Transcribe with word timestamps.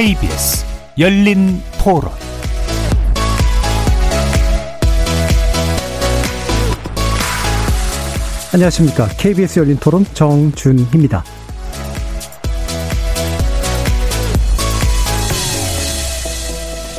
KBS 0.00 0.64
열린 0.98 1.60
토론 1.84 2.10
안녕하십니까. 8.54 9.08
KBS 9.08 9.58
열린 9.58 9.76
토론 9.76 10.06
정준희입니다. 10.14 11.22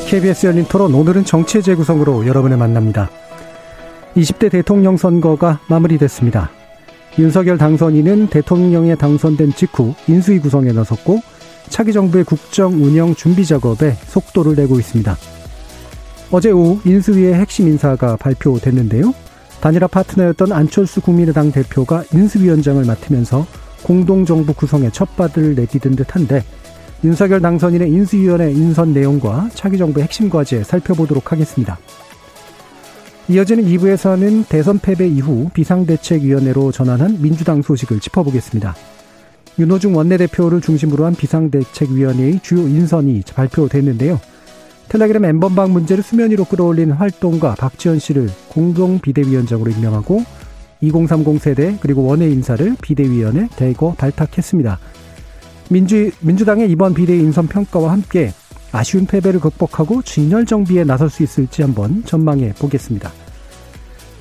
KBS 0.07 0.45
열린 0.45 0.65
토론 0.65 0.93
오늘은 0.93 1.25
정치의 1.25 1.63
재구성으로 1.63 2.27
여러분을 2.27 2.57
만납니다. 2.57 3.09
20대 4.15 4.51
대통령 4.51 4.95
선거가 4.95 5.59
마무리됐습니다. 5.67 6.51
윤석열 7.17 7.57
당선인은 7.57 8.27
대통령에 8.27 8.93
당선된 8.93 9.53
직후 9.55 9.95
인수위 10.07 10.37
구성에 10.37 10.71
나섰고 10.71 11.31
차기 11.71 11.93
정부의 11.93 12.25
국정 12.25 12.73
운영 12.73 13.15
준비 13.15 13.45
작업에 13.45 13.93
속도를 14.05 14.55
내고 14.55 14.77
있습니다. 14.77 15.17
어제 16.29 16.51
오후 16.51 16.79
인수위의 16.85 17.33
핵심 17.33 17.67
인사가 17.67 18.17
발표됐는데요. 18.17 19.13
단일화 19.61 19.87
파트너였던 19.87 20.51
안철수 20.51 21.01
국민의당 21.01 21.51
대표가 21.51 22.03
인수위원장을 22.13 22.83
맡으면서 22.83 23.47
공동정부 23.83 24.53
구성에 24.53 24.91
첫발을 24.91 25.55
내디딘 25.55 25.95
듯한데 25.95 26.43
윤석열 27.03 27.39
당선인의 27.41 27.89
인수위원회 27.89 28.51
인선 28.51 28.93
내용과 28.93 29.49
차기 29.53 29.77
정부의 29.77 30.03
핵심 30.03 30.29
과제 30.29 30.63
살펴보도록 30.63 31.31
하겠습니다. 31.31 31.79
이어지는 33.29 33.63
2부에서는 33.63 34.47
대선 34.49 34.77
패배 34.79 35.07
이후 35.07 35.49
비상대책위원회로 35.53 36.73
전환한 36.73 37.21
민주당 37.21 37.61
소식을 37.61 38.01
짚어보겠습니다. 38.01 38.75
윤호중 39.59 39.95
원내대표를 39.95 40.61
중심으로 40.61 41.05
한 41.05 41.15
비상대책위원회의 41.15 42.39
주요 42.41 42.61
인선이 42.61 43.23
발표됐는데요. 43.33 44.19
텔레그램 44.89 45.25
엠번방 45.25 45.71
문제를 45.71 46.03
수면 46.03 46.31
위로 46.31 46.43
끌어올린 46.43 46.91
활동가 46.91 47.55
박지원 47.55 47.99
씨를 47.99 48.29
공동 48.49 48.99
비대위원장으로 48.99 49.71
임명하고 49.71 50.23
2030 50.81 51.41
세대 51.41 51.77
그리고 51.79 52.03
원외 52.03 52.29
인사를 52.29 52.75
비대위원회 52.81 53.47
대거 53.55 53.95
발탁했습니다. 53.97 54.79
민주, 55.69 56.11
민주당의 56.19 56.69
이번 56.69 56.93
비대위 56.93 57.19
인선 57.19 57.47
평가와 57.47 57.91
함께 57.91 58.33
아쉬운 58.73 59.05
패배를 59.05 59.39
극복하고 59.39 60.01
진열 60.01 60.45
정비에 60.45 60.83
나설 60.83 61.09
수 61.09 61.23
있을지 61.23 61.61
한번 61.61 62.03
전망해 62.03 62.53
보겠습니다. 62.59 63.11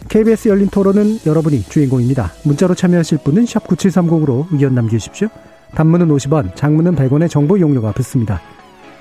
KBS 0.08 0.48
열린 0.48 0.68
토론은 0.68 1.20
여러분이 1.26 1.62
주인공입니다. 1.62 2.32
문자로 2.44 2.74
참여하실 2.74 3.18
분은 3.24 3.44
9730으로 3.44 4.46
의견 4.50 4.74
남겨주십시오. 4.74 5.28
단문은 5.74 6.08
50원, 6.08 6.56
장문은 6.56 6.96
100원의 6.96 7.30
정보 7.30 7.56
이용료가 7.56 7.92
붙습니다. 7.92 8.40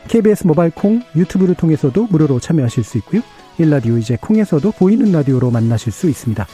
KBS 0.08 0.46
모바일 0.46 0.72
콩, 0.72 1.02
유튜브를 1.16 1.56
통해서도 1.56 2.08
무료로 2.10 2.40
참여하실 2.40 2.84
수 2.84 2.98
있고요. 3.00 3.22
일라디오 3.58 3.98
이제 3.98 4.18
콩에서도 4.20 4.72
보이는 4.72 5.12
라디오로 5.12 5.52
만나실 5.52 5.92
수 5.92 6.10
있습니다. 6.10 6.46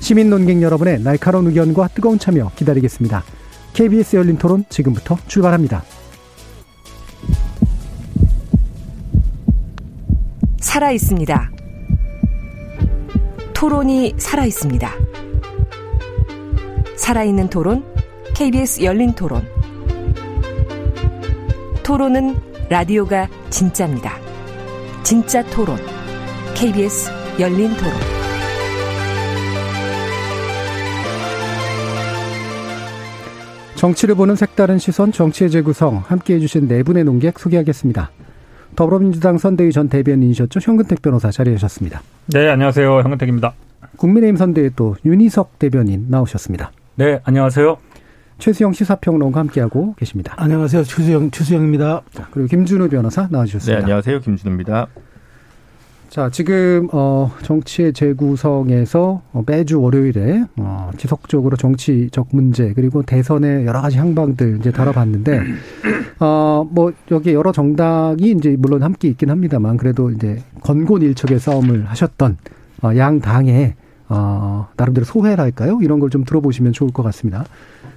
시민 0.00 0.30
논객 0.30 0.60
여러분의 0.60 1.00
날카로운 1.00 1.46
의견과 1.46 1.88
뜨거운 1.88 2.18
참여 2.18 2.52
기다리겠습니다. 2.56 3.22
KBS 3.74 4.16
열린 4.16 4.38
토론 4.38 4.64
지금부터 4.68 5.16
출발합니다. 5.26 5.84
살아 10.60 10.90
있습니다. 10.90 11.50
토론이 13.54 14.14
살아 14.18 14.44
있습니다. 14.44 14.90
살아있는 16.96 17.48
토론, 17.48 17.84
KBS 18.34 18.82
열린 18.82 19.12
토론. 19.14 19.46
토론은 21.82 22.36
라디오가 22.68 23.28
진짜입니다. 23.50 24.18
진짜 25.02 25.42
토론, 25.44 25.78
KBS 26.54 27.10
열린 27.38 27.74
토론. 27.76 27.92
정치를 33.76 34.14
보는 34.14 34.34
색다른 34.34 34.78
시선, 34.78 35.12
정치의 35.12 35.50
재구성, 35.50 36.02
함께 36.06 36.34
해주신 36.34 36.68
네 36.68 36.82
분의 36.82 37.04
논객 37.04 37.38
소개하겠습니다. 37.38 38.10
더불어민주당 38.76 39.38
선대위 39.38 39.72
전 39.72 39.88
대변인이셨죠. 39.88 40.60
현근택 40.60 41.02
변호사 41.02 41.30
자리하셨습니다. 41.30 42.02
네, 42.26 42.48
안녕하세요. 42.48 43.00
현근택입니다. 43.00 43.54
국민의힘 43.96 44.36
선대위 44.36 44.70
또 44.76 44.96
윤희석 45.04 45.58
대변인 45.58 46.06
나오셨습니다. 46.08 46.72
네, 46.96 47.20
안녕하세요. 47.24 47.76
최수영 48.38 48.72
시사평론가 48.72 49.38
함께하고 49.40 49.94
계십니다. 49.94 50.34
안녕하세요. 50.36 50.82
최수영, 50.82 51.30
최수영입니다. 51.30 52.02
그리고 52.32 52.48
김준우 52.48 52.88
변호사 52.88 53.28
나와주셨습니다. 53.30 53.78
네, 53.78 53.82
안녕하세요. 53.84 54.20
김준우입니다. 54.20 54.88
자, 56.14 56.30
지금 56.30 56.88
어 56.92 57.32
정치의 57.42 57.92
재구성에서 57.92 59.22
어, 59.32 59.42
매주 59.44 59.80
월요일에 59.80 60.44
어 60.58 60.90
지속적으로 60.96 61.56
정치적 61.56 62.28
문제 62.30 62.72
그리고 62.72 63.02
대선의 63.02 63.66
여러 63.66 63.80
가지 63.80 63.98
향방들 63.98 64.58
이제 64.60 64.70
다뤄봤는데 64.70 65.40
어뭐 66.20 66.92
여기 67.10 67.34
여러 67.34 67.50
정당이 67.50 68.30
이제 68.30 68.54
물론 68.56 68.84
함께 68.84 69.08
있긴 69.08 69.28
합니다만 69.28 69.76
그래도 69.76 70.12
이제 70.12 70.40
건곤일척의 70.60 71.40
싸움을 71.40 71.86
하셨던 71.86 72.36
어, 72.84 72.96
양 72.96 73.18
당의 73.18 73.74
어 74.08 74.68
나름대로 74.76 75.04
소회랄까요? 75.04 75.80
이런 75.82 75.98
걸 75.98 76.10
좀 76.10 76.22
들어보시면 76.22 76.74
좋을 76.74 76.92
것 76.92 77.02
같습니다. 77.02 77.44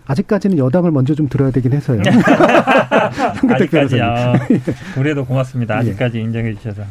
아직까지는 0.07 0.57
여당을 0.57 0.89
먼저 0.89 1.13
좀 1.13 1.29
들어야 1.29 1.51
되긴 1.51 1.73
해서요. 1.73 2.01
아직까지요. 3.47 4.34
그래도 4.95 5.23
고맙습니다. 5.23 5.78
아직까지 5.78 6.17
예. 6.17 6.22
인정해 6.23 6.55
주셔서. 6.55 6.81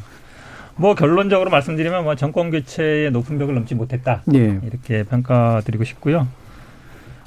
뭐 0.76 0.94
결론적으로 0.94 1.50
말씀드리면 1.50 2.04
뭐 2.04 2.14
정권 2.16 2.50
교체의 2.50 3.10
높은 3.10 3.38
벽을 3.38 3.54
넘지 3.54 3.74
못했다 3.74 4.22
예. 4.34 4.60
이렇게 4.62 5.04
평가드리고 5.04 5.84
싶고요. 5.84 6.28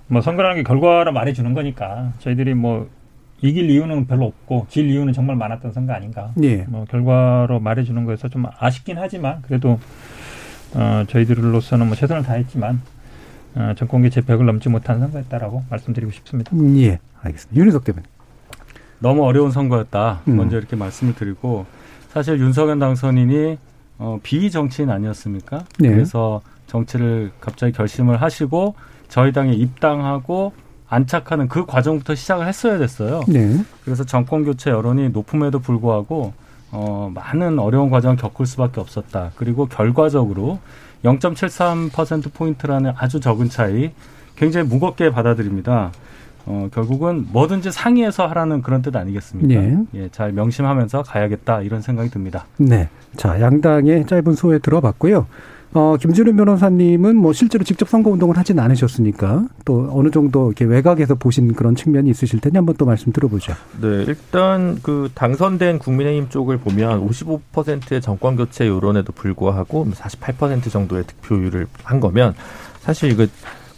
뭐 0.08 0.22
선거라는 0.22 0.58
게 0.58 0.64
결과로 0.64 1.12
말해주는 1.12 1.54
거니까 1.54 2.14
저희들이 2.20 2.54
뭐 2.54 2.88
이길 3.42 3.70
이유는 3.70 4.06
별로 4.08 4.26
없고 4.26 4.68
질 4.70 4.90
이유는 4.90 5.14
정말 5.14 5.36
많았던 5.36 5.72
선거 5.72 5.94
아닌가. 5.94 6.32
예. 6.44 6.66
뭐 6.68 6.86
결과로 6.86 7.60
말해주는 7.60 8.04
거에서 8.06 8.28
좀 8.28 8.46
아쉽긴 8.60 8.98
하지만 8.98 9.42
그래도 9.44 9.80
어 10.76 11.04
저희들로서는 11.08 11.88
뭐 11.88 11.96
최선을 11.96 12.24
다했지만 12.24 12.82
어, 13.56 13.74
정권 13.76 14.04
교체 14.04 14.22
벽을 14.22 14.46
넘지 14.46 14.70
못한 14.70 15.00
선거였다라고 15.00 15.64
말씀드리고 15.70 16.12
싶습니다. 16.12 16.52
음, 16.56 16.78
예, 16.78 17.00
알겠습니다. 17.24 17.60
윤희석 17.60 17.84
대변인. 17.84 18.08
너무 19.00 19.24
어려운 19.26 19.50
선거였다. 19.52 20.22
음. 20.28 20.38
먼저 20.38 20.58
이렇게 20.58 20.76
말씀을 20.76 21.16
드리고 21.16 21.66
사실 22.10 22.40
윤석열 22.40 22.80
당선인이 22.80 23.58
어, 24.00 24.20
비정치인 24.24 24.90
아니었습니까? 24.90 25.66
네. 25.80 25.90
그래서 25.90 26.42
정치를 26.68 27.32
갑자기 27.40 27.74
결심을 27.74 28.22
하시고 28.22 28.76
저희 29.08 29.32
당에 29.32 29.54
입당하고 29.54 30.54
안착하는 30.88 31.48
그 31.48 31.66
과정부터 31.66 32.16
시작을 32.16 32.48
했어야 32.48 32.78
됐어요. 32.78 33.22
네. 33.28 33.64
그래서 33.84 34.04
정권 34.04 34.44
교체 34.44 34.72
여론이 34.72 35.10
높음에도 35.10 35.60
불구하고 35.60 36.34
어, 36.72 37.12
많은 37.14 37.60
어려운 37.60 37.90
과정을 37.90 38.18
겪을 38.18 38.46
수밖에 38.46 38.80
없었다. 38.80 39.32
그리고 39.36 39.68
결과적으로 39.68 40.60
0.73% 41.04 42.34
포인트라는 42.34 42.94
아주 42.98 43.20
적은 43.20 43.50
차이 43.50 43.92
굉장히 44.36 44.68
무겁게 44.68 45.12
받아들입니다. 45.12 45.92
어, 46.50 46.68
결국은 46.74 47.28
뭐든지 47.32 47.72
상의해서 47.72 48.26
하라는 48.28 48.64
그런 48.64 48.82
뜻 48.82 48.96
아니겠습니까? 48.96 49.62
네. 49.62 49.78
예, 49.94 50.10
잘 50.12 50.32
명심하면서 50.32 51.04
가야겠다 51.04 51.62
이런 51.62 51.82
생각이 51.84 52.10
듭니다. 52.10 52.46
네. 52.58 52.90
자, 53.16 53.40
양당의 53.40 54.08
짧은 54.08 54.34
소회 54.34 54.58
들어봤고요. 54.58 55.28
어, 55.74 55.96
김준우 56.02 56.36
변호사님은 56.36 57.16
뭐 57.16 57.32
실제로 57.34 57.64
직접 57.64 57.88
선거 57.88 58.10
운동을 58.10 58.36
하진 58.36 58.58
않으셨으니까 58.58 59.46
또 59.66 59.88
어느 59.92 60.10
정도 60.10 60.48
이렇게 60.48 60.66
외곽에서 60.66 61.14
보신 61.14 61.54
그런 61.54 61.76
측면이 61.76 62.10
있으실 62.10 62.40
텐데 62.40 62.58
한번 62.58 62.74
또 62.76 62.86
말씀 62.86 63.12
들어보죠. 63.12 63.54
네, 63.80 64.06
일단 64.08 64.80
그 64.82 65.12
당선된 65.14 65.78
국민의힘 65.78 66.30
쪽을 66.30 66.58
보면 66.58 67.08
55%의 67.08 68.02
정권 68.02 68.36
교체 68.36 68.68
여론에도 68.68 69.14
불구하고 69.14 69.86
48% 69.94 70.72
정도의 70.72 71.04
득표율을 71.04 71.68
한 71.84 72.00
거면 72.00 72.34
사실 72.80 73.12
이거 73.12 73.28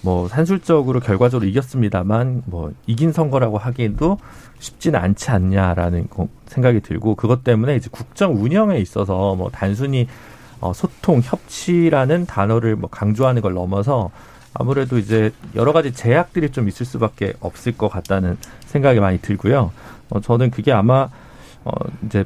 뭐 0.01 0.27
산술적으로 0.27 0.99
결과적으로 0.99 1.47
이겼습니다만 1.47 2.43
뭐 2.45 2.71
이긴 2.87 3.11
선거라고 3.11 3.57
하기에도 3.57 4.17
쉽지는 4.59 4.99
않지 4.99 5.31
않냐라는 5.31 6.07
생각이 6.47 6.81
들고 6.81 7.15
그것 7.15 7.43
때문에 7.43 7.75
이제 7.75 7.89
국정 7.91 8.41
운영에 8.41 8.77
있어서 8.79 9.35
뭐 9.35 9.49
단순히 9.51 10.07
어 10.59 10.73
소통 10.73 11.21
협치라는 11.23 12.25
단어를 12.25 12.75
뭐 12.75 12.89
강조하는 12.89 13.41
걸 13.41 13.53
넘어서 13.53 14.11
아무래도 14.53 14.97
이제 14.97 15.31
여러 15.55 15.71
가지 15.71 15.93
제약들이 15.93 16.51
좀 16.51 16.67
있을 16.67 16.85
수밖에 16.85 17.33
없을 17.39 17.77
것 17.77 17.89
같다는 17.89 18.37
생각이 18.65 18.99
많이 18.99 19.19
들고요. 19.19 19.71
어 20.09 20.19
저는 20.19 20.51
그게 20.51 20.71
아마 20.71 21.09
어 21.63 21.71
이제 22.05 22.25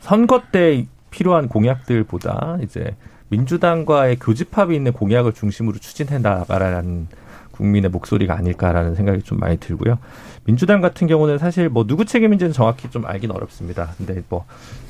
선거 0.00 0.42
때 0.52 0.86
필요한 1.10 1.48
공약들보다 1.48 2.58
이제 2.62 2.94
민주당과의 3.28 4.16
교집합이 4.20 4.74
있는 4.74 4.92
공약을 4.92 5.32
중심으로 5.32 5.78
추진해 5.78 6.18
나가라는 6.18 7.08
국민의 7.50 7.90
목소리가 7.90 8.36
아닐까라는 8.36 8.94
생각이 8.94 9.22
좀 9.22 9.38
많이 9.38 9.56
들고요. 9.58 9.98
민주당 10.44 10.80
같은 10.80 11.06
경우는 11.06 11.38
사실 11.38 11.68
뭐 11.68 11.86
누구 11.86 12.04
책임인지는 12.04 12.52
정확히 12.52 12.90
좀 12.90 13.06
알긴 13.06 13.30
어렵습니다. 13.30 13.94
근데 13.96 14.22
뭐 14.28 14.44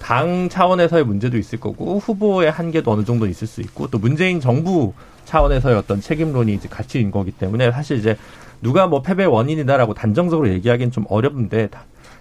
당 0.07 0.49
차원에서의 0.49 1.05
문제도 1.05 1.37
있을 1.37 1.59
거고 1.59 1.99
후보의 1.99 2.49
한계도 2.53 2.93
어느 2.93 3.05
정도 3.05 3.27
있을 3.27 3.49
수 3.49 3.61
있고 3.61 3.89
또 3.89 3.99
문재인 3.99 4.39
정부 4.39 4.93
차원에서의 5.25 5.75
어떤 5.77 6.01
책임론이 6.01 6.55
이제 6.55 6.69
같이 6.69 6.99
있는 6.99 7.11
거기 7.11 7.33
때문에 7.33 7.73
사실 7.73 7.99
이제 7.99 8.17
누가 8.63 8.87
뭐 8.87 9.03
패배 9.03 9.25
원인이다라고 9.25 9.95
단정적으로 9.95 10.49
얘기하기는 10.49 10.93
좀 10.93 11.05
어렵는데 11.09 11.71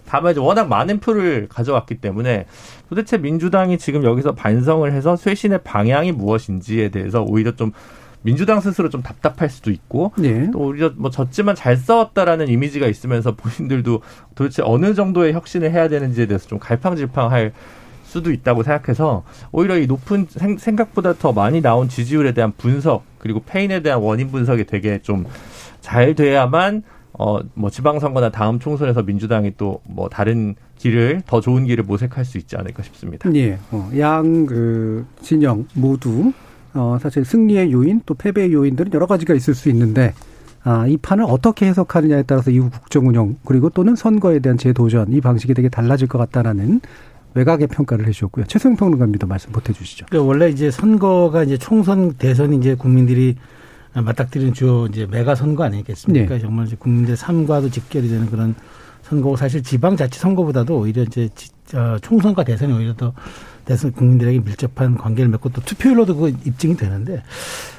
다만 0.08 0.32
이제 0.32 0.40
워낙 0.40 0.68
많은 0.68 1.00
표를 1.00 1.48
가져왔기 1.50 1.96
때문에 1.96 2.46
도대체 2.90 3.18
민주당이 3.18 3.78
지금 3.78 4.04
여기서 4.04 4.34
반성을 4.34 4.92
해서 4.92 5.16
쇄신의 5.16 5.60
방향이 5.64 6.12
무엇인지에 6.12 6.90
대해서 6.90 7.24
오히려 7.24 7.56
좀 7.56 7.72
민주당 8.22 8.60
스스로 8.60 8.90
좀 8.90 9.04
답답할 9.04 9.50
수도 9.50 9.70
있고 9.72 10.12
네. 10.18 10.50
또 10.52 10.60
오히려 10.60 10.92
뭐 10.96 11.12
졌지만 11.12 11.54
잘 11.56 11.78
싸웠다라는 11.78 12.48
이미지가 12.48 12.88
있으면서 12.88 13.36
본인들도 13.36 14.02
도대체 14.34 14.64
어느 14.66 14.96
정도의 14.96 15.34
혁신을 15.34 15.72
해야 15.72 15.88
되는지에 15.88 16.26
대해서 16.26 16.48
좀 16.48 16.58
갈팡질팡할 16.58 17.54
수도 18.04 18.32
있다고 18.32 18.64
생각해서 18.64 19.24
오히려 19.52 19.78
이 19.78 19.86
높은 19.86 20.28
생각보다 20.58 21.14
더 21.14 21.34
많이 21.34 21.62
나온 21.62 21.88
지지율에 21.88 22.34
대한 22.34 22.54
분석 22.58 23.04
그리고 23.20 23.44
페인에 23.46 23.82
대한 23.82 24.00
원인 24.00 24.32
분석이 24.32 24.66
되게 24.66 25.02
좀 25.02 25.26
잘 25.86 26.16
돼야만 26.16 26.82
어, 27.18 27.40
뭐 27.54 27.70
지방선거나 27.70 28.30
다음 28.32 28.60
총선에서 28.60 29.04
민주당이 29.04 29.54
또 29.58 29.80
뭐 29.88 30.10
다른 30.10 30.56
길을 30.78 31.22
더 31.26 31.40
좋은 31.40 31.66
길을 31.66 31.84
모색할 31.86 32.26
수 32.26 32.38
있지 32.38 32.58
않을까 32.58 32.84
싶습니다. 32.84 33.34
예. 33.36 33.58
어, 33.72 33.90
양그 33.98 35.06
진영 35.22 35.66
모두 35.74 36.34
어, 36.74 36.98
사실 37.02 37.24
승리의 37.24 37.72
요인 37.72 38.02
또 38.06 38.14
패배의 38.14 38.52
요인들은 38.52 38.94
여러 38.94 39.06
가지가 39.06 39.34
있을 39.34 39.54
수 39.56 39.70
있는데 39.70 40.14
아, 40.64 40.88
이 40.88 40.98
판을 40.98 41.24
어떻게 41.28 41.68
해석하느냐에 41.68 42.24
따라서 42.24 42.52
이후 42.52 42.70
국정 42.70 43.08
운영 43.08 43.38
그리고 43.46 43.70
또는 43.70 43.96
선거에 43.96 44.40
대한 44.40 44.58
재도전 44.58 45.14
이 45.14 45.22
방식이 45.22 45.54
되게 45.54 45.70
달라질 45.70 46.08
것 46.08 46.18
같다라는 46.18 46.82
외곽의 47.36 47.68
평가를 47.68 48.08
해주셨고요. 48.08 48.46
최소영 48.46 48.76
평론가님도 48.76 49.28
말씀 49.28 49.52
보태주시죠. 49.52 50.08
그러니까 50.10 50.28
원래 50.28 50.50
이제 50.50 50.72
선거가 50.72 51.44
이제 51.44 51.58
총선 51.58 52.14
대선이 52.14 52.58
이제 52.58 52.76
국민들이 52.76 53.36
맞닥뜨리는 54.02 54.54
주요 54.54 54.88
이제 54.88 55.06
메가 55.10 55.36
선거 55.36 55.64
아니겠습니까? 55.64 56.36
네. 56.36 56.42
정말 56.42 56.68
이제 56.68 56.76
국민들 56.78 57.16
삶과도 57.16 57.70
직결이 57.70 58.10
되는 58.10 58.30
그런 58.30 58.56
선거고 59.04 59.36
사실 59.36 59.64
지방자치 59.64 60.20
선거보다도 60.20 60.78
오히려 60.78 61.04
이제 61.04 61.30
어, 61.74 61.98
총선과 62.02 62.44
대선이 62.44 62.74
오히려 62.74 62.94
더 62.96 63.14
대선 63.66 63.92
국민들에게 63.92 64.40
밀접한 64.40 64.98
관계를 64.98 65.30
맺고 65.30 65.50
또 65.50 65.62
투표율로도 65.62 66.16
그 66.16 66.30
입증이 66.46 66.78
되는데 66.78 67.24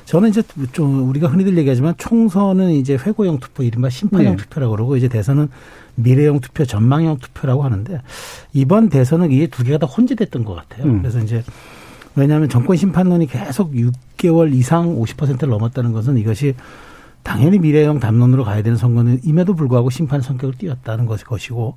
저는 0.04 0.30
이제 0.30 0.42
좀 0.72 1.08
우리가 1.08 1.28
흔히들 1.28 1.56
얘기하지만 1.58 1.94
총선은 1.96 2.72
이제 2.72 2.94
회고형 2.94 3.38
투표 3.38 3.62
이른바 3.62 3.88
심판형 3.88 4.36
네. 4.36 4.42
투표라고 4.42 4.72
그러고 4.72 4.96
이제 4.96 5.08
대선은 5.08 5.48
미래형 5.96 6.40
투표 6.40 6.64
전망형 6.64 7.18
투표라고 7.18 7.62
하는데 7.62 8.00
이번 8.52 8.88
대선은 8.88 9.32
이게 9.32 9.46
두 9.46 9.64
개가 9.64 9.78
다 9.78 9.86
혼재됐던 9.86 10.44
것 10.44 10.54
같아요. 10.54 10.86
음. 10.86 11.02
그래서 11.02 11.20
이제 11.20 11.42
왜냐하면 12.16 12.48
정권 12.48 12.76
심판론이 12.76 13.26
계속 13.26 13.72
6개월 13.72 14.52
이상 14.54 14.98
50%를 14.98 15.48
넘었다는 15.50 15.92
것은 15.92 16.16
이것이 16.16 16.54
당연히 17.22 17.58
미래형 17.58 17.98
담론으로 17.98 18.44
가야 18.44 18.62
되는 18.62 18.78
선거는 18.78 19.20
임에도 19.24 19.54
불구하고 19.54 19.90
심판 19.90 20.20
성격을 20.20 20.54
띄었다는 20.58 21.06
것이고 21.06 21.74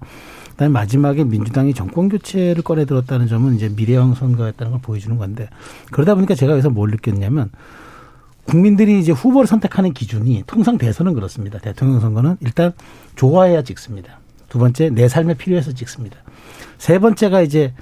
그다음에 0.51 0.71
마지막에 0.71 1.23
민주당이 1.23 1.73
정권 1.73 2.07
교체를 2.07 2.61
꺼내 2.63 2.85
들었다는 2.85 3.27
점은 3.27 3.55
이제 3.55 3.67
미래형 3.69 4.13
선거였다는 4.13 4.71
걸 4.73 4.81
보여주는 4.81 5.17
건데 5.17 5.49
그러다 5.91 6.13
보니까 6.15 6.35
제가 6.35 6.53
여기서 6.53 6.69
뭘 6.69 6.91
느꼈냐면 6.91 7.49
국민들이 8.45 8.99
이제 8.99 9.11
후보를 9.11 9.47
선택하는 9.47 9.93
기준이 9.93 10.43
통상 10.45 10.77
대선은 10.77 11.13
그렇습니다. 11.13 11.59
대통령 11.59 11.99
선거는 11.99 12.37
일단 12.41 12.73
좋아해야 13.15 13.63
찍습니다. 13.63 14.19
두 14.49 14.59
번째 14.59 14.89
내 14.91 15.07
삶에 15.07 15.33
필요해서 15.33 15.73
찍습니다. 15.73 16.17
세 16.77 16.99
번째가 16.99 17.41
이제 17.41 17.73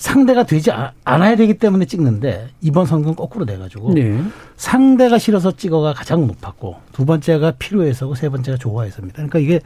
상대가 0.00 0.44
되지 0.44 0.70
않아야 1.04 1.36
되기 1.36 1.58
때문에 1.58 1.84
찍는데 1.84 2.48
이번 2.62 2.86
선거는 2.86 3.16
거꾸로 3.16 3.44
돼가지고 3.44 3.92
네. 3.92 4.18
상대가 4.56 5.18
싫어서 5.18 5.52
찍어가 5.52 5.92
가장 5.92 6.26
높았고 6.26 6.76
두 6.92 7.04
번째가 7.04 7.52
필요해서고 7.58 8.14
세 8.14 8.30
번째가 8.30 8.56
좋아해서입니다. 8.56 9.16
그러니까 9.16 9.38
이게 9.40 9.60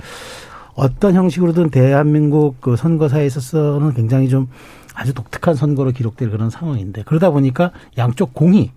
어떤 0.75 1.14
형식으로든 1.14 1.70
대한민국 1.70 2.60
그 2.60 2.75
선거사에 2.75 3.25
있어서는 3.26 3.94
굉장히 3.94 4.28
좀 4.28 4.48
아주 4.92 5.14
독특한 5.14 5.54
선거로 5.54 5.92
기록될 5.92 6.31
그런 6.31 6.50
상황인데 6.50 7.04
그러다 7.06 7.31
보니까 7.31 7.70
양쪽 7.96 8.34
공이 8.34 8.72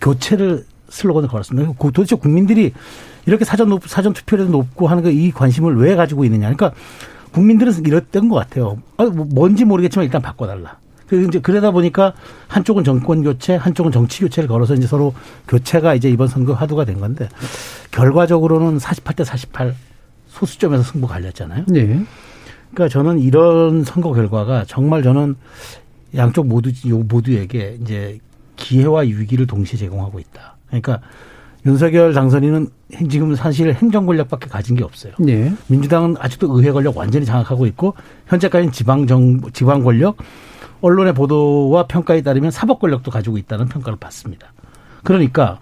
교체를 0.00 0.66
슬로건을 0.88 1.28
걸었습니다. 1.28 1.72
도대체 1.80 2.14
국민들이 2.14 2.72
이렇게 3.26 3.44
사전 3.44 3.70
높, 3.70 3.88
사전 3.88 4.12
투표율도 4.12 4.52
높고 4.52 4.86
하는 4.86 5.02
그이 5.02 5.32
관심을 5.32 5.76
왜 5.78 5.96
가지고 5.96 6.24
있느냐. 6.24 6.42
그러니까 6.42 6.70
국민들은 7.36 7.84
이랬던 7.84 8.30
것 8.30 8.36
같아요. 8.36 8.78
아, 8.96 9.04
뭐 9.04 9.26
뭔지 9.26 9.66
모르겠지만 9.66 10.06
일단 10.06 10.22
바꿔달라. 10.22 10.78
그래서 11.06 11.28
이제 11.28 11.38
그러다 11.38 11.70
보니까 11.70 12.14
한쪽은 12.48 12.82
정권 12.82 13.22
교체, 13.22 13.56
한쪽은 13.56 13.92
정치 13.92 14.22
교체를 14.22 14.48
걸어서 14.48 14.72
이제 14.72 14.86
서로 14.86 15.12
교체가 15.46 15.94
이제 15.94 16.08
이번 16.08 16.28
선거 16.28 16.54
화두가 16.54 16.86
된 16.86 16.98
건데 16.98 17.28
결과적으로는 17.90 18.78
48대 18.78 19.24
48 19.24 19.74
소수점에서 20.28 20.82
승부 20.82 21.06
갈렸잖아요. 21.06 21.66
네. 21.68 22.02
그러니까 22.70 22.88
저는 22.88 23.18
이런 23.18 23.84
선거 23.84 24.14
결과가 24.14 24.64
정말 24.66 25.02
저는 25.02 25.36
양쪽 26.14 26.46
모두 26.46 26.72
모두에게 26.88 27.76
이제 27.82 28.18
기회와 28.56 29.02
위기를 29.02 29.46
동시에 29.46 29.78
제공하고 29.78 30.20
있다. 30.20 30.56
그러니까 30.68 31.00
윤석열 31.66 32.14
당선인은 32.14 32.68
지금 33.10 33.34
사실 33.34 33.74
행정 33.74 34.06
권력밖에 34.06 34.46
가진 34.48 34.76
게 34.76 34.84
없어요. 34.84 35.12
네. 35.18 35.52
민주당은 35.66 36.14
아직도 36.18 36.56
의회 36.56 36.70
권력 36.70 36.96
완전히 36.96 37.26
장악하고 37.26 37.66
있고 37.66 37.94
현재까지는 38.28 38.72
지방 38.72 39.06
정 39.08 39.40
지방 39.52 39.82
권력, 39.82 40.16
언론의 40.80 41.14
보도와 41.14 41.86
평가에 41.88 42.22
따르면 42.22 42.52
사법 42.52 42.78
권력도 42.78 43.10
가지고 43.10 43.36
있다는 43.36 43.66
평가를 43.66 43.98
받습니다. 43.98 44.52
그러니까 45.02 45.58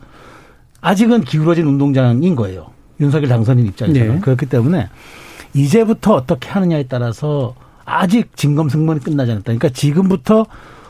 아직은 0.83 1.23
기울어진 1.23 1.67
운동장인 1.67 2.37
거예요. 2.37 2.67
윤석열 3.01 3.29
당선인 3.29 3.67
입장에서는 3.67 4.15
네. 4.17 4.21
그렇기 4.21 4.47
때문에 4.47 4.89
이제부터 5.55 6.15
어떻게 6.15 6.51
하느냐에 6.51 6.85
따라서 6.85 7.55
아직 7.87 8.37
진검승부는 8.37 9.01
끝나지 9.01 9.31
않았다. 9.33 9.45
그러니까 9.45 9.71
지금부터 9.71 10.45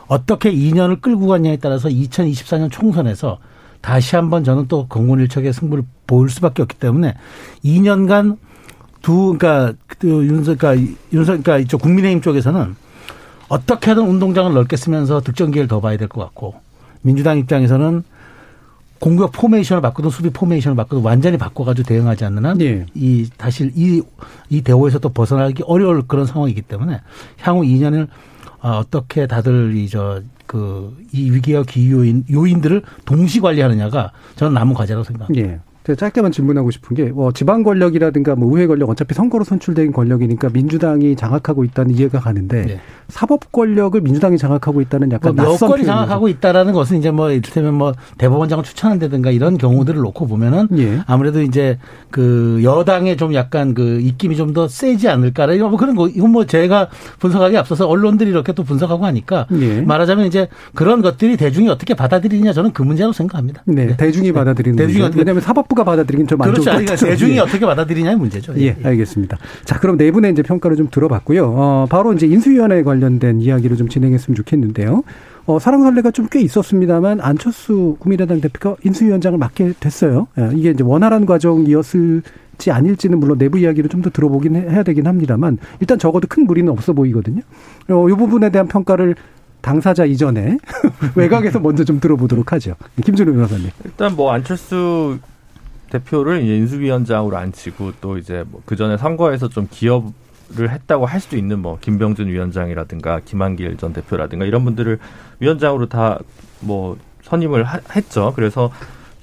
어떻게 0.09 0.53
2년을 0.53 1.01
끌고 1.01 1.29
가냐에 1.29 1.57
따라서 1.59 1.89
2024년 1.89 2.71
총선에서 2.71 3.39
다시 3.85 4.17
한번 4.17 4.45
저는 4.45 4.67
또 4.67 4.87
건곤일척의 4.89 5.53
승부를 5.53 5.85
벌일 6.07 6.31
수밖에 6.31 6.63
없기 6.63 6.79
때문에 6.79 7.15
2년간 7.63 8.39
두 9.03 9.37
그러니까 9.39 9.75
그 9.99 10.09
윤석 10.09 10.57
그러니까 10.57 10.95
윤석 11.13 11.43
그러니까 11.43 11.59
이쪽 11.59 11.83
국민의힘 11.83 12.23
쪽에서는 12.23 12.77
어떻게든 13.49 14.03
운동장을 14.09 14.55
넓게 14.55 14.79
쓰면서 14.79 15.21
득점 15.21 15.51
기회를 15.51 15.69
더 15.69 15.83
봐야 15.83 15.99
될 15.99 16.09
것 16.09 16.23
같고 16.23 16.55
민주당 17.03 17.37
입장에서는 17.37 18.03
공격 19.01 19.33
포메이션을 19.33 19.83
바꾸든 19.83 20.09
수비 20.09 20.31
포메이션을 20.31 20.77
바꾸든 20.77 21.03
완전히 21.03 21.37
바꿔가지고 21.37 21.87
대응하지 21.87 22.25
않는 22.25 22.47
한, 22.47 22.57
네. 22.57 22.87
이, 22.95 23.29
다시 23.37 23.71
이, 23.75 24.01
이 24.49 24.63
대우에서 24.63 24.99
또 24.99 25.11
벗어나기 25.11 25.63
어려울 25.67 26.05
그런 26.09 26.25
상황이기 26.25 26.63
때문에 26.63 27.03
향후 27.43 27.65
2년을 27.65 28.09
어, 28.63 28.79
어떻게 28.79 29.27
다들 29.27 29.75
이, 29.77 29.91
저, 29.91 30.23
그, 30.55 30.97
이 31.13 31.33
위기와 31.33 31.65
기후 31.65 31.99
요인, 31.99 32.25
요인들을 32.31 32.83
동시 33.05 33.41
관리하느냐가 33.41 34.13
저는 34.37 34.55
남은 34.55 34.75
과제라고 34.75 35.03
생각합니다. 35.03 35.51
예. 35.51 35.59
제가 35.85 35.97
짧게만 35.97 36.33
질문하고 36.33 36.71
싶은 36.71 36.97
게, 36.97 37.05
뭐, 37.05 37.31
지방 37.33 37.63
권력이라든가 37.63 38.37
뭐, 38.37 38.55
의회 38.57 38.67
권력, 38.67 38.89
어차피 38.89 39.13
선거로 39.15 39.45
선출된 39.45 39.93
권력이니까 39.93 40.49
민주당이 40.49 41.15
장악하고 41.15 41.63
있다는 41.63 41.95
이해가 41.95 42.21
가는데, 42.21 42.63
네. 42.65 42.81
사법 43.09 43.53
권력을 43.53 44.01
민주당이 44.01 44.39
장악하고 44.39 44.81
있다는 44.81 45.13
약간 45.13 45.35
뭐 45.37 45.45
낯선 45.45 45.69
여권이 45.69 45.85
장악하고 45.85 46.29
있다라는 46.29 46.73
것은 46.73 46.97
이제 46.97 47.11
뭐, 47.11 47.31
이를테면 47.31 47.75
뭐, 47.75 47.93
대법원장을 48.17 48.65
추천한다든가 48.65 49.31
이런 49.31 49.59
경우들을 49.59 50.01
놓고 50.01 50.27
보면은, 50.27 50.69
예. 50.79 51.01
아무래도 51.07 51.43
이제 51.43 51.79
그 52.11 52.61
여당의 52.63 53.19
좀 53.19 53.35
약간 53.35 53.75
그 53.75 54.01
입김이 54.01 54.37
좀 54.37 54.55
더 54.55 54.69
세지 54.69 55.09
않을까, 55.09 55.53
이런 55.53 55.69
뭐 55.69 55.79
그런 55.79 55.97
거, 55.97 56.09
이건 56.09 56.31
뭐 56.31 56.47
제가 56.47 56.89
분석하기 57.19 57.59
앞서서 57.59 57.89
언론들이 57.89 58.31
이렇게 58.31 58.53
또 58.53 58.63
분석하고 58.63 59.05
하니까, 59.05 59.47
예. 59.61 59.83
말하자면 59.83 60.27
이제 60.27 60.49
그런 60.75 61.03
것들이 61.03 61.37
대중이 61.37 61.69
어떻게 61.69 61.93
받아들이냐 61.95 62.55
저는 62.55 62.73
그 62.73 62.83
문제라고 62.83 63.13
생각합니다. 63.13 63.63
네. 63.67 63.87
네. 63.87 63.97
대중이 63.99 64.33
받아들이는 64.33 64.77
네. 64.77 64.87
대중이 64.87 65.11
왜냐하면 65.17 65.43
사법 65.43 65.69
정부가 65.75 65.85
받아들이긴 65.85 66.27
좀안 66.27 66.51
그렇죠. 66.51 66.71
좋을 66.71 66.85
것 66.87 66.93
같아요. 66.93 67.11
대중이 67.11 67.35
예. 67.35 67.39
어떻게 67.41 67.67
받아들이냐의 67.67 68.17
문제죠. 68.17 68.55
예. 68.57 68.63
예, 68.67 68.77
알겠습니다. 68.83 69.37
자, 69.65 69.79
그럼 69.79 69.97
네 69.99 70.11
분의 70.11 70.33
이제 70.33 70.43
평가를 70.43 70.77
좀 70.77 70.89
들어봤고요. 70.91 71.45
어, 71.57 71.87
바로 71.91 72.13
이제 72.13 72.27
인수위원회 72.27 72.83
관련된 72.83 73.41
이야기를 73.41 73.77
좀 73.77 73.89
진행했으면 73.89 74.37
좋겠는데요. 74.37 75.03
어, 75.47 75.59
사랑설레가 75.59 76.11
좀 76.11 76.25
꽤 76.31 76.41
있었습니다만 76.41 77.21
안철수 77.21 77.97
국민의당 77.99 78.41
대표가 78.41 78.77
인수위원장을 78.83 79.39
맡게 79.39 79.75
됐어요. 79.79 80.27
예, 80.39 80.51
이게 80.55 80.71
이제 80.71 80.83
원활한 80.83 81.27
과정이었을 81.27 82.23
지 82.57 82.71
아닐지는 82.71 83.19
물론 83.19 83.37
내부 83.37 83.59
이야기를 83.59 83.91
좀 83.91 84.01
더 84.05 84.11
들어보긴 84.11 84.55
해야 84.57 84.83
되긴 84.83 85.07
합니다만 85.07 85.59
일단 85.81 85.99
적어도 85.99 86.27
큰 86.29 86.47
무리는 86.47 86.71
없어 86.73 86.93
보이거든요. 86.93 87.43
어, 87.89 88.09
이 88.09 88.13
부분에 88.13 88.51
대한 88.51 88.69
평가를 88.69 89.15
당사자 89.61 90.05
이전에 90.05 90.59
외곽에서 91.17 91.59
먼저 91.59 91.85
좀 91.85 91.99
들어보도록 91.99 92.53
하죠. 92.53 92.75
김준우 93.03 93.33
변호사님. 93.33 93.71
일단 93.85 94.15
뭐 94.15 94.31
안철수 94.33 95.19
대표를 95.99 96.43
이제 96.43 96.57
인수위원장으로 96.57 97.37
앉히고 97.37 97.93
또 98.01 98.19
이제 98.19 98.45
뭐 98.51 98.61
그 98.67 98.77
전에 98.77 98.97
선거에서 98.97 99.49
좀 99.49 99.69
기업을 99.71 100.71
했다고 100.71 101.07
할 101.07 101.21
수도 101.21 101.37
있는 101.37 101.61
뭐 101.61 101.79
김병준 101.81 102.29
위원장이라든가 102.29 103.21
김한길 103.25 103.77
전 103.77 103.93
대표라든가 103.93 104.45
이런 104.45 104.65
분들을 104.65 104.99
위원장으로 105.41 105.89
다 105.89 106.19
뭐 106.61 106.97
선임을 107.23 107.65
하, 107.65 107.81
했죠. 107.95 108.33
그래서 108.35 108.71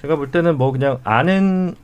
제가 0.02 0.16
볼 0.16 0.32
때는 0.32 0.58
뭐 0.58 0.72
그냥 0.72 1.00
아는 1.04 1.76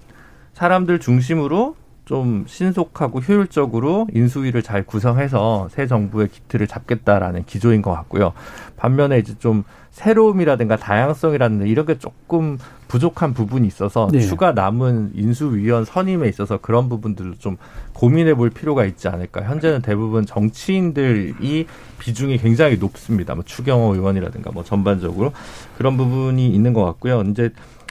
사람들 0.53 0.99
중심으로 0.99 1.75
좀 2.05 2.45
신속하고 2.47 3.19
효율적으로 3.19 4.07
인수위를 4.13 4.61
잘 4.61 4.83
구성해서 4.83 5.67
새 5.71 5.87
정부의 5.87 6.29
기틀을 6.29 6.67
잡겠다라는 6.67 7.43
기조인 7.45 7.81
것 7.81 7.91
같고요. 7.91 8.33
반면에 8.77 9.17
이제 9.19 9.35
좀 9.39 9.63
새로움이라든가 9.91 10.77
다양성이라든가 10.77 11.65
이런 11.65 11.85
게 11.85 11.97
조금 11.97 12.57
부족한 12.87 13.33
부분이 13.33 13.67
있어서 13.67 14.07
네. 14.11 14.19
추가 14.19 14.51
남은 14.51 15.11
인수위원 15.15 15.85
선임에 15.85 16.27
있어서 16.29 16.57
그런 16.57 16.89
부분들도 16.89 17.37
좀 17.39 17.57
고민해 17.93 18.35
볼 18.35 18.49
필요가 18.49 18.85
있지 18.85 19.07
않을까. 19.07 19.43
현재는 19.43 19.81
대부분 19.81 20.25
정치인들이 20.25 21.67
비중이 21.99 22.37
굉장히 22.37 22.77
높습니다. 22.77 23.35
뭐 23.35 23.43
추경호 23.43 23.95
의원이라든가 23.95 24.51
뭐 24.51 24.63
전반적으로 24.63 25.33
그런 25.77 25.97
부분이 25.97 26.47
있는 26.47 26.73
것 26.73 26.83
같고요. 26.85 27.21
이제 27.29 27.49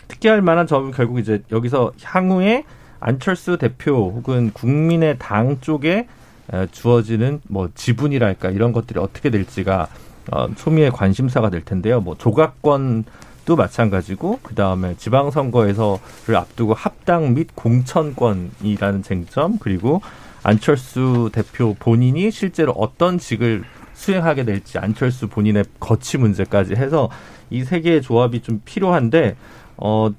특기할 0.09 0.41
만한 0.43 0.67
점은 0.67 0.93
결국 0.93 1.19
이제 1.19 1.43
여기서 1.50 1.93
향후에 2.03 2.65
안철수 3.00 3.59
대표 3.59 4.12
혹은 4.15 4.50
국민의 4.53 5.17
당 5.19 5.59
쪽에 5.61 6.07
주어지는 6.71 7.41
뭐 7.49 7.69
지분이랄까 7.75 8.50
이런 8.50 8.73
것들이 8.73 9.00
어떻게 9.00 9.31
될지가 9.31 9.88
어, 10.33 10.49
소미의 10.57 10.91
관심사가 10.91 11.50
될 11.50 11.65
텐데요. 11.65 12.00
뭐 12.00 12.17
조각권 12.17 13.05
도 13.47 13.55
마찬가지고 13.57 14.41
그 14.43 14.55
다음에 14.55 14.97
지방선거에서를 14.97 16.37
앞두고 16.37 16.75
합당 16.75 17.33
및 17.35 17.49
공천권이라는 17.55 19.03
쟁점 19.05 19.59
그리고 19.59 20.03
안철수 20.43 21.31
대표 21.33 21.75
본인이 21.79 22.31
실제로 22.33 22.73
어떤 22.73 23.19
직을 23.19 23.62
수행하게 23.95 24.45
될지 24.45 24.79
안철수 24.79 25.29
본인의 25.29 25.65
거치 25.81 26.19
문제까지 26.19 26.75
해서 26.75 27.09
이 27.50 27.62
세 27.62 27.81
개의 27.81 28.03
조합이 28.03 28.43
좀 28.43 28.61
필요한데 28.65 29.37
어 29.76 30.11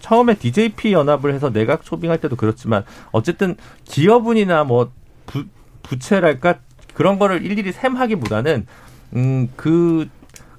처음에 0.00 0.34
DJP 0.34 0.92
연합을 0.92 1.34
해서 1.34 1.50
내각 1.50 1.84
초빙할 1.84 2.18
때도 2.18 2.36
그렇지만 2.36 2.84
어쨌든 3.12 3.56
기업은이나 3.84 4.64
뭐 4.64 4.90
부, 5.26 5.44
부채랄까? 5.82 6.56
그런 6.94 7.18
거를 7.18 7.44
일일이 7.44 7.72
셈하기보다는 7.72 8.66
음그 9.14 10.08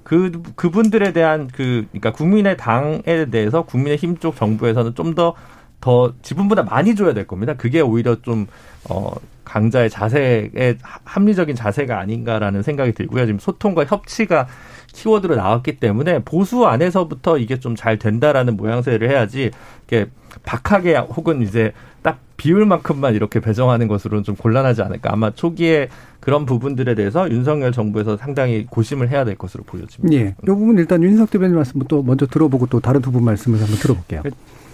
그 0.04 0.42
그분들에 0.56 1.12
대한 1.12 1.48
그 1.48 1.86
그러니까 1.92 2.12
국민의 2.12 2.56
당에 2.56 3.02
대해서 3.30 3.62
국민의 3.62 3.96
힘 3.98 4.18
쪽 4.18 4.36
정부에서는 4.36 4.94
좀 4.94 5.14
더 5.14 5.34
더 5.82 6.14
지분보다 6.22 6.62
많이 6.62 6.94
줘야 6.94 7.12
될 7.12 7.26
겁니다. 7.26 7.54
그게 7.54 7.80
오히려 7.80 8.14
좀 8.22 8.46
어, 8.88 9.10
강자의 9.44 9.90
자세의 9.90 10.78
합리적인 11.04 11.56
자세가 11.56 11.98
아닌가라는 11.98 12.62
생각이 12.62 12.92
들고요. 12.92 13.26
지금 13.26 13.40
소통과 13.40 13.84
협치가 13.84 14.46
키워드로 14.92 15.34
나왔기 15.34 15.80
때문에 15.80 16.20
보수 16.20 16.66
안에서부터 16.66 17.36
이게 17.36 17.58
좀 17.58 17.74
잘 17.74 17.98
된다라는 17.98 18.56
모양새를 18.56 19.10
해야지 19.10 19.50
이렇게 19.88 20.08
박하게 20.44 20.96
혹은 20.98 21.42
이제 21.42 21.72
딱 22.02 22.18
비율만큼만 22.36 23.14
이렇게 23.14 23.40
배정하는 23.40 23.86
것으로는 23.88 24.24
좀 24.24 24.34
곤란하지 24.34 24.82
않을까. 24.82 25.12
아마 25.12 25.30
초기에 25.30 25.88
그런 26.20 26.46
부분들에 26.46 26.94
대해서 26.94 27.30
윤석열 27.30 27.72
정부에서 27.72 28.16
상당히 28.16 28.66
고심을 28.68 29.10
해야 29.10 29.24
될 29.24 29.36
것으로 29.36 29.62
보여집니다. 29.64 30.14
예. 30.16 30.34
이 30.42 30.46
부분 30.46 30.78
일단 30.78 31.02
윤석 31.02 31.30
대변인 31.30 31.54
말씀 31.56 31.80
또 31.88 32.02
먼저 32.02 32.26
들어보고 32.26 32.66
또 32.66 32.80
다른 32.80 33.00
두 33.00 33.12
분 33.12 33.24
말씀을 33.24 33.60
한번 33.60 33.76
들어볼게요. 33.76 34.22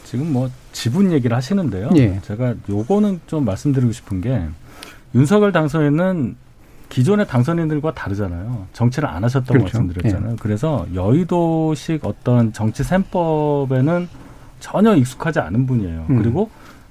지금 0.05 0.33
뭐 0.33 0.49
지분 0.73 1.13
얘기를 1.13 1.37
하시는데요. 1.37 1.91
예. 1.97 2.19
제가 2.23 2.55
요거는 2.69 3.21
좀 3.27 3.45
말씀드리고 3.45 3.93
싶은 3.93 4.21
게 4.23 4.43
윤석열 5.15 5.53
당선인은 5.53 6.37
기존의 6.89 7.27
당선인들과 7.27 7.93
다르잖아요. 7.93 8.67
정치를 8.73 9.07
안 9.09 9.23
하셨다고 9.25 9.53
그렇죠. 9.59 9.79
말씀드렸잖아요. 9.79 10.33
예. 10.33 10.37
그래서 10.41 10.87
여의도식 10.95 12.07
어떤 12.07 12.55
정치 12.55 12.83
셈법에는 12.83 14.09
전혀 14.61 14.95
익숙하지 14.97 15.41
않은 15.41 15.67
분이에요. 15.67 16.07
음. 16.09 16.17
그리고 16.23 16.49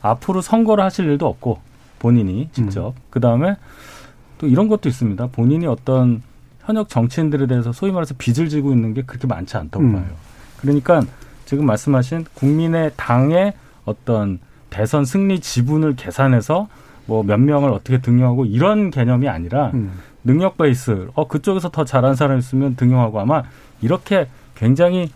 앞으로 0.09 0.41
선거를 0.41 0.83
하실 0.83 1.05
일도 1.05 1.27
없고 1.27 1.59
본인이 1.99 2.49
직접 2.51 2.89
음. 2.89 3.01
그 3.09 3.19
다음에 3.19 3.57
또 4.37 4.47
이런 4.47 4.67
것도 4.67 4.87
있습니다. 4.89 5.27
본인이 5.27 5.65
어떤 5.65 6.21
현역 6.65 6.89
정치인들에 6.89 7.47
대해서 7.47 7.71
소위 7.71 7.91
말해서 7.91 8.13
빚을 8.17 8.49
지고 8.49 8.71
있는 8.73 8.93
게 8.93 9.01
그렇게 9.03 9.25
많지 9.27 9.57
않다고 9.57 9.83
음. 9.83 9.93
봐요. 9.93 10.05
그러니까 10.57 11.01
지금 11.45 11.65
말씀하신 11.65 12.25
국민의 12.33 12.91
당의 12.97 13.53
어떤 13.85 14.39
대선 14.69 15.05
승리 15.05 15.39
지분을 15.39 15.95
계산해서 15.95 16.67
뭐 17.05 17.23
몇 17.23 17.39
명을 17.39 17.71
어떻게 17.71 17.99
등용하고 17.99 18.45
이런 18.45 18.91
개념이 18.91 19.29
아니라 19.29 19.71
음. 19.73 19.91
능력 20.23 20.57
베이스 20.57 21.07
어 21.15 21.27
그쪽에서 21.27 21.69
더 21.69 21.85
잘한 21.85 22.15
사람 22.15 22.37
있으면 22.37 22.75
등용하고 22.75 23.19
아마 23.21 23.43
이렇게 23.81 24.27
굉장히 24.55 25.09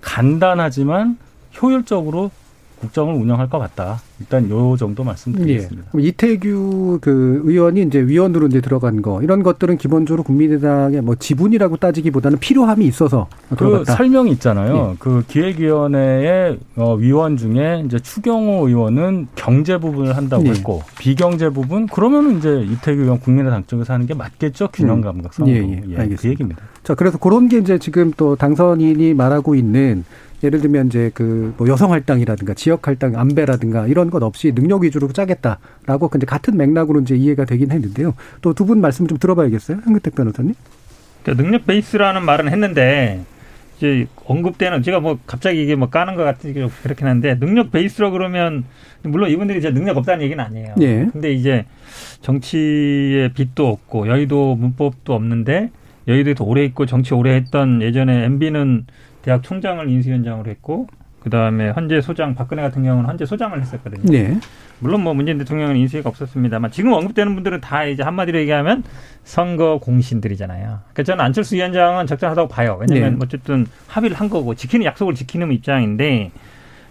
간단하지만 0.00 1.18
효율적으로 1.62 2.30
국정을 2.80 3.14
운영할 3.14 3.48
것 3.48 3.58
같다. 3.58 4.00
일단 4.20 4.48
요 4.50 4.76
정도 4.78 5.04
말씀드리겠습니다. 5.04 5.90
예. 5.94 6.02
이태규 6.02 6.98
그 7.02 7.42
의원이 7.44 7.82
이제 7.82 8.00
위원으로 8.00 8.46
이제 8.46 8.60
들어간 8.60 9.02
거 9.02 9.22
이런 9.22 9.42
것들은 9.42 9.76
기본적으로 9.76 10.22
국민의당의 10.22 11.02
뭐 11.02 11.14
지분이라고 11.14 11.76
따지기보다는 11.76 12.38
필요함이 12.38 12.86
있어서 12.86 13.28
그 13.50 13.56
들어갔다. 13.56 13.94
설명이 13.94 14.30
있잖아요. 14.32 14.92
예. 14.92 14.96
그 14.98 15.24
기획위원회의 15.28 16.58
어, 16.76 16.94
위원 16.94 17.36
중에 17.36 17.82
이제 17.86 17.98
추경호 17.98 18.68
의원은 18.68 19.28
경제 19.34 19.78
부분을 19.78 20.16
한다고 20.16 20.46
예. 20.46 20.50
했고 20.50 20.82
비경제 20.98 21.50
부분 21.50 21.86
그러면은 21.86 22.38
이제 22.38 22.62
이태규 22.62 23.02
의원 23.02 23.20
국민의당 23.20 23.64
쪽에서 23.66 23.92
하는 23.92 24.06
게 24.06 24.14
맞겠죠 24.14 24.68
균형 24.72 25.00
감각성으로. 25.00 25.54
음. 25.54 25.56
예, 25.56 25.60
예. 25.60 25.92
예. 25.92 25.96
알겠습니다. 25.98 26.22
그 26.22 26.28
얘기입니다. 26.28 26.62
자 26.84 26.94
그래서 26.94 27.18
그런 27.18 27.48
게 27.48 27.58
이제 27.58 27.78
지금 27.78 28.12
또 28.16 28.36
당선인이 28.36 29.12
말하고 29.14 29.54
있는 29.54 30.04
예를 30.42 30.60
들면 30.60 30.86
이제 30.88 31.10
그 31.14 31.54
뭐 31.56 31.68
여성 31.68 31.92
할당이라든가 31.92 32.54
지역 32.54 32.86
할당 32.88 33.16
안배라든가 33.16 33.86
이런 33.86 34.10
것 34.10 34.22
없이 34.22 34.52
능력 34.54 34.82
위주로 34.82 35.08
짜겠다라고 35.12 36.08
근데 36.08 36.26
같은 36.26 36.56
맥락으로 36.56 37.00
이제 37.00 37.16
이해가 37.16 37.44
되긴 37.44 37.70
했는데요. 37.70 38.14
또 38.42 38.52
두 38.52 38.64
분 38.66 38.80
말씀 38.80 39.06
좀 39.06 39.16
들어봐야겠어요. 39.18 39.78
한근택 39.84 40.14
변호사님. 40.14 40.54
그러니까 41.22 41.42
능력 41.42 41.66
베이스라는 41.66 42.24
말은 42.24 42.48
했는데 42.50 43.22
이제 43.76 44.06
언급되는 44.26 44.82
제가 44.82 45.00
뭐 45.00 45.18
갑자기 45.26 45.62
이게 45.62 45.74
뭐 45.74 45.88
까는 45.90 46.14
것 46.16 46.24
같은 46.24 46.52
게 46.54 46.66
그렇긴 46.82 47.06
한데 47.06 47.38
능력 47.38 47.70
베이스로 47.72 48.10
그러면 48.10 48.64
물론 49.02 49.30
이분들이 49.30 49.58
이제 49.58 49.70
능력 49.70 49.96
없다는 49.98 50.24
얘기는 50.24 50.42
아니에요. 50.42 50.74
예. 50.80 51.08
근데 51.12 51.32
이제 51.32 51.64
정치의 52.22 53.32
빚도 53.34 53.68
없고 53.68 54.08
여의도 54.08 54.56
문법도 54.56 55.14
없는데 55.14 55.70
여의도에도 56.08 56.44
오래 56.44 56.64
있고 56.64 56.86
정치 56.86 57.14
오래 57.14 57.34
했던 57.34 57.82
예전에 57.82 58.24
MB는 58.24 58.86
대학 59.26 59.42
총장을 59.42 59.88
인수위원장으로 59.88 60.48
했고 60.48 60.86
그 61.18 61.30
다음에 61.30 61.70
헌재 61.70 62.00
소장 62.00 62.36
박근혜 62.36 62.62
같은 62.62 62.84
경우는 62.84 63.10
헌재 63.10 63.26
소장을 63.26 63.60
했었거든요. 63.60 64.04
네. 64.04 64.38
물론 64.78 65.02
뭐 65.02 65.14
문재인 65.14 65.36
대통령은 65.38 65.74
인수위가 65.74 66.08
없었습니다만 66.08 66.70
지금 66.70 66.92
언급되는 66.92 67.34
분들은 67.34 67.60
다 67.60 67.84
이제 67.84 68.04
한마디로 68.04 68.38
얘기하면 68.38 68.84
선거 69.24 69.80
공신들이잖아요. 69.80 70.62
그러니까 70.62 71.02
저는 71.02 71.24
안철수 71.24 71.56
위원장은 71.56 72.06
적절하다고 72.06 72.48
봐요. 72.48 72.78
왜냐하면 72.80 73.18
네. 73.18 73.24
어쨌든 73.24 73.66
합의를 73.88 74.16
한 74.16 74.30
거고 74.30 74.54
지키는 74.54 74.86
약속을 74.86 75.16
지키는 75.16 75.50
입장인데 75.50 76.30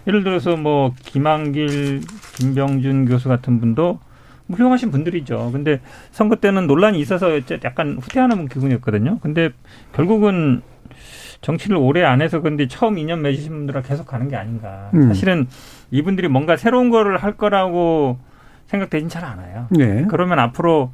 예를 0.06 0.22
들어서 0.22 0.58
뭐 0.58 0.92
김한길, 1.04 2.02
김병준 2.34 3.06
교수 3.06 3.30
같은 3.30 3.60
분도 3.60 3.98
훌륭하신 4.50 4.90
분들이죠. 4.90 5.52
근데 5.52 5.80
선거 6.10 6.36
때는 6.36 6.66
논란이 6.66 7.00
있어서 7.00 7.40
약간 7.64 7.96
후퇴하는 7.98 8.48
기분이었거든요. 8.48 9.20
근데 9.20 9.48
결국은 9.94 10.60
정치를 11.46 11.76
오래 11.76 12.02
안 12.02 12.22
해서 12.22 12.40
그런데 12.40 12.66
처음 12.66 12.98
인연 12.98 13.22
맺으신 13.22 13.52
분들은 13.52 13.82
계속 13.82 14.04
가는 14.04 14.28
게 14.28 14.34
아닌가. 14.34 14.90
음. 14.94 15.06
사실은 15.06 15.46
이분들이 15.92 16.26
뭔가 16.26 16.56
새로운 16.56 16.90
거를 16.90 17.18
할 17.18 17.36
거라고 17.36 18.18
생각되진 18.66 19.08
잘 19.08 19.24
않아요. 19.24 19.68
네. 19.70 20.06
그러면 20.08 20.40
앞으로 20.40 20.90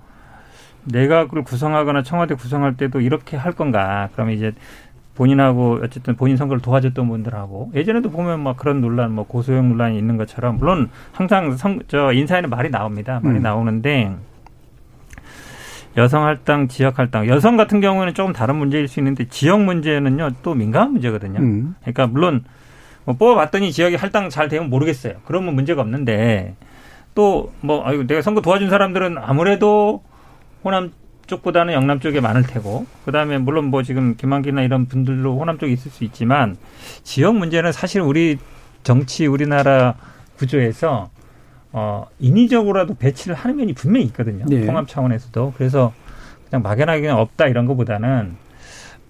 내각을 0.84 1.42
구성하거나 1.42 2.02
청와대 2.02 2.34
구성할 2.34 2.76
때도 2.76 3.00
이렇게 3.00 3.38
할 3.38 3.52
건가. 3.52 4.10
그러면 4.12 4.34
이제 4.34 4.52
본인하고 5.14 5.78
어쨌든 5.82 6.16
본인 6.16 6.36
선거를 6.36 6.60
도와줬던 6.60 7.08
분들하고 7.08 7.70
예전에도 7.74 8.10
보면 8.10 8.40
막 8.40 8.58
그런 8.58 8.82
논란, 8.82 9.10
뭐 9.12 9.24
고소형 9.26 9.70
논란이 9.70 9.96
있는 9.96 10.18
것처럼 10.18 10.58
물론 10.58 10.90
항상 11.12 11.56
성, 11.56 11.78
저 11.88 12.12
인사에는 12.12 12.50
말이 12.50 12.70
나옵니다. 12.70 13.20
말이 13.22 13.38
음. 13.38 13.42
나오는데 13.42 14.14
여성 15.96 16.24
할당, 16.24 16.68
지역 16.68 16.98
할당. 16.98 17.28
여성 17.28 17.56
같은 17.56 17.80
경우는 17.80 18.14
조금 18.14 18.32
다른 18.32 18.56
문제일 18.56 18.88
수 18.88 19.00
있는데 19.00 19.28
지역 19.28 19.60
문제는요 19.62 20.30
또 20.42 20.54
민감한 20.54 20.92
문제거든요. 20.92 21.38
음. 21.40 21.74
그러니까 21.80 22.06
물론 22.06 22.44
뭐 23.04 23.16
뽑아봤더니 23.16 23.72
지역이 23.72 23.96
할당 23.96 24.30
잘 24.30 24.48
되면 24.48 24.70
모르겠어요. 24.70 25.14
그러면 25.24 25.54
문제가 25.54 25.82
없는데 25.82 26.54
또 27.14 27.52
뭐 27.60 27.84
아이고 27.86 28.06
내가 28.06 28.22
선거 28.22 28.40
도와준 28.40 28.70
사람들은 28.70 29.18
아무래도 29.18 30.02
호남 30.64 30.92
쪽보다는 31.26 31.74
영남 31.74 32.00
쪽에 32.00 32.20
많을 32.20 32.42
테고 32.42 32.86
그다음에 33.04 33.38
물론 33.38 33.66
뭐 33.66 33.82
지금 33.82 34.16
김한기나 34.16 34.62
이런 34.62 34.86
분들도 34.86 35.38
호남 35.38 35.58
쪽에 35.58 35.72
있을 35.72 35.90
수 35.90 36.04
있지만 36.04 36.56
지역 37.02 37.36
문제는 37.36 37.72
사실 37.72 38.00
우리 38.00 38.38
정치 38.82 39.26
우리나라 39.26 39.94
구조에서 40.38 41.10
어, 41.72 42.06
인위적으로라도 42.20 42.94
배치를 42.94 43.34
하는 43.34 43.56
면이 43.56 43.72
분명히 43.72 44.06
있거든요. 44.06 44.44
네. 44.48 44.66
통합 44.66 44.86
차원에서도. 44.88 45.54
그래서 45.56 45.92
그냥 46.50 46.62
막연하게 46.62 47.00
그냥 47.00 47.18
없다 47.18 47.46
이런 47.46 47.66
것보다는 47.66 48.36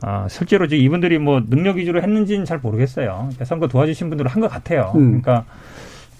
어, 0.04 0.26
실제로 0.28 0.64
이제 0.64 0.76
이분들이 0.76 1.18
뭐 1.18 1.42
능력 1.48 1.76
위주로 1.76 2.02
했는지는 2.02 2.44
잘 2.44 2.58
모르겠어요. 2.58 3.06
그러니까 3.18 3.44
선거 3.44 3.68
도와주신 3.68 4.08
분들은 4.10 4.30
한 4.30 4.40
것 4.40 4.48
같아요. 4.48 4.92
음. 4.94 5.20
그러니까 5.20 5.44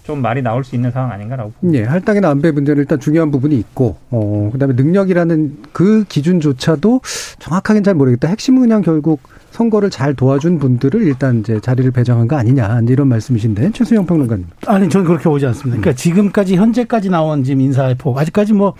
좀 0.03 0.21
말이 0.21 0.41
나올 0.41 0.63
수 0.63 0.75
있는 0.75 0.91
상황 0.91 1.11
아닌가라고 1.11 1.51
봅니다. 1.59 1.79
예, 1.79 1.85
할당이나 1.87 2.29
안배 2.29 2.51
문제는 2.51 2.81
일단 2.81 2.99
중요한 2.99 3.31
부분이 3.31 3.57
있고, 3.57 3.95
어, 4.11 4.49
그 4.51 4.59
다음에 4.59 4.73
능력이라는 4.73 5.57
그 5.71 6.03
기준조차도 6.09 7.01
정확하게는 7.39 7.83
잘 7.83 7.93
모르겠다. 7.93 8.27
핵심은 8.27 8.61
그냥 8.61 8.81
결국 8.81 9.21
선거를 9.51 9.89
잘 9.89 10.13
도와준 10.13 10.59
분들을 10.59 11.03
일단 11.03 11.39
이제 11.39 11.59
자리를 11.59 11.89
배정한 11.91 12.27
거 12.27 12.35
아니냐 12.35 12.81
이런 12.89 13.07
말씀이신데 13.07 13.71
최수영 13.71 14.05
평론가님. 14.05 14.47
아니 14.65 14.89
저는 14.89 15.05
그렇게 15.05 15.25
보지 15.25 15.45
않습니다. 15.45 15.79
그러니까 15.79 15.93
지금까지 15.93 16.55
현재까지 16.55 17.09
나온 17.09 17.43
지금 17.43 17.61
인사의 17.61 17.95
폭 17.95 18.17
아직까지 18.17 18.53
뭐 18.53 18.73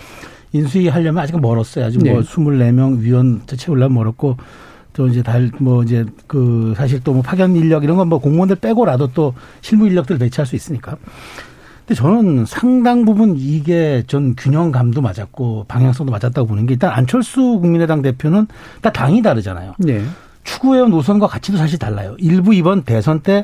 인수위 0.51 0.87
하려면 0.87 1.23
아직 1.23 1.39
멀었어요. 1.39 1.85
아직 1.85 1.99
뭐 1.99 2.19
네. 2.19 2.27
24명 2.27 2.99
위원 2.99 3.41
채우려면 3.45 3.93
멀었고 3.93 4.35
또 4.93 5.07
이제 5.07 5.21
달 5.23 5.51
뭐 5.59 5.83
이제 5.83 6.05
그 6.27 6.73
사실 6.77 7.03
또 7.03 7.13
뭐 7.13 7.21
파견 7.21 7.55
인력 7.55 7.83
이런 7.83 7.97
건 7.97 8.07
뭐 8.09 8.19
공무원들 8.19 8.57
빼고라도 8.57 9.11
또 9.13 9.33
실무 9.61 9.87
인력들 9.87 10.17
배치할 10.17 10.45
수 10.45 10.55
있으니까. 10.55 10.97
근데 11.85 11.95
저는 11.95 12.45
상당 12.45 13.03
부분 13.03 13.35
이게 13.37 14.03
전 14.07 14.35
균형감도 14.35 15.01
맞았고 15.01 15.65
방향성도 15.67 16.11
맞았다고 16.11 16.47
보는 16.47 16.65
게 16.65 16.73
일단 16.73 16.91
안철수 16.91 17.59
국민의당 17.59 18.01
대표는 18.01 18.47
다 18.81 18.91
당이 18.91 19.21
다르잖아요. 19.21 19.73
네. 19.79 20.03
추구해온 20.45 20.91
노선과 20.91 21.27
가치도 21.27 21.57
사실 21.57 21.79
달라요. 21.79 22.15
일부 22.19 22.53
이번 22.53 22.83
대선 22.83 23.19
때 23.21 23.43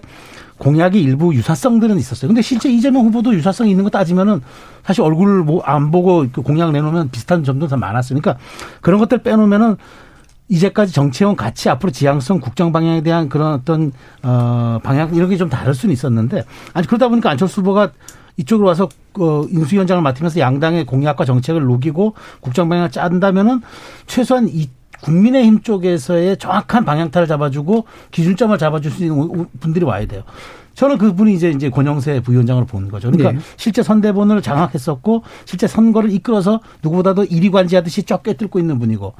공약이 0.57 1.01
일부 1.01 1.33
유사성들은 1.33 1.97
있었어요. 1.97 2.27
근데 2.27 2.41
실제 2.41 2.69
이재명 2.69 3.05
후보도 3.05 3.33
유사성이 3.33 3.71
있는 3.71 3.85
거 3.85 3.89
따지면은 3.89 4.41
사실 4.83 5.01
얼굴을 5.03 5.43
뭐안 5.43 5.91
보고 5.91 6.25
그 6.31 6.41
공약 6.41 6.71
내놓으면 6.71 7.09
비슷한 7.11 7.43
점도 7.45 7.67
다 7.67 7.77
많았으니까 7.77 8.37
그런 8.81 8.99
것들 8.99 9.19
빼놓으면은 9.19 9.77
이제까지 10.49 10.91
정치해온 10.93 11.35
가치 11.35 11.69
앞으로 11.69 11.91
지향성 11.91 12.39
국정 12.39 12.71
방향에 12.71 13.01
대한 13.01 13.29
그런 13.29 13.53
어떤 13.53 13.91
어 14.23 14.79
방향 14.83 15.13
이런 15.15 15.29
게 15.29 15.37
좀 15.37 15.47
다를 15.49 15.73
수는 15.73 15.93
있었는데 15.93 16.43
아니 16.73 16.85
그러다 16.87 17.07
보니까 17.07 17.29
안철수 17.29 17.61
후보가 17.61 17.91
이쪽으로 18.37 18.67
와서 18.67 18.89
그 19.13 19.47
인수위원장을 19.51 20.01
맡으면서 20.01 20.39
양당의 20.39 20.85
공약과 20.85 21.23
정책을 21.25 21.61
녹이고 21.63 22.15
국정 22.41 22.67
방향을 22.67 22.91
짠다면은 22.91 23.61
최소한 24.07 24.47
이 24.49 24.69
국민의힘 25.01 25.61
쪽에서의 25.61 26.37
정확한 26.37 26.83
방향타를 26.83 27.27
잡아주고 27.27 27.85
기준점을 28.11 28.57
잡아줄 28.57 28.91
수 28.91 29.03
있는 29.03 29.45
분들이 29.61 29.85
와야 29.85 30.05
돼요. 30.05 30.23
저는 30.75 30.97
그분이 30.97 31.33
이제 31.33 31.49
이제 31.51 31.69
권영세 31.69 32.21
부위원장으로 32.21 32.65
보는 32.65 32.89
거죠. 32.89 33.11
그러니까 33.11 33.33
네. 33.33 33.39
실제 33.57 33.83
선대본을 33.83 34.41
장악했었고 34.41 35.23
실제 35.45 35.67
선거를 35.67 36.11
이끌어서 36.11 36.59
누구보다도 36.83 37.25
이리 37.25 37.49
관지하듯이 37.51 38.03
쫙 38.03 38.23
꿰뚫고 38.23 38.59
있는 38.59 38.79
분이고 38.79 39.13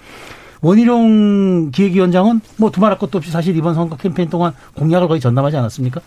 원희룡 0.62 1.72
기획위원장은 1.72 2.42
뭐 2.58 2.72
두말할 2.72 2.98
것도 2.98 3.18
없이 3.18 3.32
사실 3.32 3.56
이번 3.56 3.76
선거 3.76 3.96
캠페인 3.96 4.30
동안 4.30 4.54
공약을 4.76 5.08
거의 5.08 5.20
전담하지 5.20 5.58
않았습니까? 5.58 6.02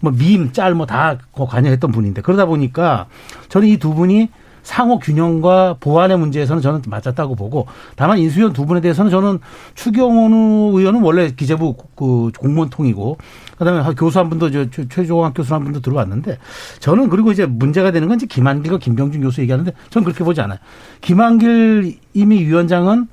뭐 0.00 0.12
밈, 0.12 0.52
짤 0.52 0.74
뭐 0.74 0.86
다 0.86 1.18
관여했던 1.32 1.92
분인데 1.92 2.22
그러다 2.22 2.46
보니까 2.46 3.06
저는 3.48 3.68
이 3.68 3.76
두 3.76 3.94
분이 3.94 4.28
상호 4.62 4.98
균형과 5.00 5.76
보완의 5.80 6.16
문제에서는 6.18 6.62
저는 6.62 6.82
맞았다고 6.86 7.34
보고 7.34 7.66
다만 7.96 8.18
인수위원 8.18 8.52
두 8.52 8.64
분에 8.64 8.80
대해서는 8.80 9.10
저는 9.10 9.40
추경호 9.74 10.78
의원은 10.78 11.02
원래 11.02 11.30
기재부 11.32 11.74
그 11.96 12.30
공무원 12.38 12.70
통이고 12.70 13.18
그다음에 13.58 13.82
교수 13.94 14.20
한 14.20 14.28
분도 14.30 14.50
저 14.52 14.66
최조학 14.70 15.34
교수 15.34 15.52
한 15.54 15.64
분도 15.64 15.80
들어왔는데 15.80 16.38
저는 16.78 17.08
그리고 17.08 17.32
이제 17.32 17.44
문제가 17.44 17.90
되는 17.90 18.06
건 18.06 18.16
이제 18.18 18.26
김한길과 18.26 18.78
김병준 18.78 19.22
교수 19.22 19.40
얘기하는데 19.40 19.72
저는 19.90 20.04
그렇게 20.04 20.22
보지 20.22 20.40
않아요. 20.40 20.58
김한길 21.00 21.98
이미 22.14 22.44
위원장은 22.44 23.08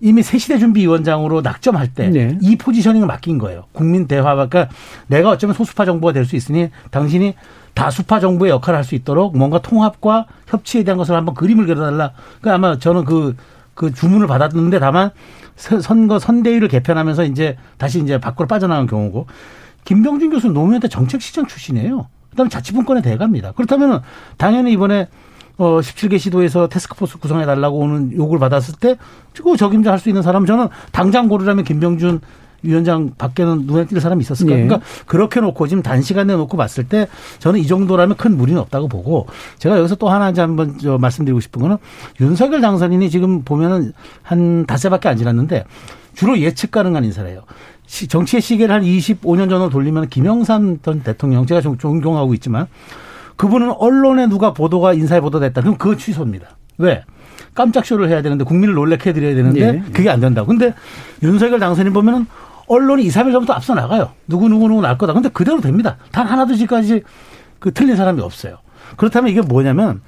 이미 0.00 0.22
새시대 0.22 0.58
준비위원장으로 0.58 1.42
낙점할 1.42 1.92
때이 1.94 2.10
네. 2.10 2.38
포지셔닝을 2.58 3.06
맡긴 3.06 3.38
거예요. 3.38 3.64
국민 3.72 4.06
대화, 4.06 4.34
그러니까 4.34 4.68
내가 5.06 5.30
어쩌면 5.30 5.54
소수파 5.54 5.84
정부가 5.84 6.12
될 6.12 6.24
수 6.24 6.36
있으니 6.36 6.70
당신이 6.90 7.34
다수파 7.74 8.20
정부의 8.20 8.50
역할을 8.50 8.76
할 8.78 8.84
수 8.84 8.94
있도록 8.94 9.36
뭔가 9.36 9.60
통합과 9.60 10.26
협치에 10.46 10.84
대한 10.84 10.96
것을 10.98 11.14
한번 11.14 11.34
그림을 11.34 11.66
그려달라. 11.66 12.12
그러니까 12.40 12.54
아마 12.54 12.78
저는 12.78 13.04
그, 13.04 13.36
그 13.74 13.92
주문을 13.92 14.26
받았는데 14.26 14.78
다만 14.78 15.10
선거 15.56 16.18
선대위를 16.18 16.68
개편하면서 16.68 17.24
이제 17.24 17.56
다시 17.76 18.00
이제 18.02 18.18
밖으로 18.18 18.48
빠져나간 18.48 18.86
경우고 18.86 19.26
김병준 19.84 20.30
교수는 20.30 20.54
노무현 20.54 20.80
때 20.80 20.88
정책시장 20.88 21.46
출신이에요. 21.46 22.06
그다음에 22.30 22.48
자치분권에 22.48 23.02
대갑니다. 23.02 23.52
그렇다면 23.52 24.02
당연히 24.38 24.72
이번에 24.72 25.08
어 25.60 25.78
17개 25.80 26.18
시도에서 26.18 26.68
테스크포스 26.68 27.18
구성해 27.18 27.44
달라고 27.44 27.76
오는 27.78 28.12
요구를 28.16 28.40
받았을 28.40 28.76
때 28.80 28.96
그거 29.36 29.56
적임자 29.58 29.92
할 29.92 29.98
수 29.98 30.08
있는 30.08 30.22
사람 30.22 30.46
저는 30.46 30.68
당장 30.90 31.28
고르라면 31.28 31.64
김병준 31.64 32.22
위원장 32.62 33.12
밖에는 33.18 33.66
눈에 33.66 33.84
띌 33.84 34.00
사람이 34.00 34.22
있었을까? 34.22 34.52
예. 34.52 34.62
그러니까 34.64 34.80
그렇게 35.06 35.40
놓고 35.40 35.66
지금 35.66 35.82
단시간에 35.82 36.34
놓고 36.34 36.56
봤을 36.56 36.84
때 36.88 37.08
저는 37.40 37.60
이 37.60 37.66
정도라면 37.66 38.16
큰 38.16 38.38
무리는 38.38 38.58
없다고 38.58 38.88
보고 38.88 39.26
제가 39.58 39.78
여기서 39.78 39.96
또 39.96 40.08
하나 40.08 40.30
이제 40.30 40.40
한번 40.40 40.78
저 40.78 40.96
말씀드리고 40.96 41.40
싶은 41.40 41.60
거는 41.60 41.76
윤석열 42.20 42.62
당선인이 42.62 43.10
지금 43.10 43.42
보면은 43.42 43.92
한 44.22 44.64
닷새밖에 44.64 45.10
안 45.10 45.18
지났는데 45.18 45.64
주로 46.14 46.38
예측 46.38 46.70
가능한 46.70 47.04
인사래요. 47.04 47.42
정치의 48.08 48.40
시계를 48.40 48.74
한 48.74 48.82
25년 48.82 49.50
전으로 49.50 49.68
돌리면 49.68 50.08
김영삼 50.08 50.78
전 50.82 51.02
대통령 51.02 51.44
제가 51.44 51.60
좀 51.60 51.76
존경하고 51.76 52.32
있지만 52.34 52.66
그분은 53.40 53.72
언론에 53.78 54.26
누가 54.26 54.52
보도가 54.52 54.92
인사에 54.92 55.18
보도됐다. 55.20 55.62
그럼 55.62 55.78
그거 55.78 55.96
취소입니다. 55.96 56.58
왜? 56.76 57.04
깜짝 57.54 57.86
쇼를 57.86 58.10
해야 58.10 58.20
되는데 58.20 58.44
국민을 58.44 58.74
놀래켜 58.74 59.14
드려야 59.14 59.34
되는데 59.34 59.60
예. 59.60 59.92
그게 59.92 60.10
안 60.10 60.20
된다고. 60.20 60.46
근데 60.46 60.74
윤석열 61.22 61.58
당선인 61.58 61.94
보면은 61.94 62.26
언론이 62.66 63.02
2, 63.02 63.08
3일 63.08 63.32
전부터 63.32 63.54
앞서 63.54 63.74
나가요. 63.74 64.10
누구 64.28 64.50
누구 64.50 64.68
누구 64.68 64.82
날 64.82 64.98
거다. 64.98 65.14
근데 65.14 65.30
그대로 65.30 65.62
됩니다. 65.62 65.96
단 66.12 66.26
하나도 66.26 66.54
지금까지 66.54 67.02
그 67.58 67.72
틀린 67.72 67.96
사람이 67.96 68.20
없어요. 68.20 68.58
그렇다면 68.98 69.30
이게 69.30 69.40
뭐냐면 69.40 70.02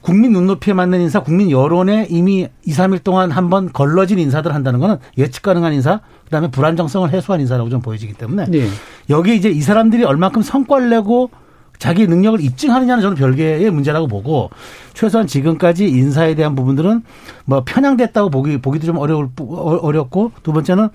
국민 0.00 0.30
눈높이에 0.30 0.74
맞는 0.74 1.00
인사, 1.00 1.24
국민 1.24 1.50
여론에 1.50 2.06
이미 2.08 2.46
2, 2.64 2.72
3일 2.72 3.02
동안 3.02 3.32
한 3.32 3.50
번 3.50 3.72
걸러진 3.72 4.20
인사들 4.20 4.54
한다는 4.54 4.78
거는 4.78 4.98
예측 5.18 5.42
가능한 5.42 5.72
인사, 5.72 6.02
그다음에 6.26 6.52
불안정성을 6.52 7.10
해소한 7.10 7.40
인사라고 7.40 7.68
좀 7.68 7.80
보여지기 7.80 8.12
때문에 8.12 8.44
네. 8.48 8.68
여기 9.10 9.34
이제 9.34 9.48
이 9.48 9.60
사람들이 9.60 10.04
얼마큼 10.04 10.42
성과를 10.42 10.88
내고 10.88 11.30
자기 11.78 12.06
능력을 12.06 12.40
입증하느냐는 12.40 13.02
저는 13.02 13.16
별개의 13.16 13.70
문제라고 13.70 14.06
보고 14.08 14.50
최소한 14.98 15.28
지금까지 15.28 15.88
인사에 15.88 16.34
대한 16.34 16.56
부분들은 16.56 17.02
뭐 17.44 17.62
편향됐다고 17.64 18.30
보기 18.30 18.60
보기도 18.60 18.86
좀 18.86 18.96
어려울 18.98 19.28
어렵고 19.38 20.32
두 20.42 20.52
번째는 20.52 20.88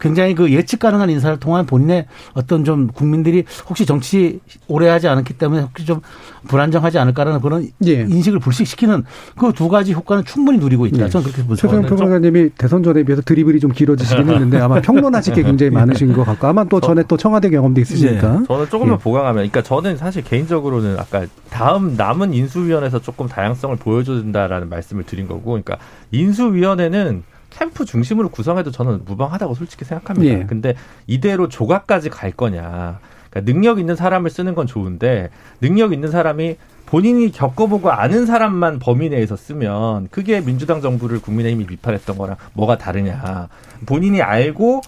굉장히 0.00 0.34
그 0.34 0.52
예측 0.52 0.80
가능한 0.80 1.08
인사를 1.08 1.38
통한 1.38 1.64
본인의 1.64 2.06
어떤 2.32 2.64
좀 2.64 2.88
국민들이 2.88 3.44
혹시 3.68 3.86
정치 3.86 4.40
오래 4.66 4.88
하지 4.88 5.06
않았기 5.06 5.34
때문에 5.34 5.62
혹시 5.62 5.86
좀 5.86 6.00
불안정하지 6.48 6.98
않을까라는 6.98 7.40
그런 7.40 7.68
예. 7.86 8.00
인식을 8.00 8.40
불식시키는 8.40 9.04
그 9.38 9.52
두 9.54 9.68
가지 9.68 9.92
효과는 9.92 10.24
충분히 10.24 10.58
누리고 10.58 10.86
있다. 10.86 11.04
예. 11.04 11.08
저는 11.08 11.24
그렇게 11.30 11.46
보죠. 11.46 11.60
최소영 11.62 11.86
평론가님이 11.86 12.50
대선 12.58 12.82
전에 12.82 13.04
비해서 13.04 13.22
드리블이 13.22 13.60
좀 13.60 13.70
길어지시긴 13.70 14.28
했는데 14.28 14.58
아마 14.58 14.80
평론하실 14.80 15.32
게 15.32 15.42
굉장히 15.44 15.70
많으신 15.72 16.12
것 16.12 16.24
같고 16.24 16.48
아마 16.48 16.64
또 16.64 16.80
전에 16.80 17.04
또 17.06 17.16
청와대 17.16 17.48
경험도 17.50 17.80
있으시니까. 17.80 18.40
예. 18.42 18.46
저는 18.48 18.68
조금만 18.68 18.98
예. 18.98 19.02
보강하면, 19.02 19.34
그러니까 19.48 19.62
저는 19.62 19.96
사실 19.96 20.24
개인적으로는 20.24 20.98
아까 20.98 21.24
다음 21.54 21.94
남은 21.96 22.34
인수위원회에서 22.34 23.00
조금 23.00 23.28
다양성을 23.28 23.76
보여줘야 23.76 24.20
된다라는 24.22 24.68
말씀을 24.68 25.04
드린 25.04 25.28
거고, 25.28 25.52
그러니까 25.52 25.78
인수위원회는 26.10 27.22
캠프 27.50 27.84
중심으로 27.84 28.30
구성해도 28.30 28.72
저는 28.72 29.02
무방하다고 29.04 29.54
솔직히 29.54 29.84
생각합니다. 29.84 30.40
예. 30.40 30.46
근데 30.46 30.74
이대로 31.06 31.48
조각까지 31.48 32.10
갈 32.10 32.32
거냐. 32.32 32.98
그러니까 33.30 33.52
능력 33.52 33.78
있는 33.78 33.94
사람을 33.94 34.30
쓰는 34.30 34.56
건 34.56 34.66
좋은데 34.66 35.30
능력 35.60 35.92
있는 35.92 36.10
사람이 36.10 36.56
본인이 36.86 37.30
겪어보고 37.30 37.88
아는 37.88 38.26
사람만 38.26 38.80
범위 38.80 39.08
내에서 39.08 39.36
쓰면 39.36 40.08
그게 40.10 40.40
민주당 40.40 40.80
정부를 40.80 41.20
국민의힘이 41.20 41.66
비판했던 41.66 42.18
거랑 42.18 42.34
뭐가 42.54 42.78
다르냐. 42.78 43.46
본인이 43.86 44.22
알고 44.22 44.80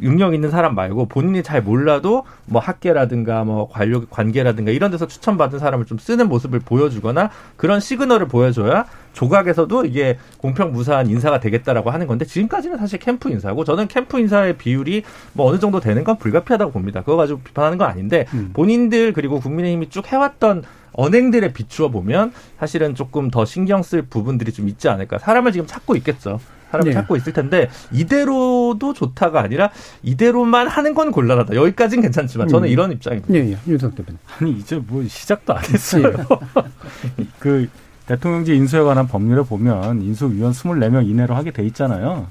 능력 0.00 0.34
있는 0.34 0.50
사람 0.50 0.74
말고 0.74 1.06
본인이 1.06 1.42
잘 1.42 1.62
몰라도 1.62 2.24
뭐 2.46 2.60
학계라든가 2.60 3.44
뭐 3.44 3.68
관료 3.68 4.06
관계라든가 4.06 4.70
이런 4.70 4.90
데서 4.90 5.06
추천받은 5.06 5.58
사람을 5.58 5.86
좀 5.86 5.98
쓰는 5.98 6.28
모습을 6.28 6.60
보여주거나 6.60 7.30
그런 7.56 7.80
시그널을 7.80 8.28
보여줘야 8.28 8.86
조각에서도 9.12 9.86
이게 9.86 10.18
공평 10.38 10.72
무사한 10.72 11.08
인사가 11.08 11.40
되겠다라고 11.40 11.90
하는 11.90 12.06
건데 12.06 12.24
지금까지는 12.24 12.76
사실 12.76 12.98
캠프 12.98 13.30
인사고 13.30 13.64
저는 13.64 13.88
캠프 13.88 14.20
인사의 14.20 14.58
비율이 14.58 15.02
뭐 15.32 15.48
어느 15.48 15.58
정도 15.58 15.80
되는 15.80 16.04
건 16.04 16.18
불가피하다고 16.18 16.72
봅니다. 16.72 17.00
그거 17.00 17.16
가지고 17.16 17.40
비판하는 17.40 17.78
건 17.78 17.88
아닌데 17.88 18.26
음. 18.34 18.50
본인들 18.52 19.14
그리고 19.14 19.40
국민의힘이 19.40 19.88
쭉 19.88 20.06
해왔던 20.12 20.64
언행들에 20.92 21.52
비추어 21.52 21.90
보면 21.90 22.32
사실은 22.58 22.94
조금 22.94 23.30
더 23.30 23.44
신경 23.44 23.82
쓸 23.82 24.02
부분들이 24.02 24.52
좀 24.52 24.68
있지 24.68 24.88
않을까. 24.88 25.18
사람을 25.18 25.52
지금 25.52 25.66
찾고 25.66 25.96
있겠죠. 25.96 26.40
사람을 26.76 26.90
네. 26.90 26.92
찾고 26.94 27.16
있을 27.16 27.32
텐데 27.32 27.68
이대로도 27.92 28.92
좋다가 28.94 29.40
아니라 29.40 29.70
이대로만 30.02 30.68
하는 30.68 30.94
건 30.94 31.10
곤란하다. 31.10 31.54
여기까지는 31.54 32.02
괜찮지만 32.02 32.48
저는 32.48 32.68
음. 32.68 32.72
이런 32.72 32.92
입장입니다. 32.92 33.34
예, 33.34 33.52
예. 33.52 33.58
윤석 33.66 33.94
대표님. 33.94 34.18
아니 34.38 34.52
이제 34.52 34.80
뭐 34.86 35.02
시작도 35.06 35.54
안 35.54 35.64
했어요. 35.64 36.12
그 37.38 37.68
대통령제 38.06 38.54
인수에 38.54 38.82
관한 38.82 39.08
법률에 39.08 39.42
보면 39.42 40.02
인수위원 40.02 40.52
24명 40.52 41.06
이내로 41.08 41.34
하게 41.34 41.50
돼 41.50 41.64
있잖아요. 41.66 42.26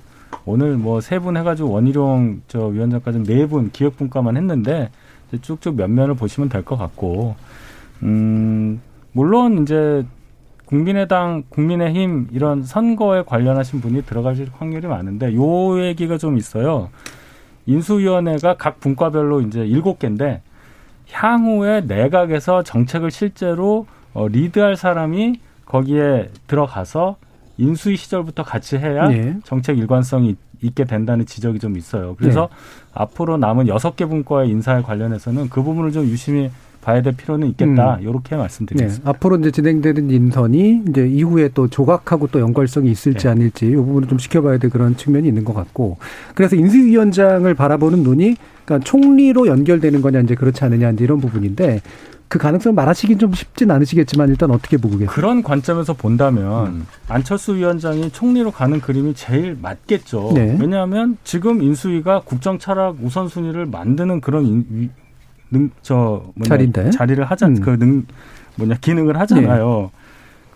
오늘 0.45 0.75
뭐 0.77 0.99
세 1.01 1.19
분 1.19 1.37
해가지고 1.37 1.69
원희룡 1.71 2.41
저 2.47 2.65
위원장까지 2.67 3.23
네 3.23 3.45
분 3.47 3.71
기획분과만 3.71 4.37
했는데 4.37 4.89
쭉쭉 5.41 5.75
면면을 5.75 6.13
보시면 6.15 6.49
될 6.49 6.63
것 6.63 6.77
같고, 6.77 7.35
음, 8.03 8.79
물론 9.11 9.63
이제 9.63 10.05
국민의당, 10.65 11.43
국민의힘 11.49 12.29
이런 12.31 12.63
선거에 12.63 13.23
관련하신 13.23 13.81
분이 13.81 14.03
들어가실 14.05 14.49
확률이 14.57 14.87
많은데 14.87 15.33
요 15.35 15.83
얘기가 15.83 16.17
좀 16.17 16.37
있어요. 16.37 16.89
인수위원회가 17.67 18.57
각 18.57 18.79
분과별로 18.79 19.41
이제 19.41 19.65
일곱 19.65 19.99
개인데 19.99 20.41
향후에 21.11 21.81
내각에서 21.81 22.63
정책을 22.63 23.11
실제로 23.11 23.85
어, 24.13 24.27
리드할 24.27 24.75
사람이 24.75 25.39
거기에 25.65 26.29
들어가서 26.47 27.17
인수위 27.57 27.95
시절부터 27.95 28.43
같이 28.43 28.77
해야 28.77 29.07
네. 29.07 29.37
정책 29.43 29.77
일관성이 29.77 30.35
있게 30.61 30.85
된다는 30.85 31.25
지적이 31.25 31.59
좀 31.59 31.77
있어요. 31.77 32.15
그래서 32.17 32.49
네. 32.51 32.91
앞으로 32.93 33.37
남은 33.37 33.67
여섯 33.67 33.95
개 33.95 34.05
분과의 34.05 34.49
인사에 34.49 34.81
관련해서는 34.81 35.49
그 35.49 35.61
부분을 35.61 35.91
좀 35.91 36.05
유심히 36.05 36.49
봐야 36.85 37.01
될 37.01 37.13
필요는 37.17 37.47
있겠다. 37.49 37.97
이렇게 37.99 38.35
음. 38.35 38.39
말씀드리겠습니다. 38.39 39.03
네. 39.03 39.09
앞으로 39.09 39.37
이제 39.37 39.49
진행되는 39.49 40.11
인선이 40.11 40.83
이제 40.87 41.07
이후에 41.07 41.49
또 41.55 41.67
조각하고 41.67 42.27
또 42.27 42.39
연관성이 42.39 42.91
있을지 42.91 43.23
네. 43.25 43.29
아닐지 43.29 43.65
이 43.65 43.75
부분을 43.75 44.07
좀 44.07 44.19
지켜봐야 44.19 44.59
될 44.59 44.69
그런 44.69 44.95
측면이 44.95 45.27
있는 45.27 45.43
것 45.43 45.55
같고 45.55 45.97
그래서 46.35 46.55
인수위원장을 46.55 47.51
바라보는 47.55 48.03
눈이 48.03 48.35
그러니까 48.65 48.85
총리로 48.85 49.47
연결되는 49.47 49.99
거냐 50.01 50.19
이제 50.19 50.35
그렇지 50.35 50.63
않느냐 50.63 50.91
이제 50.91 51.03
이런 51.03 51.19
부분인데 51.19 51.81
그 52.27 52.37
가능성 52.37 52.75
말하시긴 52.75 53.17
좀 53.17 53.33
쉽진 53.33 53.71
않으시겠지만 53.71 54.29
일단 54.29 54.51
어떻게 54.51 54.77
보고 54.77 54.97
계세요? 54.97 55.09
그런 55.11 55.41
관점에서 55.41 55.93
본다면 55.93 56.67
음. 56.67 56.87
안철수 57.07 57.55
위원장이 57.55 58.11
총리로 58.11 58.51
가는 58.51 58.79
그림이 58.79 59.15
제일 59.15 59.57
맞겠죠. 59.59 60.31
네. 60.35 60.55
왜냐하면 60.59 61.17
지금 61.23 61.63
인수위가 61.63 62.21
국정 62.25 62.59
철학 62.59 62.97
우선순위를 63.01 63.67
만드는 63.67 64.21
그런 64.21 64.45
인, 64.45 64.91
능, 65.49 65.69
저 65.81 66.23
뭐냐, 66.35 66.49
자리인데 66.49 66.89
자리를 66.91 67.23
하자 67.23 67.47
음. 67.47 67.61
그능 67.61 68.05
뭐냐 68.55 68.75
기능을 68.81 69.19
하잖아요. 69.19 69.91
네. 69.91 70.05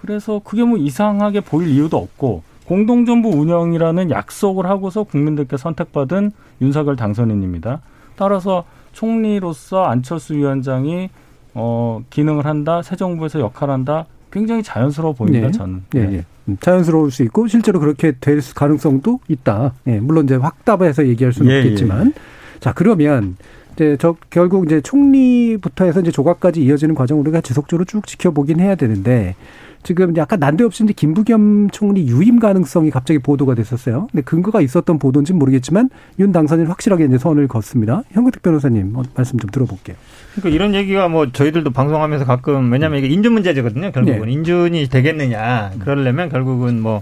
그래서 0.02 0.39
그게 0.43 0.63
뭐 0.63 0.78
이상하게 0.78 1.41
보일 1.41 1.69
이유도 1.69 1.97
없고 1.97 2.43
공동정부 2.65 3.30
운영이라는 3.30 4.12
약속을 4.12 4.67
하고서 4.67 5.04
국민들께 5.04 5.58
선택받은 5.58 6.32
윤석열 6.62 6.95
당선인입니다. 6.95 7.82
따라서 8.15 8.65
총리로서 8.93 9.86
안철수 9.86 10.36
위원장이 10.36 11.10
어, 11.56 12.02
기능을 12.10 12.45
한다, 12.45 12.82
새 12.82 12.95
정부에서 12.95 13.39
역할한다, 13.39 14.06
굉장히 14.32 14.62
자연스러워 14.62 15.13
보입니다. 15.13 15.47
네. 15.47 15.52
저는. 15.52 15.84
네. 15.91 16.06
네. 16.06 16.25
음, 16.47 16.58
자연스러울 16.60 17.12
수 17.12 17.23
있고 17.23 17.47
실제로 17.47 17.80
그렇게 17.80 18.13
될 18.19 18.39
가능성도 18.56 19.19
있다. 19.28 19.73
예, 19.88 19.99
물론 19.99 20.25
이제 20.25 20.36
확답해서 20.36 21.08
얘기할 21.08 21.34
수는 21.34 21.52
예, 21.52 21.56
예 21.56 21.60
없겠지만, 21.60 22.08
예. 22.08 22.60
자 22.60 22.73
그러면 22.73 23.36
이제 23.80 23.96
저 23.98 24.18
결국 24.30 24.65
이제 24.65 24.82
총리부터 24.82 25.86
해서 25.86 26.02
이제 26.02 26.12
조각까지 26.12 26.62
이어지는 26.62 26.96
과정 26.96 27.18
우리가 27.22 27.39
지속적으로 27.39 27.86
쭉 27.86 28.06
지켜보긴 28.06 28.60
해야 28.60 28.76
되는데 28.76 29.36
지금 29.84 30.18
약간 30.18 30.42
난데없이 30.42 30.84
이제 30.84 30.92
김부겸 30.92 31.70
총리 31.72 32.06
유임 32.06 32.39
가능성이 32.39 32.92
갑자기 32.92 33.20
보도가 33.20 33.56
됐었어요. 33.56 34.10
근데 34.12 34.22
근거가 34.22 34.60
있었던 34.60 35.00
보도인지는 35.00 35.39
모르겠지만 35.39 35.89
윤 36.20 36.34
당선인 36.34 36.68
확실하게 36.68 37.06
이제 37.06 37.18
선을 37.18 37.48
걷습니다. 37.48 38.04
현근택 38.12 38.42
변호사님 38.42 38.92
뭐 38.92 39.04
말씀 39.15 39.39
좀 39.39 39.50
들어볼게요. 39.50 39.96
그러니까 40.36 40.50
이런 40.54 40.76
얘기가 40.76 41.08
뭐 41.08 41.32
저희들도 41.32 41.72
방송하면서 41.72 42.26
가끔 42.26 42.70
왜냐하면 42.74 43.00
이게 43.00 43.08
인준 43.08 43.32
문제거든요. 43.32 43.94
결국은 43.94 44.26
네. 44.26 44.32
인준이 44.34 44.89
되겠느냐 44.89 45.72
그러려면 45.80 46.28
결국은 46.28 46.82
뭐 46.82 47.02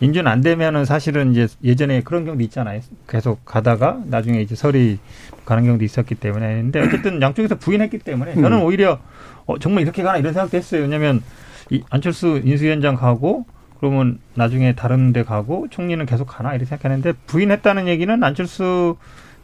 인준 0.00 0.26
안 0.26 0.40
되면은 0.40 0.86
사실은 0.86 1.32
이제 1.32 1.46
예전에 1.62 2.02
그런 2.02 2.24
경우도 2.24 2.42
있잖아요. 2.44 2.80
계속 3.06 3.44
가다가 3.44 4.00
나중에 4.06 4.40
이제 4.40 4.54
설이 4.54 4.98
가는 5.44 5.64
경우도 5.64 5.84
있었기 5.84 6.14
때문에. 6.14 6.62
근데 6.62 6.80
어쨌든 6.80 7.20
양쪽에서 7.20 7.56
부인했기 7.56 7.98
때문에 7.98 8.34
저는 8.34 8.58
음. 8.58 8.62
오히려 8.62 8.98
어, 9.46 9.58
정말 9.58 9.82
이렇게 9.82 10.02
가나 10.02 10.18
이런 10.18 10.32
생각도 10.32 10.56
했어요. 10.56 10.82
왜냐하면 10.82 11.22
이 11.70 11.82
안철수 11.90 12.40
인수위원장 12.42 12.96
가고 12.96 13.44
그러면 13.78 14.18
나중에 14.34 14.74
다른 14.74 15.12
데 15.12 15.22
가고 15.22 15.66
총리는 15.70 16.04
계속 16.06 16.26
가나 16.26 16.50
이렇게 16.50 16.66
생각하는데 16.66 17.12
부인했다는 17.26 17.88
얘기는 17.88 18.22
안철수 18.24 18.96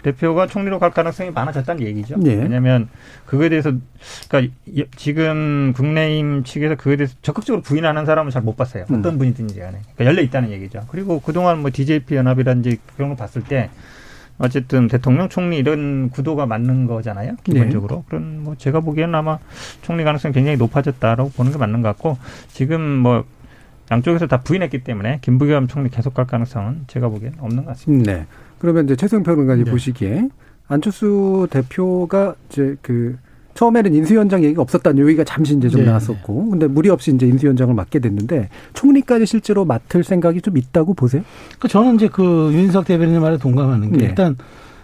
대표가 0.06 0.46
총리로 0.46 0.78
갈 0.78 0.90
가능성이 0.92 1.30
많아졌다는 1.32 1.82
얘기죠. 1.84 2.16
네. 2.18 2.36
왜냐하면 2.36 2.88
그거에 3.24 3.48
대해서 3.48 3.72
그러니까 4.28 4.54
지금 4.94 5.72
국내임 5.74 6.44
측에서 6.44 6.76
그거에 6.76 6.96
대해서 6.96 7.16
적극적으로 7.22 7.60
부인하는 7.62 8.06
사람은 8.06 8.30
잘 8.30 8.46
못 8.46 8.56
봤어요. 8.56 8.84
어떤 8.84 9.04
음. 9.04 9.18
분이든지 9.18 9.58
간에 9.58 9.80
그러니까 9.80 10.04
열려 10.04 10.22
있다는 10.22 10.50
얘기죠. 10.52 10.84
그리고 10.88 11.20
그동안 11.20 11.60
뭐 11.60 11.70
DJP 11.72 12.14
연합이라든지 12.14 12.78
그런 12.94 13.10
거 13.10 13.16
봤을 13.16 13.42
때 13.42 13.70
어쨌든 14.38 14.86
대통령, 14.86 15.28
총리 15.28 15.56
이런 15.56 16.10
구도가 16.10 16.46
맞는 16.46 16.86
거잖아요. 16.86 17.34
기본적으로. 17.42 17.96
네. 17.96 18.02
그런 18.08 18.42
뭐 18.44 18.54
제가 18.56 18.78
보기에는 18.80 19.12
아마 19.12 19.38
총리 19.82 20.04
가능성이 20.04 20.32
굉장히 20.32 20.56
높아졌다라고 20.58 21.30
보는 21.30 21.50
게 21.50 21.58
맞는 21.58 21.82
것 21.82 21.88
같고 21.88 22.18
지금 22.52 22.80
뭐 22.80 23.24
양쪽에서 23.90 24.28
다 24.28 24.40
부인했기 24.42 24.84
때문에 24.84 25.18
김부겸 25.22 25.66
총리 25.66 25.90
계속 25.90 26.14
갈 26.14 26.26
가능성은 26.26 26.84
제가 26.86 27.08
보기에는 27.08 27.38
없는 27.40 27.64
것 27.64 27.70
같습니다. 27.72 28.12
네. 28.12 28.26
그러면 28.58 28.84
이제 28.84 28.96
최승 28.96 29.22
평론가님 29.22 29.64
네. 29.64 29.70
보시기에 29.70 30.28
안철수 30.68 31.46
대표가 31.50 32.34
이제 32.50 32.76
그 32.82 33.16
처음에는 33.54 33.94
인수위원장 33.94 34.44
얘기가 34.44 34.60
없었다는 34.60 35.06
얘기가 35.06 35.24
잠시 35.24 35.56
이제 35.56 35.68
좀 35.68 35.80
네. 35.82 35.86
나왔었고, 35.86 36.50
근데 36.50 36.66
무리 36.66 36.90
없이 36.90 37.10
이제 37.14 37.26
인수위원장을 37.26 37.72
맡게 37.74 38.00
됐는데 38.00 38.50
총리까지 38.74 39.24
실제로 39.24 39.64
맡을 39.64 40.04
생각이 40.04 40.42
좀 40.42 40.58
있다고 40.58 40.92
보세요? 40.92 41.22
그 41.58 41.66
저는 41.68 41.94
이제 41.94 42.08
그 42.08 42.50
윤석 42.52 42.84
대변인 42.84 43.18
말에 43.20 43.38
동감하는 43.38 43.92
게 43.92 43.96
네. 43.98 44.04
일단 44.06 44.36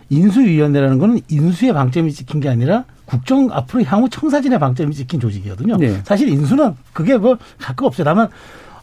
인수위원회라는 0.08 0.98
거는 0.98 1.20
인수의 1.28 1.72
방점이 1.72 2.12
찍힌 2.12 2.40
게 2.40 2.48
아니라 2.48 2.84
국정 3.04 3.48
앞으로 3.50 3.82
향후 3.84 4.08
청사진의 4.08 4.58
방점이 4.58 4.94
찍힌 4.94 5.20
조직이거든요. 5.20 5.76
네. 5.76 6.00
사실 6.04 6.28
인수는 6.28 6.72
그게 6.92 7.16
뭐 7.16 7.36
할 7.58 7.76
거 7.76 7.86
없어요. 7.86 8.04
다만 8.04 8.28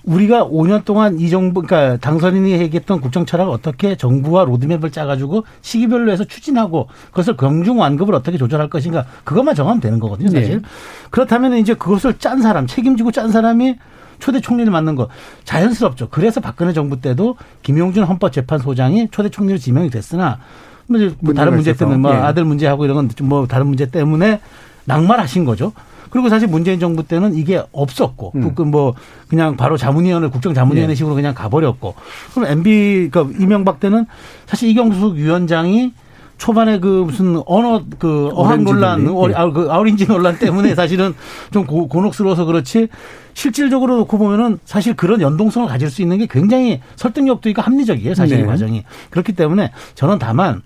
우리가 0.04 0.48
5년 0.48 0.86
동안 0.86 1.20
이 1.20 1.30
정부, 1.30 1.62
그러니까 1.62 1.98
당선인이 1.98 2.52
얘기했던 2.52 3.02
국정 3.02 3.26
철학을 3.26 3.52
어떻게 3.54 3.96
정부와 3.96 4.46
로드맵을 4.46 4.92
짜가지고 4.92 5.44
시기별로 5.62 6.12
해서 6.12 6.24
추진하고 6.24 6.88
그것을 7.08 7.36
경중 7.36 7.80
완급을 7.80 8.16
어떻게 8.16 8.38
조절할 8.38 8.70
것인가 8.70 9.06
그것만 9.24 9.56
정하면 9.56 9.82
되는 9.82 10.00
거거든요, 10.00 10.30
사실. 10.30 10.62
네. 10.62 10.68
그렇다면 11.10 11.54
이제 11.58 11.74
그것을 11.74 12.18
짠 12.18 12.42
사람, 12.42 12.66
책임지고 12.66 13.12
짠 13.12 13.30
사람이 13.32 13.76
초대 14.20 14.42
총리를 14.42 14.72
맡는 14.72 14.96
거 14.96 15.08
자연스럽죠. 15.44 16.10
그래서 16.10 16.42
박근혜 16.42 16.74
정부 16.74 17.00
때도 17.00 17.36
김용준 17.64 18.04
헌법재판소장이 18.04 19.10
초대 19.12 19.30
총리로 19.30 19.58
지명이 19.58 19.90
됐으나 19.90 20.40
뭐, 20.88 21.00
뭐 21.20 21.34
다른 21.34 21.54
문제 21.56 21.74
때문에 21.74 21.98
뭐 21.98 22.12
예. 22.12 22.18
아들 22.18 22.44
문제하고 22.46 22.84
이런 22.86 22.96
건 22.98 23.10
뭐 23.24 23.48
다른 23.48 23.68
문제 23.68 23.86
때문에 23.86 24.40
낙마하신 24.86 25.46
거죠. 25.46 25.72
그리고 26.10 26.30
사실 26.30 26.48
문재인 26.48 26.80
정부 26.80 27.04
때는 27.04 27.36
이게 27.36 27.64
없었고, 27.72 28.34
음. 28.36 28.56
그뭐 28.56 28.94
그냥 29.28 29.56
바로 29.58 29.78
자문위원회 29.78 30.30
국정 30.30 30.54
자문위원회 30.54 30.94
네. 30.94 30.96
식으로 30.96 31.16
그냥 31.16 31.34
가버렸고, 31.34 31.96
그럼 32.34 32.50
MB 32.52 33.10
그 33.12 33.34
이명박 33.40 33.80
때는 33.80 34.06
사실 34.46 34.70
이경숙 34.70 35.16
위원장이 35.16 35.94
초반에 36.38 36.80
그 36.80 37.04
무슨 37.06 37.42
언어 37.46 37.84
그 38.00 38.30
어학 38.34 38.64
논란, 38.64 39.06
어, 39.10 39.28
네. 39.28 39.34
아, 39.36 39.52
그 39.52 39.68
아우린지 39.70 40.08
논란 40.08 40.40
때문에 40.40 40.74
사실은 40.74 41.14
좀 41.52 41.66
고, 41.66 41.88
곤혹스러워서 41.90 42.46
그렇지 42.46 42.88
실질적으로 43.34 43.98
놓고 43.98 44.18
보면은 44.18 44.58
사실 44.64 44.96
그런 44.96 45.20
연동성을 45.20 45.68
가질 45.68 45.90
수 45.90 46.02
있는 46.02 46.18
게 46.18 46.28
굉장히 46.30 46.80
설득력도 46.96 47.50
있고 47.50 47.62
합리적이에요 47.62 48.16
사실 48.16 48.38
네. 48.38 48.44
이 48.44 48.46
과정이 48.46 48.86
그렇기 49.10 49.34
때문에 49.34 49.72
저는 49.96 50.18
다만 50.18 50.62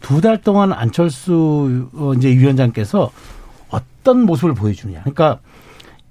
두 0.00 0.20
달 0.20 0.36
동안 0.42 0.74
안철수 0.74 1.88
어, 1.94 2.12
이제 2.14 2.28
위원장께서 2.28 3.10
어떤 4.04 4.22
모습을 4.26 4.54
보여주느냐. 4.54 5.00
그러니까 5.00 5.40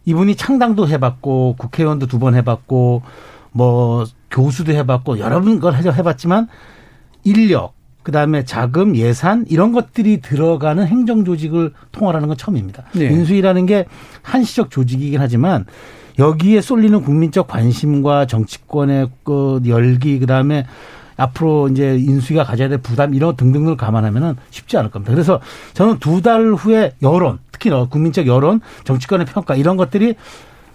이분이 0.05 0.35
창당도 0.35 0.87
해봤고 0.89 1.55
국회의원도 1.59 2.07
두 2.07 2.19
번 2.19 2.35
해봤고 2.35 3.03
뭐 3.51 4.05
교수도 4.31 4.73
해봤고 4.73 5.19
여러 5.19 5.39
번 5.39 5.91
해봤지만 5.91 6.47
인력 7.23 7.73
그다음에 8.01 8.43
자금 8.43 8.97
예산 8.97 9.45
이런 9.47 9.71
것들이 9.71 10.19
들어가는 10.21 10.85
행정 10.85 11.23
조직을 11.23 11.71
통할하는 11.91 12.27
건 12.27 12.35
처음입니다. 12.35 12.83
네. 12.93 13.05
인수위라는 13.05 13.65
게 13.67 13.85
한시적 14.23 14.71
조직이긴 14.71 15.21
하지만 15.21 15.65
여기에 16.19 16.61
쏠리는 16.61 17.01
국민적 17.01 17.47
관심과 17.47 18.25
정치권의 18.25 19.09
그 19.23 19.61
열기 19.67 20.19
그다음에 20.19 20.65
앞으로 21.17 21.69
이제 21.69 21.95
인수위가 21.97 22.43
가져야 22.43 22.69
될 22.69 22.77
부담 22.79 23.13
이런 23.13 23.35
등등을 23.35 23.77
감안하면은 23.77 24.35
쉽지 24.49 24.77
않을 24.77 24.91
겁니다. 24.91 25.13
그래서 25.13 25.39
저는 25.73 25.99
두 25.99 26.21
달 26.21 26.53
후에 26.53 26.93
여론, 27.01 27.39
특히 27.51 27.69
국민적 27.69 28.27
여론, 28.27 28.61
정치권의 28.85 29.25
평가 29.25 29.55
이런 29.55 29.75
것들이 29.75 30.15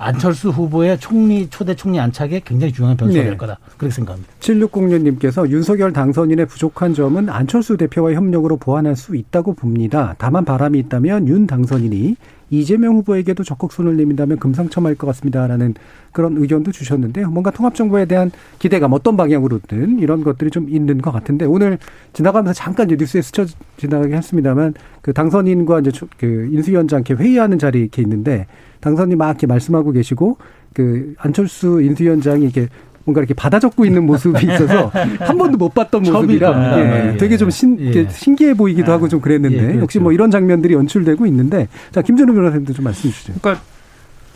안철수 0.01 0.51
후보의 0.51 0.98
총리 1.01 1.48
초대 1.51 1.74
총리 1.74 1.98
안착에 1.98 2.42
굉장히 2.44 2.72
중요한 2.72 2.96
변수가 2.96 3.20
네. 3.20 3.29
될 3.31 3.37
거다. 3.38 3.59
그렇게 3.77 3.92
생각합니다. 3.94 4.33
7606님께서 4.40 5.48
윤석열 5.51 5.92
당선인의 5.92 6.46
부족한 6.46 6.94
점은 6.94 7.29
안철수 7.29 7.77
대표와 7.77 8.12
협력으로 8.12 8.59
보완할 8.59 8.94
수 8.94 9.16
있다고 9.16 9.55
봅니다. 9.55 10.14
다만 10.18 10.44
바람이 10.44 10.79
있다면 10.79 11.27
윤 11.27 11.46
당선인이 11.46 12.16
이재명 12.50 12.96
후보에게도 12.96 13.44
적극 13.44 13.72
손을 13.72 13.96
내민다면 13.96 14.38
금상첨화일 14.38 14.96
것 14.96 15.06
같습니다라는 15.08 15.74
그런 16.12 16.37
의견도 16.37 16.72
주셨는데요. 16.72 17.30
뭔가 17.30 17.50
통합정부에 17.50 18.06
대한 18.06 18.30
기대감 18.58 18.92
어떤 18.92 19.16
방향으로든 19.16 19.98
이런 19.98 20.24
것들이 20.24 20.50
좀 20.50 20.68
있는 20.68 20.98
것 21.00 21.12
같은데 21.12 21.44
오늘 21.44 21.78
지나가면서 22.12 22.54
잠깐 22.54 22.88
뉴스에 22.88 23.22
스쳐 23.22 23.46
지나가긴 23.76 24.16
했습니다만 24.16 24.74
그 25.02 25.12
당선인과 25.12 25.80
이제 25.80 25.90
그 26.18 26.48
인수위원장 26.52 27.04
이렇게 27.06 27.22
회의하는 27.22 27.58
자리 27.58 27.80
이렇게 27.80 28.02
있는데 28.02 28.46
당선인 28.80 29.18
막 29.18 29.28
이렇게 29.28 29.46
말씀하고 29.46 29.92
계시고 29.92 30.38
그 30.74 31.14
안철수 31.18 31.80
인수위원장이 31.82 32.44
이렇게 32.44 32.68
뭔가 33.09 33.23
이렇게 33.23 33.33
받아 33.33 33.59
적고 33.59 33.87
있는 33.87 34.05
모습이 34.05 34.44
있어서 34.44 34.88
한 35.21 35.38
번도 35.38 35.57
못 35.57 35.73
봤던 35.73 36.03
모습이라 36.03 36.79
예, 36.79 37.12
예, 37.12 37.16
되게 37.16 37.38
좀 37.38 37.49
신, 37.49 37.79
예. 37.81 38.07
신기해 38.07 38.53
보이기도 38.53 38.92
하고 38.92 39.09
좀 39.09 39.23
그랬는데 39.23 39.57
예, 39.57 39.62
그렇죠. 39.62 39.81
역시 39.81 39.99
뭐 39.99 40.12
이런 40.12 40.31
장면들이 40.31 40.75
연출되고 40.75 41.25
있는데 41.25 41.68
자 41.90 42.03
김준호 42.03 42.35
변호사님도 42.35 42.75
좀 42.75 42.85
말씀해 42.85 43.12
주시죠. 43.12 43.33
그러니까 43.40 43.64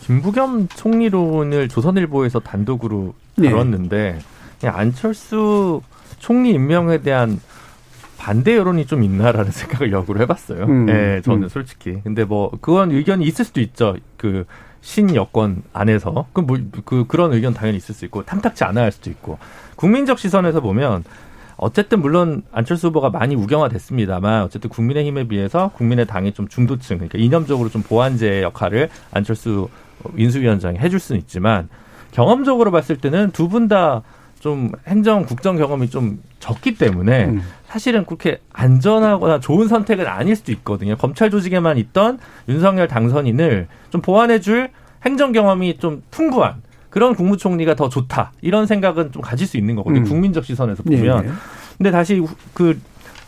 김부겸 0.01 0.69
총리론을 0.69 1.69
조선일보에서 1.69 2.39
단독으로 2.39 3.13
네. 3.35 3.49
다뤘는데 3.49 4.17
안철수 4.63 5.81
총리 6.17 6.51
임명에 6.51 7.01
대한 7.01 7.39
반대 8.23 8.55
여론이 8.55 8.85
좀 8.85 9.03
있나라는 9.03 9.51
생각을 9.51 9.91
역으로 9.91 10.21
해봤어요. 10.21 10.63
음. 10.63 10.85
네, 10.85 11.21
저는 11.21 11.43
음. 11.43 11.49
솔직히. 11.49 11.99
근데 12.03 12.23
뭐 12.23 12.49
그건 12.61 12.91
의견이 12.91 13.25
있을 13.25 13.43
수도 13.43 13.59
있죠. 13.59 13.97
그 14.15 14.45
신여권 14.79 15.63
안에서 15.73 16.27
그, 16.31 16.41
뭐, 16.41 16.57
그 16.85 17.05
그런 17.07 17.33
의견 17.33 17.53
당연히 17.53 17.77
있을 17.77 17.93
수 17.93 18.05
있고 18.05 18.23
탐탁치 18.23 18.63
않아 18.63 18.81
할 18.81 18.91
수도 18.93 19.09
있고 19.09 19.37
국민적 19.75 20.19
시선에서 20.19 20.61
보면 20.61 21.03
어쨌든 21.57 22.01
물론 22.01 22.43
안철수 22.51 22.87
후보가 22.87 23.09
많이 23.09 23.35
우경화됐습니다만 23.35 24.43
어쨌든 24.43 24.69
국민의힘에 24.69 25.27
비해서 25.27 25.71
국민의 25.75 26.05
당이 26.07 26.33
좀 26.33 26.47
중도층 26.47 26.97
그러니까 26.97 27.17
이념적으로 27.17 27.69
좀 27.69 27.81
보완제 27.81 28.41
역할을 28.41 28.89
안철수 29.11 29.69
인수위원장이 30.17 30.79
해줄 30.79 30.99
수는 30.99 31.21
있지만 31.21 31.69
경험적으로 32.11 32.71
봤을 32.71 32.97
때는 32.97 33.31
두 33.31 33.47
분 33.49 33.67
다 33.67 34.01
좀 34.43 34.73
행정 34.85 35.25
국정 35.25 35.55
경험이 35.55 35.89
좀 35.89 36.19
적기 36.41 36.75
때문에 36.75 37.27
음. 37.27 37.41
사실은 37.65 38.03
그렇게 38.05 38.41
안전하거나 38.51 39.39
좋은 39.39 39.69
선택은 39.69 40.05
아닐 40.05 40.35
수도 40.35 40.51
있거든요. 40.51 40.97
검찰 40.97 41.31
조직에만 41.31 41.77
있던 41.77 42.19
윤석열 42.49 42.89
당선인을 42.89 43.69
좀 43.89 44.01
보완해줄 44.01 44.67
행정 45.05 45.31
경험이 45.31 45.77
좀 45.77 46.03
풍부한 46.11 46.55
그런 46.89 47.15
국무총리가 47.15 47.75
더 47.75 47.87
좋다 47.87 48.33
이런 48.41 48.65
생각은 48.65 49.13
좀 49.13 49.21
가질 49.21 49.47
수 49.47 49.55
있는 49.55 49.77
거거든요. 49.77 50.01
음. 50.01 50.09
국민적 50.09 50.43
시선에서 50.43 50.83
보면. 50.83 51.21
네, 51.21 51.27
네. 51.29 51.33
근데 51.77 51.91
다시 51.91 52.21
그 52.53 52.77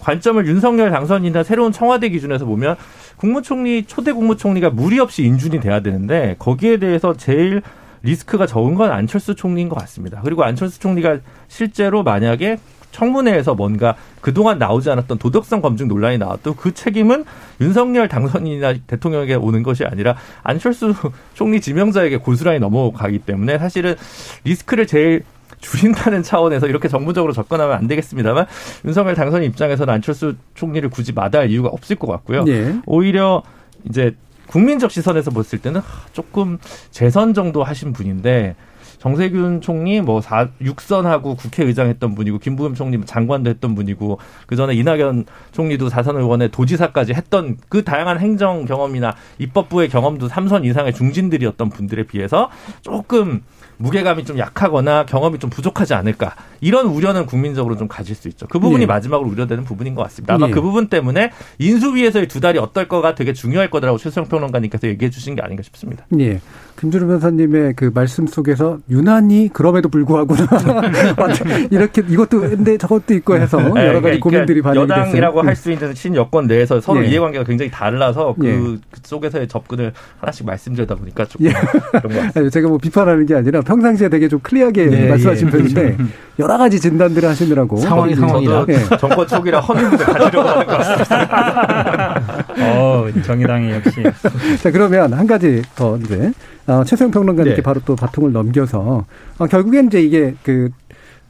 관점을 0.01 0.45
윤석열 0.45 0.91
당선인이나 0.91 1.43
새로운 1.43 1.71
청와대 1.71 2.09
기준에서 2.09 2.43
보면 2.43 2.75
국무총리 3.15 3.85
초대 3.85 4.11
국무총리가 4.11 4.69
무리 4.69 4.99
없이 4.99 5.23
인준이 5.23 5.61
돼야 5.61 5.79
되는데 5.79 6.35
거기에 6.39 6.75
대해서 6.75 7.15
제일 7.15 7.61
리스크가 8.05 8.45
적은 8.45 8.75
건 8.75 8.91
안철수 8.91 9.35
총리인 9.35 9.67
것 9.67 9.75
같습니다. 9.79 10.21
그리고 10.23 10.43
안철수 10.43 10.79
총리가 10.79 11.19
실제로 11.47 12.03
만약에 12.03 12.57
청문회에서 12.91 13.55
뭔가 13.55 13.95
그동안 14.21 14.57
나오지 14.57 14.89
않았던 14.89 15.17
도덕성 15.17 15.61
검증 15.61 15.89
논란이 15.89 16.17
나왔도 16.17 16.55
그 16.55 16.73
책임은 16.73 17.25
윤석열 17.59 18.07
당선인이나 18.07 18.75
대통령에게 18.87 19.35
오는 19.35 19.63
것이 19.63 19.83
아니라 19.83 20.15
안철수 20.43 20.93
총리 21.33 21.59
지명자에게 21.59 22.17
고스란히 22.17 22.59
넘어가기 22.59 23.19
때문에 23.19 23.57
사실은 23.57 23.95
리스크를 24.45 24.87
제일 24.87 25.23
줄인다는 25.59 26.23
차원에서 26.23 26.67
이렇게 26.67 26.87
정무적으로 26.87 27.33
접근하면 27.33 27.75
안 27.75 27.87
되겠습니다만 27.87 28.45
윤석열 28.85 29.15
당선인 29.15 29.49
입장에서는 29.49 29.93
안철수 29.93 30.35
총리를 30.53 30.87
굳이 30.89 31.11
마다할 31.11 31.49
이유가 31.49 31.69
없을 31.69 31.97
것 31.97 32.07
같고요. 32.07 32.43
네. 32.43 32.79
오히려 32.85 33.43
이제 33.89 34.15
국민적 34.47 34.91
시선에서 34.91 35.31
봤을 35.31 35.59
때는 35.59 35.81
조금 36.13 36.57
재선 36.91 37.33
정도 37.33 37.63
하신 37.63 37.93
분인데 37.93 38.55
정세균 39.05 39.61
총리 39.61 40.01
뭐 40.01 40.19
4, 40.19 40.49
6선하고 40.61 41.37
국회의장 41.37 41.89
했던 41.89 42.15
분이고 42.15 42.39
김부겸 42.39 42.73
총리 42.73 42.99
장관도 43.05 43.51
했던 43.51 43.75
분이고 43.75 44.17
그 44.47 44.55
전에 44.55 44.73
이낙연 44.73 45.25
총리도 45.51 45.89
4선 45.89 46.17
의원의 46.17 46.49
도지사까지 46.49 47.13
했던 47.13 47.57
그 47.69 47.83
다양한 47.83 48.19
행정 48.19 48.65
경험이나 48.65 49.15
입법부의 49.37 49.89
경험도 49.89 50.27
3선 50.27 50.65
이상의 50.65 50.93
중진들이었던 50.93 51.69
분들에 51.69 52.03
비해서 52.07 52.49
조금 52.81 53.43
무게감이 53.77 54.25
좀 54.25 54.37
약하거나 54.37 55.05
경험이 55.05 55.39
좀 55.39 55.49
부족하지 55.49 55.93
않을까 55.93 56.35
이런 56.61 56.87
우려는 56.87 57.25
국민적으로 57.25 57.77
좀 57.77 57.87
가질 57.87 58.15
수 58.15 58.27
있죠. 58.29 58.47
그 58.47 58.59
부분이 58.59 58.81
네. 58.81 58.85
마지막으로 58.85 59.29
우려되는 59.29 59.63
부분인 59.63 59.95
것 59.95 60.03
같습니다. 60.03 60.35
아마 60.35 60.47
네. 60.47 60.53
그 60.53 60.61
부분 60.61 60.87
때문에 60.87 61.31
인수위에서의 61.59 62.27
두 62.27 62.39
달이 62.39 62.59
어떨 62.59 62.87
거가 62.87 63.15
되게 63.15 63.33
중요할 63.33 63.69
거라고 63.69 63.97
최수영 63.97 64.27
평론가님께서 64.27 64.87
얘기해 64.87 65.09
주신 65.09 65.35
게 65.35 65.41
아닌가 65.41 65.63
싶습니다. 65.63 66.05
네. 66.09 66.39
김준우 66.77 67.07
변사님의 67.07 67.73
그 67.75 67.89
말씀 67.93 68.27
속에서 68.27 68.79
유난히 68.89 69.49
그럼에도 69.53 69.87
불구하고 69.87 70.35
이렇게 71.71 72.03
이것도 72.07 72.41
근데 72.41 72.77
저것도 72.77 73.13
있고 73.15 73.37
해서 73.37 73.57
네. 73.57 73.87
여러 73.87 74.01
가지 74.01 74.19
그러니까 74.19 74.23
고민들이 74.29 74.61
반영이 74.61 74.87
됐어요. 74.87 75.01
여당이라고 75.03 75.41
할 75.41 75.55
수 75.55 75.71
있는 75.71 75.93
신여권 75.95 76.47
내에서 76.47 76.81
서로 76.81 76.99
네. 76.99 77.07
이해관계가 77.07 77.45
굉장히 77.45 77.71
달라서 77.71 78.35
그, 78.37 78.45
네. 78.45 78.57
그 78.57 78.79
속에서의 79.03 79.47
접근을 79.47 79.93
하나씩 80.19 80.45
말씀드리다 80.45 80.95
보니까 80.95 81.23
조금 81.25 81.45
예. 81.45 81.53
그런 81.53 82.01
것 82.01 82.09
같습니다. 82.09 82.49
제가 82.49 82.67
뭐 82.67 82.77
비판하는 82.77 83.25
게 83.25 83.35
아니라 83.35 83.61
평상시에 83.61 84.09
되게 84.09 84.27
좀 84.27 84.39
클리어하게 84.41 84.85
네, 84.87 85.07
말씀하신 85.09 85.47
예. 85.47 85.51
편인데 85.51 85.97
여러 86.39 86.57
가지 86.57 86.77
진단들을 86.81 87.27
하시느라고 87.29 87.77
상황이 87.77 88.13
상황이라 88.15 88.65
네. 88.65 88.75
정권 88.99 89.25
초기라 89.25 89.61
허민을 89.61 89.91
가지려고 89.97 90.49
하는 90.49 90.65
것 90.67 90.77
같습니다. 90.77 92.45
어, 92.59 93.07
정의당이 93.23 93.71
역시. 93.71 94.03
자 94.61 94.71
그러면 94.71 95.13
한 95.13 95.25
가지 95.25 95.61
더 95.75 95.95
이제 95.97 96.33
어, 96.67 96.83
최소영 96.83 97.11
평론가님께 97.11 97.57
네. 97.57 97.61
바로 97.61 97.79
또 97.85 97.95
바통을 97.95 98.31
넘겨서 98.31 99.05
어, 99.37 99.47
결국엔 99.47 99.87
이제 99.87 100.01
이게 100.01 100.35
그 100.43 100.69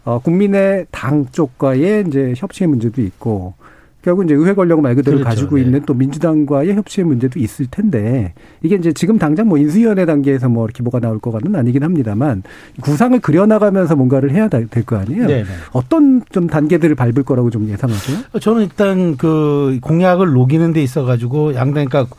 어, 0.05 0.19
국민의 0.19 0.85
당 0.91 1.25
쪽과의 1.31 2.05
이제 2.07 2.33
협치의 2.37 2.67
문제도 2.67 3.01
있고 3.01 3.53
결국 4.01 4.23
이제 4.25 4.35
의회 4.35 4.53
권력 4.53 4.81
말 4.81 4.93
그대로 4.93 5.17
그렇죠. 5.17 5.27
가지고 5.29 5.55
네. 5.55 5.63
있는 5.63 5.81
또 5.87 5.95
민주당과의 5.95 6.75
협치의 6.75 7.05
문제도 7.05 7.39
있을 7.39 7.65
텐데 7.71 8.35
이게 8.61 8.75
이제 8.75 8.93
지금 8.93 9.17
당장 9.17 9.47
뭐 9.47 9.57
인수위원회 9.57 10.05
단계에서 10.05 10.47
뭐 10.47 10.65
이렇게 10.65 10.83
뭐가 10.83 10.99
나올 10.99 11.17
것같은 11.17 11.55
아니긴 11.55 11.81
합니다만 11.83 12.43
구상을 12.81 13.19
그려나가면서 13.19 13.95
뭔가를 13.95 14.29
해야 14.31 14.47
될 14.47 14.67
거 14.85 14.97
아니에요. 14.97 15.25
네네. 15.25 15.43
네. 15.43 15.49
어떤 15.73 16.21
좀 16.31 16.45
단계들을 16.45 16.93
밟을 16.95 17.23
거라고 17.23 17.49
좀 17.49 17.67
예상하세요? 17.67 18.39
저는 18.39 18.61
일단 18.61 19.17
그 19.17 19.79
공약을 19.81 20.31
녹이는 20.33 20.71
데 20.71 20.83
있어 20.83 21.03
가지고 21.03 21.55
양당 21.55 21.85
그러니까 21.87 22.15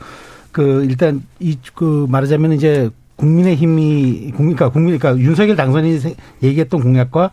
그 0.51 0.83
일단 0.83 1.23
이 1.39 1.55
그 1.73 2.05
말하자면 2.09 2.51
이제 2.51 2.89
국민의힘이 3.17 4.31
그러니까 4.35 4.69
국민 4.69 4.97
그러니까 4.97 5.21
윤석열 5.21 5.55
당선인이 5.55 6.15
얘기했던 6.43 6.81
공약과 6.81 7.31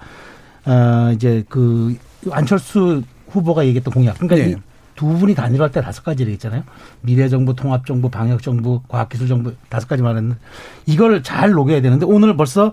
어 0.66 1.12
이제 1.14 1.44
그 1.48 1.96
안철수 2.30 3.02
후보가 3.28 3.64
얘기했던 3.66 3.92
공약. 3.92 4.18
그러니까 4.18 4.36
네. 4.36 4.56
이두 4.94 5.18
분이 5.18 5.34
단일화할 5.34 5.70
때 5.70 5.80
다섯 5.80 6.02
가지를 6.02 6.32
했잖아요. 6.34 6.62
미래정부, 7.02 7.54
통합정부, 7.54 8.08
방역정부, 8.10 8.82
과학기술정부 8.88 9.52
다섯 9.68 9.88
가지 9.88 10.02
말했는데 10.02 10.38
이걸 10.86 11.22
잘 11.22 11.50
녹여야 11.50 11.80
되는데 11.82 12.06
오늘 12.06 12.36
벌써 12.36 12.72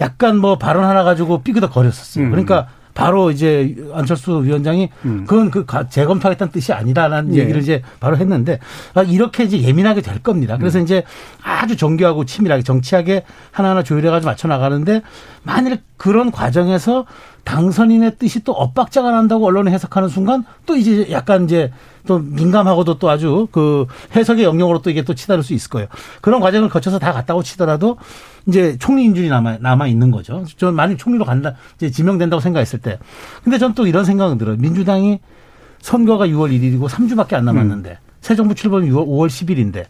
약간 0.00 0.38
뭐 0.38 0.56
발언 0.56 0.84
하나 0.84 1.04
가지고 1.04 1.42
삐그덕 1.42 1.72
거렸었어요. 1.72 2.24
음. 2.24 2.30
그러니까 2.30 2.68
바로 2.96 3.30
이제 3.30 3.76
안철수 3.92 4.42
위원장이 4.42 4.88
음. 5.04 5.26
그건 5.28 5.50
그 5.50 5.66
재검토하겠다는 5.90 6.50
뜻이 6.50 6.72
아니다라는 6.72 7.34
예. 7.36 7.40
얘기를 7.40 7.60
이제 7.60 7.82
바로 8.00 8.16
했는데 8.16 8.58
이렇게 9.06 9.44
이제 9.44 9.60
예민하게 9.60 10.00
될 10.00 10.18
겁니다. 10.20 10.56
그래서 10.56 10.78
음. 10.78 10.84
이제 10.84 11.04
아주 11.42 11.76
정교하고 11.76 12.24
치밀하게 12.24 12.62
정치하게 12.62 13.24
하나하나 13.52 13.82
조율해가지고 13.82 14.30
맞춰 14.30 14.48
나가는데 14.48 15.02
만일 15.42 15.78
그런 15.98 16.30
과정에서 16.30 17.04
당선인의 17.46 18.16
뜻이 18.18 18.42
또 18.42 18.52
엇박자가 18.52 19.12
난다고 19.12 19.46
언론에 19.46 19.70
해석하는 19.70 20.08
순간 20.08 20.44
또 20.66 20.76
이제 20.76 21.06
약간 21.12 21.44
이제 21.44 21.72
또 22.04 22.18
민감하고도 22.18 22.98
또 22.98 23.08
아주 23.08 23.46
그 23.52 23.86
해석의 24.14 24.44
영역으로 24.44 24.82
또 24.82 24.90
이게 24.90 25.02
또 25.02 25.14
치달을 25.14 25.44
수 25.44 25.54
있을 25.54 25.70
거예요. 25.70 25.86
그런 26.20 26.40
과정을 26.40 26.68
거쳐서 26.68 26.98
다 26.98 27.12
갔다고 27.12 27.42
치더라도 27.44 27.98
이제 28.46 28.76
총리 28.78 29.04
인준이 29.04 29.28
남아 29.28 29.58
남아 29.60 29.86
있는 29.86 30.10
거죠. 30.10 30.44
저 30.56 30.72
만약 30.72 30.98
총리로 30.98 31.24
간다 31.24 31.54
이제 31.76 31.88
지명된다고 31.90 32.40
생각했을 32.40 32.80
때. 32.80 32.98
근데 33.44 33.58
전 33.58 33.74
또 33.76 33.86
이런 33.86 34.04
생각은 34.04 34.38
들어요. 34.38 34.56
민주당이 34.56 35.20
선거가 35.80 36.26
6월 36.26 36.50
1일이고 36.50 36.88
3주밖에 36.88 37.34
안 37.34 37.44
남았는데 37.44 37.90
음. 37.90 37.96
새 38.20 38.34
정부 38.34 38.54
출범이 38.56 38.88
6월 38.90 39.06
5월 39.06 39.28
10일인데 39.28 39.84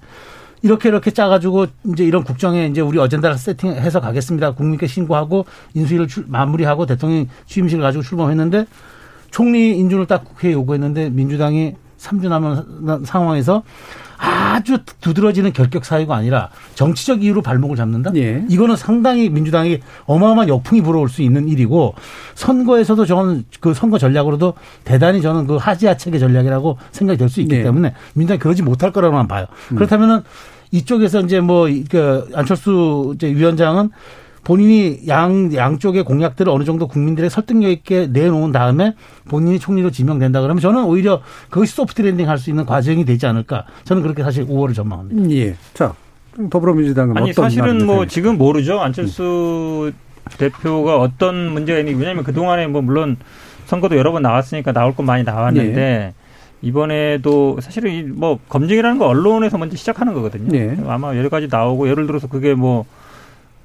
이렇게 0.63 0.89
이렇게 0.89 1.11
짜가지고 1.11 1.67
이제 1.93 2.05
이런 2.05 2.25
국정에 2.25 2.67
이제 2.67 2.81
우리 2.81 2.99
어젠다를 2.99 3.37
세팅해서 3.37 4.01
가겠습니다. 4.01 4.53
국민께 4.53 4.87
신고하고 4.87 5.47
인수위를 5.75 6.09
출, 6.09 6.25
마무리하고 6.27 6.87
대통령 6.87 7.27
취임식을 7.47 7.83
가지고 7.83 8.03
출범했는데 8.03 8.67
총리 9.31 9.77
인준을 9.79 10.07
딱 10.07 10.25
국회에 10.25 10.53
요구했는데 10.53 11.11
민주당이 11.11 11.75
3주 11.99 12.29
남은 12.29 13.05
상황에서 13.05 13.63
아주 14.19 14.79
두드러지는 15.01 15.53
결격 15.53 15.85
사유가 15.85 16.17
아니라 16.17 16.51
정치적 16.75 17.23
이유로 17.23 17.43
발목을 17.43 17.77
잡는다? 17.77 18.11
예. 18.17 18.45
이거는 18.49 18.77
상당히 18.77 19.29
민주당이 19.29 19.81
어마어마한 20.07 20.49
역풍이 20.49 20.81
불어올 20.83 21.09
수 21.09 21.23
있는 21.23 21.49
일이고 21.49 21.95
선거에서도 22.35 23.05
저는 23.07 23.45
그 23.61 23.75
선거 23.75 23.99
전략으로도 23.99 24.55
대단히 24.85 25.21
저는 25.23 25.47
그 25.47 25.57
하지아책의 25.57 26.21
전략이라고 26.21 26.79
생각이 26.93 27.19
될 27.19 27.29
수 27.29 27.41
있기 27.41 27.57
예. 27.57 27.63
때문에 27.65 27.93
민주당이 28.15 28.39
그러지 28.39 28.63
못할 28.63 28.93
거라고만 28.93 29.27
봐요. 29.29 29.47
음. 29.73 29.77
그렇다면은 29.77 30.23
이쪽에서 30.71 31.21
이제 31.21 31.41
뭐 31.41 31.67
그 31.91 32.29
안철수 32.35 33.13
이제 33.17 33.29
위원장은 33.29 33.91
본인이 34.47 35.01
양 35.09 35.53
양쪽의 35.53 36.05
공약들을 36.05 36.53
어느 36.53 36.63
정도 36.63 36.87
국민들의 36.87 37.29
설득력 37.31 37.69
있게 37.69 38.07
내놓은 38.07 38.53
다음에 38.53 38.95
본인이 39.29 39.59
총리로 39.59 39.91
지명된다 39.91 40.41
그러면 40.41 40.61
저는 40.61 40.85
오히려 40.85 41.21
그것이 41.51 41.75
soft 41.75 42.03
landing 42.03 42.29
할 42.29 42.39
수 42.39 42.51
있는 42.51 42.65
과정이 42.65 43.05
되지 43.05 43.27
않을까 43.27 43.65
저는 43.83 44.03
그렇게 44.03 44.23
사실 44.23 44.47
5월을 44.47 44.73
전망합니다. 44.73 45.35
예. 45.35 45.57
자 45.75 45.95
더불어민주당은 46.49 47.17
아니 47.17 47.33
사실은 47.33 47.87
뭐 47.87 48.07
지금 48.07 48.39
모르죠 48.39 48.79
안철수 48.79 49.91
음. 49.93 50.39
대표가 50.39 50.99
어떤 51.01 51.51
문제가 51.53 51.81
있는지 51.81 51.99
왜냐하면 51.99 52.23
그 52.23 52.33
동안에 52.33 52.69
뭐 52.69 52.83
물론 52.83 53.17
선거도 53.65 53.97
여러 53.97 54.13
번 54.13 54.23
나왔으니까 54.23 54.73
나올 54.73 54.95
건 54.95 55.07
많이 55.07 55.25
나왔는데. 55.25 55.81
예. 55.81 56.15
이번에도 56.63 57.59
사실은 57.61 58.15
뭐 58.19 58.39
검증이라는 58.49 58.99
거 58.99 59.07
언론에서 59.07 59.59
먼저 59.59 59.77
시작하는 59.77 60.15
거거든요. 60.15 60.51
네. 60.51 60.77
아마 60.89 61.15
여러 61.15 61.29
가지 61.29 61.49
나오고 61.51 61.89
예를 61.89 62.07
들어서 62.07 62.29
그게 62.29 62.55
뭐 62.55 62.87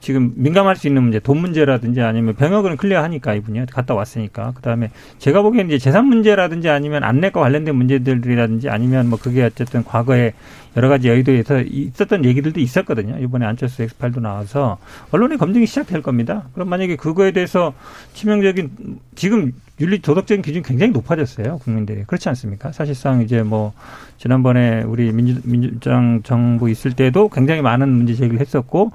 지금 0.01 0.33
민감할 0.35 0.75
수 0.75 0.87
있는 0.87 1.03
문제, 1.03 1.19
돈 1.19 1.37
문제라든지 1.37 2.01
아니면 2.01 2.35
병역은 2.35 2.77
클리어하니까 2.77 3.35
이분이 3.35 3.67
갔다 3.67 3.93
왔으니까. 3.93 4.51
그 4.55 4.61
다음에 4.61 4.89
제가 5.19 5.43
보기에는 5.43 5.69
이제 5.69 5.77
재산 5.77 6.07
문제라든지 6.07 6.69
아니면 6.69 7.03
안내과 7.03 7.39
관련된 7.39 7.75
문제들이라든지 7.75 8.69
아니면 8.69 9.09
뭐 9.09 9.19
그게 9.21 9.43
어쨌든 9.43 9.83
과거에 9.83 10.33
여러 10.75 10.89
가지 10.89 11.09
여의도에서 11.09 11.61
있었던 11.61 12.25
얘기들도 12.25 12.59
있었거든요. 12.59 13.17
이번에 13.19 13.45
안철수 13.45 13.83
엑스파일도 13.83 14.21
나와서 14.21 14.77
언론의 15.11 15.37
검증이 15.37 15.65
시작될 15.65 16.01
겁니다. 16.01 16.47
그럼 16.53 16.69
만약에 16.69 16.95
그거에 16.95 17.31
대해서 17.31 17.73
치명적인 18.13 18.99
지금 19.15 19.51
윤리 19.81 19.99
도덕적인 19.99 20.41
기준이 20.41 20.63
굉장히 20.63 20.93
높아졌어요. 20.93 21.57
국민들이. 21.59 22.03
그렇지 22.05 22.29
않습니까? 22.29 22.71
사실상 22.71 23.21
이제 23.21 23.43
뭐 23.43 23.73
지난번에 24.17 24.83
우리 24.83 25.11
민주, 25.11 25.41
민주당 25.43 26.21
정부 26.23 26.69
있을 26.69 26.93
때도 26.93 27.29
굉장히 27.29 27.61
많은 27.61 27.89
문제 27.89 28.13
제기를 28.13 28.39
했었고 28.39 28.91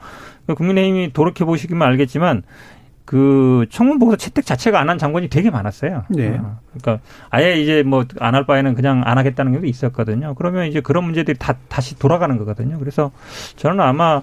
국민의힘이 0.54 1.12
돌이켜 1.12 1.44
보시기만 1.44 1.88
알겠지만 1.88 2.42
그 3.04 3.66
청문 3.70 3.98
보고서 4.00 4.16
채택 4.16 4.44
자체가 4.44 4.80
안 4.80 4.88
한 4.88 4.98
장관이 4.98 5.28
되게 5.28 5.48
많았어요. 5.50 6.04
네. 6.10 6.38
어, 6.38 6.58
그러니까 6.80 7.04
아예 7.30 7.54
이제 7.60 7.82
뭐 7.84 8.04
안 8.20 8.34
할 8.34 8.44
바에는 8.46 8.74
그냥 8.74 9.02
안 9.04 9.16
하겠다는 9.18 9.52
경우도 9.52 9.66
있었거든요. 9.68 10.34
그러면 10.34 10.66
이제 10.66 10.80
그런 10.80 11.04
문제들이 11.04 11.38
다 11.38 11.54
다시 11.68 11.96
돌아가는 11.98 12.36
거거든요. 12.36 12.78
그래서 12.78 13.12
저는 13.56 13.80
아마 13.80 14.22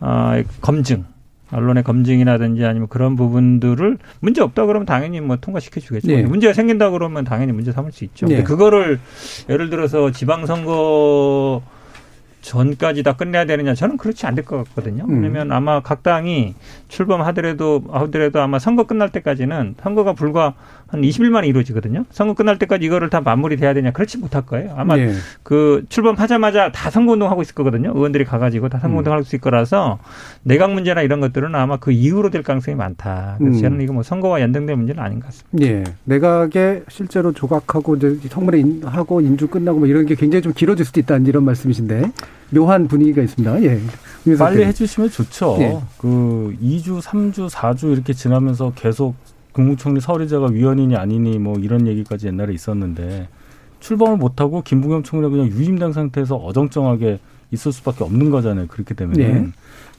어, 0.00 0.42
검증 0.60 1.04
언론의 1.52 1.82
검증이라든지 1.82 2.64
아니면 2.64 2.86
그런 2.86 3.16
부분들을 3.16 3.98
문제 4.20 4.40
없다 4.40 4.66
그러면 4.66 4.86
당연히 4.86 5.20
뭐 5.20 5.36
통과시켜 5.36 5.80
주겠죠. 5.80 6.06
네. 6.06 6.22
문제가 6.22 6.52
생긴다 6.52 6.90
그러면 6.90 7.24
당연히 7.24 7.50
문제 7.50 7.72
삼을 7.72 7.90
수 7.90 8.04
있죠. 8.04 8.26
네. 8.26 8.36
근데 8.36 8.46
그거를 8.48 9.00
예를 9.48 9.68
들어서 9.70 10.12
지방 10.12 10.46
선거 10.46 11.60
전까지 12.40 13.02
다 13.02 13.14
끝내야 13.14 13.44
되느냐 13.44 13.74
저는 13.74 13.96
그렇지 13.96 14.26
않을 14.26 14.44
것 14.44 14.64
같거든요. 14.64 15.04
음. 15.08 15.22
왜냐하면 15.22 15.52
아마 15.52 15.80
각 15.80 16.02
당이 16.02 16.54
출범하더라도 16.88 17.84
하더라도 17.90 18.40
아마 18.40 18.58
선거 18.58 18.84
끝날 18.84 19.10
때까지는 19.10 19.76
선거가 19.82 20.14
불과 20.14 20.54
한 20.88 21.02
20일 21.02 21.30
만에 21.30 21.46
이루어지거든요. 21.46 22.04
선거 22.10 22.34
끝날 22.34 22.58
때까지 22.58 22.84
이거를 22.84 23.10
다 23.10 23.20
마무리돼야 23.20 23.74
되냐 23.74 23.92
그렇지 23.92 24.18
못할 24.18 24.44
거예요. 24.44 24.74
아마 24.76 24.96
네. 24.96 25.12
그 25.42 25.84
출범하자마자 25.88 26.72
다 26.72 26.90
선거운동 26.90 27.30
하고 27.30 27.42
있을 27.42 27.54
거거든요. 27.54 27.92
의원들이 27.94 28.24
가가지고 28.24 28.68
다 28.68 28.78
선거운동 28.78 29.12
음. 29.12 29.16
할수 29.16 29.36
있을 29.36 29.40
거라서 29.40 29.98
내각 30.42 30.72
문제나 30.72 31.02
이런 31.02 31.20
것들은 31.20 31.54
아마 31.54 31.76
그 31.76 31.92
이후로 31.92 32.30
될 32.30 32.42
가능성이 32.42 32.76
많다. 32.76 33.36
그래서 33.38 33.58
음. 33.58 33.62
저는 33.62 33.80
이거 33.82 33.92
뭐 33.92 34.02
선거와 34.02 34.40
연동된 34.40 34.76
문제는 34.76 35.02
아닌 35.02 35.20
것 35.20 35.26
같습니다. 35.26 35.50
네. 35.52 35.84
내각에 36.04 36.82
실제로 36.88 37.32
조각하고 37.32 37.96
이제 37.96 38.18
청문회 38.28 38.86
하고 38.86 39.20
인주 39.20 39.48
끝나고 39.48 39.78
뭐 39.80 39.88
이런 39.88 40.06
게 40.06 40.14
굉장히 40.14 40.42
좀 40.42 40.52
길어질 40.52 40.84
수도 40.84 40.98
있다는 40.98 41.26
이런 41.26 41.44
말씀이신데 41.44 42.10
묘한 42.50 42.88
분위기가 42.88 43.22
있습니다. 43.22 43.62
예. 43.62 43.80
빨리 44.36 44.64
해주시면 44.64 45.10
좋죠. 45.10 45.56
예. 45.60 45.78
그 45.98 46.56
2주, 46.62 47.00
3주, 47.00 47.48
4주 47.48 47.92
이렇게 47.92 48.12
지나면서 48.12 48.72
계속 48.74 49.14
국무총리 49.52 50.00
서리자가 50.00 50.46
위원이니 50.46 50.96
아니니 50.96 51.38
뭐 51.38 51.58
이런 51.58 51.86
얘기까지 51.86 52.28
옛날에 52.28 52.52
있었는데 52.52 53.28
출범을 53.80 54.16
못하고 54.16 54.62
김부겸 54.62 55.02
총리가 55.02 55.30
그냥 55.30 55.48
유임된 55.48 55.92
상태에서 55.92 56.36
어정쩡하게 56.36 57.18
있을 57.52 57.72
수밖에 57.72 58.04
없는 58.04 58.30
거잖아요. 58.30 58.66
그렇기 58.68 58.94
때문에. 58.94 59.26
네. 59.26 59.48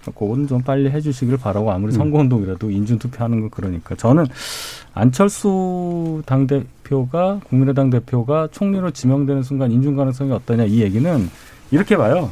그건 0.05 0.47
좀 0.47 0.61
빨리 0.61 0.89
해주시길 0.89 1.37
바라고 1.37 1.71
아무리 1.71 1.93
음. 1.93 1.97
선거운동이라도 1.97 2.71
인준투표하는 2.71 3.41
거 3.41 3.49
그러니까 3.49 3.93
저는 3.95 4.25
안철수 4.93 6.23
당 6.25 6.47
대표가 6.47 7.39
국민의당 7.47 7.91
대표가 7.91 8.47
총리로 8.51 8.91
지명되는 8.91 9.43
순간 9.43 9.71
인준 9.71 9.95
가능성이 9.95 10.31
어떠냐 10.31 10.65
이 10.65 10.81
얘기는 10.81 11.29
이렇게 11.71 11.97
봐요. 11.97 12.31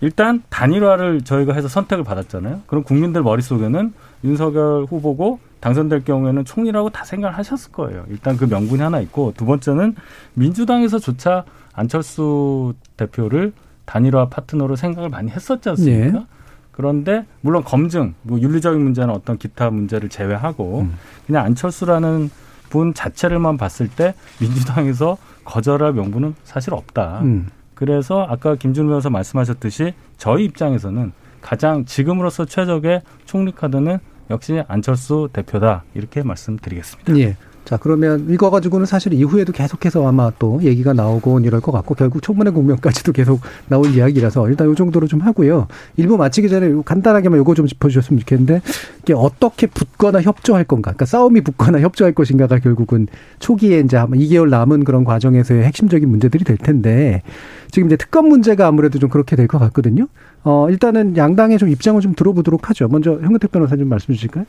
일단 0.00 0.42
단일화를 0.48 1.22
저희가 1.22 1.52
해서 1.52 1.68
선택을 1.68 2.02
받았잖아요. 2.04 2.62
그럼 2.66 2.82
국민들 2.82 3.22
머릿속에는 3.22 3.92
윤석열 4.24 4.84
후보고 4.84 5.38
당선될 5.60 6.04
경우에는 6.04 6.44
총리라고 6.44 6.90
다 6.90 7.04
생각을 7.04 7.38
하셨을 7.38 7.70
거예요. 7.70 8.04
일단 8.08 8.36
그 8.36 8.44
명분이 8.44 8.82
하나 8.82 9.00
있고 9.00 9.32
두 9.36 9.46
번째는 9.46 9.94
민주당에서조차 10.34 11.44
안철수 11.72 12.74
대표를 12.96 13.52
단일화 13.84 14.28
파트너로 14.28 14.74
생각을 14.74 15.08
많이 15.08 15.30
했었지 15.30 15.68
않습니까? 15.68 16.18
네. 16.18 16.26
그런데 16.72 17.24
물론 17.42 17.62
검증, 17.62 18.14
뭐 18.22 18.40
윤리적인 18.40 18.82
문제나 18.82 19.12
어떤 19.12 19.38
기타 19.38 19.70
문제를 19.70 20.08
제외하고 20.08 20.80
음. 20.80 20.94
그냥 21.26 21.44
안철수라는 21.44 22.30
분 22.70 22.94
자체를만 22.94 23.56
봤을 23.56 23.88
때 23.88 24.14
민주당에서 24.40 25.16
거절할 25.44 25.92
명분은 25.92 26.34
사실 26.42 26.74
없다. 26.74 27.20
음. 27.20 27.48
그래서 27.82 28.24
아까 28.28 28.54
김준우 28.54 28.86
변호사 28.86 29.10
말씀하셨듯이 29.10 29.94
저희 30.16 30.44
입장에서는 30.44 31.10
가장 31.40 31.84
지금으로서 31.84 32.44
최적의 32.44 33.02
총리 33.24 33.50
카드는 33.50 33.98
역시 34.30 34.62
안철수 34.68 35.28
대표다 35.32 35.82
이렇게 35.92 36.22
말씀드리겠습니다. 36.22 37.18
예. 37.18 37.36
자 37.64 37.76
그러면 37.76 38.26
이거 38.28 38.50
가지고는 38.50 38.86
사실 38.86 39.12
이후에도 39.12 39.52
계속해서 39.52 40.06
아마 40.06 40.30
또 40.38 40.60
얘기가 40.62 40.92
나오고 40.92 41.40
이럴 41.40 41.60
것 41.60 41.70
같고 41.72 41.94
결국 41.94 42.20
청문회 42.20 42.50
국면까지도 42.50 43.12
계속 43.12 43.40
나올 43.68 43.86
이야기라서 43.94 44.48
일단 44.48 44.66
요 44.66 44.74
정도로 44.74 45.06
좀 45.06 45.20
하고요. 45.20 45.68
일부 45.96 46.16
마치기 46.16 46.48
전에 46.48 46.72
간단하게만 46.84 47.38
요거 47.38 47.54
좀 47.54 47.66
짚어주셨으면 47.66 48.20
좋겠는데 48.20 48.62
이게 49.02 49.14
어떻게 49.14 49.66
붙거나 49.68 50.20
협조할 50.22 50.64
건가? 50.64 50.90
그러니까 50.90 51.04
싸움이 51.06 51.40
붙거나 51.42 51.80
협조할 51.80 52.12
것인가가 52.14 52.58
결국은 52.58 53.06
초기에 53.38 53.80
이제 53.80 53.96
아마 53.96 54.16
2개월 54.16 54.48
남은 54.50 54.84
그런 54.84 55.04
과정에서의 55.04 55.62
핵심적인 55.62 56.08
문제들이 56.08 56.44
될 56.44 56.56
텐데 56.56 57.22
지금 57.70 57.86
이제 57.88 57.96
특검 57.96 58.28
문제가 58.28 58.66
아무래도 58.66 58.98
좀 58.98 59.08
그렇게 59.08 59.36
될 59.36 59.46
것 59.46 59.58
같거든요. 59.58 60.08
어 60.44 60.68
일단은 60.68 61.16
양당의 61.16 61.58
좀 61.58 61.68
입장을 61.68 62.00
좀 62.00 62.14
들어보도록 62.14 62.70
하죠. 62.70 62.88
먼저 62.88 63.12
현근택 63.12 63.50
변호사 63.52 63.76
좀 63.76 63.88
말씀 63.88 64.12
주실까요? 64.14 64.44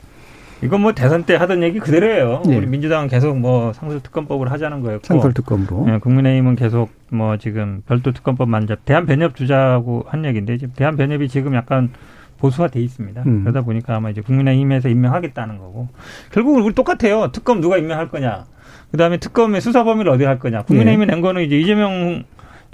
이건 0.64 0.80
뭐 0.80 0.92
대선 0.92 1.24
때 1.24 1.34
하던 1.36 1.62
얘기 1.62 1.78
그대로예요. 1.78 2.42
네. 2.46 2.56
우리 2.56 2.66
민주당은 2.66 3.08
계속 3.08 3.38
뭐 3.38 3.72
상설특검법을 3.74 4.50
하자는 4.50 4.80
거였고. 4.80 5.06
상설특검도. 5.06 5.84
네, 5.86 5.98
국민의힘은 5.98 6.56
계속 6.56 6.90
뭐 7.10 7.36
지금 7.36 7.82
별도 7.86 8.12
특검법 8.12 8.48
만잡, 8.48 8.84
대한변협 8.84 9.36
주자고 9.36 10.04
한 10.08 10.24
얘기인데 10.24 10.56
지금 10.56 10.72
대한변협이 10.74 11.28
지금 11.28 11.54
약간 11.54 11.90
보수화돼 12.38 12.80
있습니다. 12.80 13.22
음. 13.26 13.42
그러다 13.42 13.62
보니까 13.62 13.96
아마 13.96 14.10
이제 14.10 14.20
국민의힘에서 14.22 14.88
임명하겠다는 14.88 15.58
거고. 15.58 15.88
결국은 16.32 16.62
우리 16.62 16.74
똑같아요. 16.74 17.30
특검 17.32 17.60
누가 17.60 17.76
임명할 17.76 18.08
거냐. 18.08 18.46
그다음에 18.90 19.18
특검의 19.18 19.60
수사 19.60 19.84
범위를 19.84 20.10
어디 20.12 20.24
할 20.24 20.38
거냐. 20.38 20.62
국민의힘이 20.62 21.06
네. 21.06 21.12
낸 21.12 21.20
거는 21.20 21.42
이제 21.42 21.58
이재명 21.58 22.24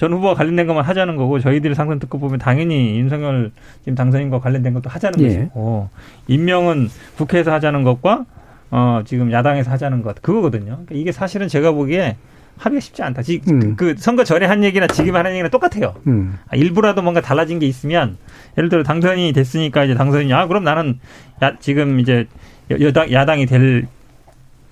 전 0.01 0.15
후보와 0.15 0.33
관련된 0.33 0.67
것만 0.67 0.83
하자는 0.83 1.17
거고 1.17 1.41
저희들이 1.41 1.75
상선 1.75 1.99
듣고 1.99 2.19
보면 2.19 2.39
당연히 2.39 2.99
윤석열 2.99 3.53
지금 3.81 3.95
당선인과 3.95 4.41
관련된 4.41 4.73
것도 4.73 4.89
하자는 4.89 5.21
예. 5.21 5.27
것이고 5.27 5.91
임명은 6.27 6.89
국회에서 7.19 7.53
하자는 7.53 7.83
것과 7.83 8.25
어 8.71 9.03
지금 9.05 9.31
야당에서 9.31 9.71
하자는 9.71 10.01
것 10.01 10.23
그거거든요. 10.23 10.65
그러니까 10.65 10.95
이게 10.95 11.13
사실은 11.13 11.49
제가 11.49 11.73
보기에 11.73 12.17
합의가 12.57 12.81
쉽지 12.81 13.03
않다. 13.03 13.21
지, 13.21 13.43
음. 13.51 13.77
그 13.77 13.95
선거 13.99 14.25
전에 14.25 14.47
한 14.47 14.65
얘기나 14.65 14.87
지금 14.87 15.17
하는 15.17 15.33
얘기나 15.33 15.51
똑같아요. 15.51 15.95
음. 16.07 16.39
아, 16.49 16.57
일부라도 16.57 17.03
뭔가 17.03 17.21
달라진 17.21 17.59
게 17.59 17.67
있으면 17.67 18.17
예를 18.57 18.71
들어 18.71 18.83
당선이 18.83 19.35
됐으니까 19.35 19.85
이제 19.85 19.95
당선이냐 19.95 20.39
아, 20.39 20.47
그럼 20.47 20.65
나는 20.65 20.99
야, 21.43 21.59
지금 21.61 22.01
이제 22.01 22.27
여당 22.71 23.13
야당이 23.13 23.45
될 23.45 23.87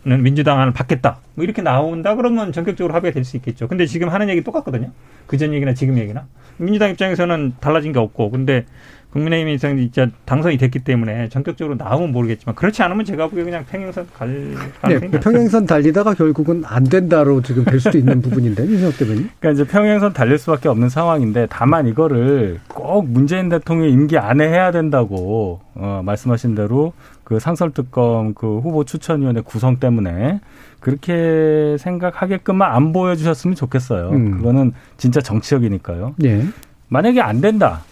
민주당을 0.04 0.72
받겠다. 0.72 1.18
뭐 1.34 1.44
이렇게 1.44 1.60
나온다 1.62 2.14
그러면 2.14 2.52
전격적으로 2.52 2.94
합의가 2.94 3.12
될 3.14 3.24
수 3.24 3.36
있겠죠. 3.36 3.68
근데 3.68 3.84
지금 3.86 4.08
하는 4.08 4.28
얘기 4.28 4.42
똑같거든요. 4.42 4.90
그전 5.26 5.52
얘기나 5.52 5.74
지금 5.74 5.98
얘기나. 5.98 6.26
민주당 6.56 6.90
입장에서는 6.90 7.54
달라진 7.60 7.92
게 7.92 7.98
없고 7.98 8.30
근데 8.30 8.64
국민의힘 9.12 9.48
입장이 9.54 9.90
진짜 9.90 10.10
당선이 10.26 10.58
됐기 10.58 10.80
때문에 10.80 11.28
전격적으로 11.30 11.76
나오면 11.76 12.12
모르겠지만 12.12 12.54
그렇지 12.54 12.82
않으면 12.82 13.06
제가 13.06 13.28
보기에 13.28 13.42
그냥 13.44 13.64
평행선 13.64 14.06
갈 14.12 14.54
가능성이 14.82 15.10
네, 15.10 15.20
평행선 15.20 15.66
달리다가 15.66 16.12
결국은 16.12 16.62
안 16.66 16.84
된다로 16.84 17.40
지금 17.40 17.64
될 17.64 17.80
수도 17.80 17.96
있는 17.96 18.20
부분인데 18.20 18.66
윤석 18.66 18.98
대변인. 18.98 19.30
그러니까 19.40 19.62
이제 19.62 19.70
평행선 19.70 20.12
달릴 20.12 20.36
수밖에 20.38 20.68
없는 20.68 20.90
상황인데 20.90 21.46
다만 21.48 21.86
이거를 21.86 22.60
꼭 22.68 23.08
문재인 23.08 23.48
대통령 23.48 23.88
임기 23.88 24.18
안에 24.18 24.46
해야 24.46 24.70
된다고 24.72 25.60
어, 25.74 26.02
말씀하신 26.04 26.54
대로 26.54 26.92
그 27.28 27.38
상설특검 27.38 28.32
그 28.32 28.60
후보 28.60 28.84
추천위원회 28.84 29.42
구성 29.42 29.76
때문에 29.76 30.40
그렇게 30.80 31.76
생각하게끔만 31.78 32.72
안 32.72 32.94
보여주셨으면 32.94 33.54
좋겠어요. 33.54 34.08
음. 34.08 34.38
그거는 34.38 34.72
진짜 34.96 35.20
정치적이니까요. 35.20 36.14
예. 36.24 36.46
만약에 36.88 37.20
안 37.20 37.42
된다. 37.42 37.82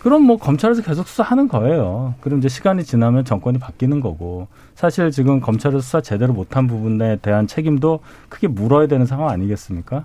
그럼 0.00 0.24
뭐 0.24 0.36
검찰에서 0.36 0.82
계속 0.82 1.08
수사하는 1.08 1.48
거예요. 1.48 2.16
그럼 2.20 2.40
이제 2.40 2.50
시간이 2.50 2.84
지나면 2.84 3.24
정권이 3.24 3.58
바뀌는 3.58 4.00
거고 4.00 4.48
사실 4.74 5.10
지금 5.10 5.40
검찰에서 5.40 5.80
수사 5.80 6.02
제대로 6.02 6.34
못한 6.34 6.66
부분에 6.66 7.16
대한 7.22 7.46
책임도 7.46 8.00
크게 8.28 8.46
물어야 8.46 8.88
되는 8.88 9.06
상황 9.06 9.30
아니겠습니까? 9.30 10.04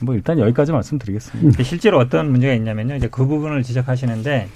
뭐 0.00 0.16
일단 0.16 0.40
여기까지 0.40 0.72
말씀드리겠습니다. 0.72 1.62
실제로 1.62 1.98
어떤 2.00 2.32
문제가 2.32 2.52
있냐면요. 2.52 2.96
이제 2.96 3.06
그 3.08 3.28
부분을 3.28 3.62
지적하시는데 3.62 4.48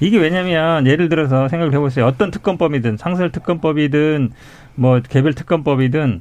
이게 0.00 0.18
왜냐면 0.18 0.86
예를 0.86 1.08
들어서 1.08 1.48
생각을 1.48 1.72
해보세요. 1.74 2.06
어떤 2.06 2.30
특검법이든 2.30 2.96
상설 2.96 3.30
특검법이든 3.32 4.30
뭐 4.74 5.00
개별 5.08 5.34
특검법이든 5.34 6.20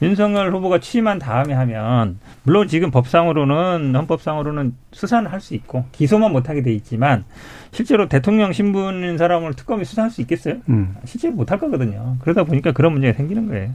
윤석열 0.00 0.52
후보가 0.54 0.78
취임한 0.78 1.18
다음에 1.18 1.54
하면 1.54 2.18
물론 2.44 2.68
지금 2.68 2.90
법상으로는 2.92 3.94
헌법상으로는 3.96 4.74
수사는 4.92 5.28
할 5.28 5.40
수 5.40 5.54
있고 5.54 5.86
기소만 5.92 6.30
못하게 6.30 6.62
돼 6.62 6.72
있지만 6.74 7.24
실제로 7.72 8.08
대통령 8.08 8.52
신분인 8.52 9.18
사람을 9.18 9.54
특검이 9.54 9.84
수사할 9.84 10.10
수 10.10 10.20
있겠어요? 10.20 10.56
음. 10.68 10.94
실제로 11.04 11.34
못할 11.34 11.58
거거든요. 11.58 12.16
그러다 12.20 12.44
보니까 12.44 12.72
그런 12.72 12.92
문제가 12.92 13.16
생기는 13.16 13.48
거예요. 13.48 13.70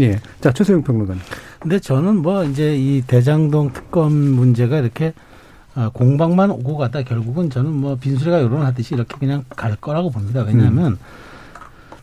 예. 0.00 0.18
자 0.40 0.52
최소영 0.52 0.82
평론가님. 0.82 1.22
근데 1.60 1.78
저는 1.78 2.16
뭐 2.22 2.44
이제 2.44 2.76
이 2.76 3.02
대장동 3.06 3.72
특검 3.72 4.12
문제가 4.12 4.78
이렇게 4.80 5.08
아, 5.08 5.12
공방만 5.92 6.50
오고 6.50 6.76
가다 6.76 7.02
결국은 7.02 7.50
저는 7.50 7.72
뭐 7.72 7.96
빈수레가 7.96 8.42
여론하듯이 8.42 8.94
이렇게 8.94 9.16
그냥 9.18 9.44
갈 9.50 9.76
거라고 9.76 10.10
봅니다. 10.10 10.42
왜냐하면 10.42 10.92
음. 10.92 10.98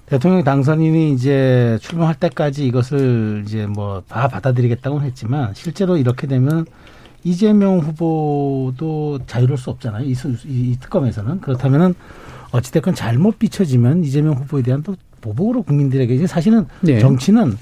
대통령 0.06 0.44
당선인이 0.44 1.14
이제 1.14 1.78
출범할 1.82 2.16
때까지 2.16 2.66
이것을 2.68 3.44
이제 3.46 3.66
뭐 3.66 4.04
다 4.08 4.28
받아들이겠다고는 4.28 5.06
했지만 5.08 5.54
실제로 5.56 5.98
이렇게 5.98 6.28
되면 6.28 6.66
이재명 7.24 7.80
후보도 7.80 9.20
자유로울 9.26 9.58
수 9.58 9.72
없잖아요. 9.72 10.06
이, 10.06 10.16
이 10.46 10.78
특검에서는 10.80 11.42
그렇다면은 11.42 11.96
어찌됐건 12.52 12.94
잘못 12.94 13.40
비춰지면 13.40 14.04
이재명 14.04 14.36
후보에 14.36 14.62
대한 14.62 14.84
또 14.84 14.96
보복으로 15.22 15.64
국민들에게 15.64 16.14
이제 16.14 16.28
사실은 16.28 16.68
네. 16.82 17.00
정치는 17.00 17.58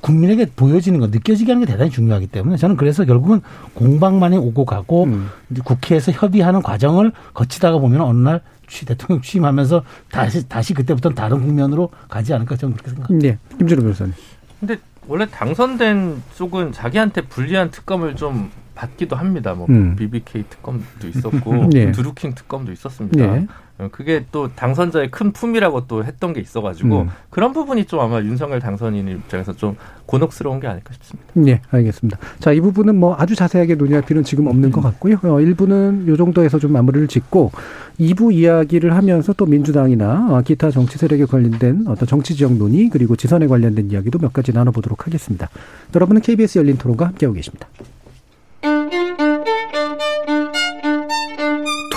국민에게 0.00 0.46
보여지는 0.56 1.00
거 1.00 1.06
느껴지게 1.08 1.52
하는 1.52 1.66
게 1.66 1.72
대단히 1.72 1.90
중요하기 1.90 2.28
때문에 2.28 2.56
저는 2.56 2.76
그래서 2.76 3.04
결국은 3.04 3.40
공방만이 3.74 4.36
오고 4.36 4.64
가고 4.64 5.04
음. 5.04 5.28
국회에서 5.64 6.12
협의하는 6.12 6.62
과정을 6.62 7.12
거치다가 7.34 7.78
보면 7.78 8.00
어느 8.00 8.18
날 8.18 8.40
취, 8.66 8.86
대통령 8.86 9.20
취임하면서 9.20 9.84
다시 10.10 10.48
다시 10.48 10.74
그때부터는 10.74 11.14
다른 11.14 11.40
국면으로 11.40 11.90
가지 12.08 12.32
않을까 12.32 12.56
저는 12.56 12.76
그렇게 12.76 12.90
생각합니다. 12.92 13.28
네, 13.28 13.56
김준호 13.58 13.82
변호사님. 13.82 14.14
근데 14.60 14.78
원래 15.08 15.26
당선된 15.26 16.22
쪽은 16.36 16.72
자기한테 16.72 17.22
불리한 17.22 17.70
특검을 17.70 18.16
좀 18.16 18.50
받기도 18.80 19.14
합니다. 19.14 19.52
뭐 19.52 19.66
음. 19.68 19.94
BBK 19.96 20.44
특검도 20.48 21.08
있었고 21.14 21.68
네. 21.70 21.92
드루킹 21.92 22.34
특검도 22.34 22.72
있었습니다. 22.72 23.26
네. 23.26 23.46
어, 23.78 23.88
그게 23.92 24.24
또 24.32 24.48
당선자의 24.48 25.10
큰 25.10 25.32
품이라고 25.32 25.86
또 25.86 26.04
했던 26.04 26.32
게 26.32 26.40
있어가지고 26.40 27.02
음. 27.02 27.08
그런 27.28 27.52
부분이 27.52 27.84
좀 27.84 28.00
아마 28.00 28.20
윤석열 28.20 28.60
당선인 28.60 29.08
입장에서 29.08 29.54
좀 29.54 29.76
곤혹스러운 30.06 30.60
게 30.60 30.66
아닐까 30.66 30.94
싶습니다. 30.94 31.30
네, 31.34 31.60
알겠습니다. 31.70 32.18
자, 32.38 32.52
이 32.52 32.60
부분은 32.60 32.96
뭐 32.96 33.16
아주 33.18 33.34
자세하게 33.34 33.74
논의할 33.74 34.02
필요는 34.02 34.24
지금 34.24 34.46
없는 34.46 34.70
것 34.70 34.80
같고요. 34.80 35.16
어, 35.16 35.38
1부는 35.38 36.08
요 36.08 36.16
정도에서 36.16 36.58
좀 36.58 36.72
마무리를 36.72 37.06
짓고 37.08 37.52
2부 37.98 38.32
이야기를 38.32 38.94
하면서 38.94 39.32
또 39.34 39.44
민주당이나 39.44 40.28
어, 40.30 40.40
기타 40.40 40.70
정치 40.70 40.96
세력에 40.96 41.26
관련된 41.26 41.84
어떤 41.86 42.08
정치 42.08 42.34
지역 42.34 42.54
논의 42.54 42.88
그리고 42.88 43.14
지선에 43.14 43.46
관련된 43.46 43.90
이야기도 43.90 44.18
몇 44.18 44.32
가지 44.32 44.52
나눠보도록 44.52 45.06
하겠습니다. 45.06 45.48
여러분은 45.94 46.22
KBS 46.22 46.58
열린 46.58 46.78
토론과 46.78 47.08
함께하고 47.08 47.34
계십니다. 47.34 47.68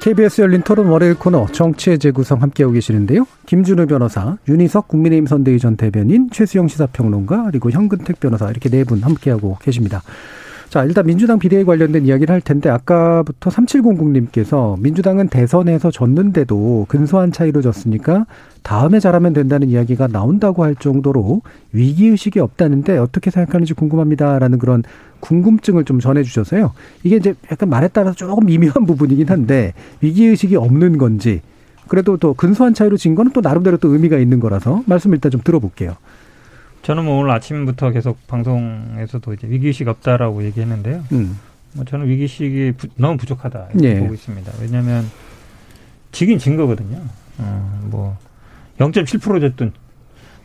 KBS 0.00 0.40
열린 0.40 0.62
토론 0.62 0.86
월요일 0.86 1.16
코너 1.16 1.46
정치의 1.46 1.98
재구성 1.98 2.40
함께하고 2.40 2.72
계시는데요. 2.74 3.26
김준우 3.46 3.86
변호사, 3.86 4.36
윤희석 4.48 4.86
국민의힘 4.86 5.26
선대위 5.26 5.58
전 5.58 5.76
대변인, 5.76 6.30
최수영 6.30 6.68
시사평론가, 6.68 7.46
그리고 7.50 7.70
현근택 7.72 8.20
변호사 8.20 8.48
이렇게 8.50 8.68
네 8.68 8.84
분 8.84 9.02
함께하고 9.02 9.58
계십니다. 9.60 10.02
자, 10.68 10.84
일단 10.84 11.06
민주당 11.06 11.38
비대위 11.38 11.64
관련된 11.64 12.06
이야기를 12.06 12.32
할 12.32 12.40
텐데 12.40 12.68
아까부터 12.68 13.50
3700님께서 13.50 14.78
민주당은 14.80 15.28
대선에서 15.28 15.92
졌는데도 15.92 16.86
근소한 16.88 17.30
차이로 17.30 17.62
졌으니까 17.62 18.26
다음에 18.62 18.98
잘하면 18.98 19.32
된다는 19.32 19.68
이야기가 19.68 20.08
나온다고 20.08 20.64
할 20.64 20.74
정도로 20.74 21.42
위기의식이 21.72 22.40
없다는데 22.40 22.98
어떻게 22.98 23.30
생각하는지 23.30 23.74
궁금합니다라는 23.74 24.58
그런 24.58 24.82
궁금증을 25.20 25.84
좀 25.84 26.00
전해주셔서요. 26.00 26.72
이게 27.04 27.16
이제 27.16 27.34
약간 27.50 27.68
말에 27.68 27.88
따라서 27.88 28.16
조금 28.16 28.46
미묘한 28.46 28.86
부분이긴 28.86 29.28
한데 29.28 29.72
위기의식이 30.00 30.56
없는 30.56 30.98
건지 30.98 31.42
그래도 31.86 32.16
또 32.16 32.34
근소한 32.34 32.74
차이로 32.74 32.96
진 32.96 33.14
거는 33.14 33.30
또 33.32 33.40
나름대로 33.40 33.76
또 33.76 33.92
의미가 33.92 34.18
있는 34.18 34.40
거라서 34.40 34.82
말씀 34.86 35.14
일단 35.14 35.30
좀 35.30 35.40
들어볼게요. 35.44 35.94
저는 36.86 37.04
뭐 37.04 37.18
오늘 37.18 37.32
아침부터 37.32 37.90
계속 37.90 38.24
방송에서도 38.28 39.32
이제 39.32 39.48
위기의식 39.48 39.88
없다라고 39.88 40.44
얘기했는데요. 40.44 41.02
음. 41.10 41.36
뭐 41.72 41.84
저는 41.84 42.06
위기의식이 42.06 42.74
부, 42.76 42.86
너무 42.94 43.16
부족하다 43.16 43.70
이렇게 43.72 43.88
예. 43.88 43.98
보고 43.98 44.14
있습니다. 44.14 44.52
왜냐하면 44.60 45.04
지긴 46.12 46.38
진 46.38 46.56
거거든요. 46.56 47.02
어, 47.38 47.80
뭐 47.86 48.16
0.7% 48.78 49.40
됐든 49.40 49.72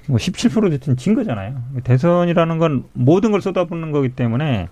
뭐 0.08 0.18
17% 0.18 0.72
됐든 0.72 0.98
진 0.98 1.14
거잖아요. 1.14 1.62
대선이라는 1.84 2.58
건 2.58 2.86
모든 2.94 3.30
걸 3.30 3.39
쏟아붓는 3.44 3.92
거기 3.92 4.10
때문에 4.10 4.68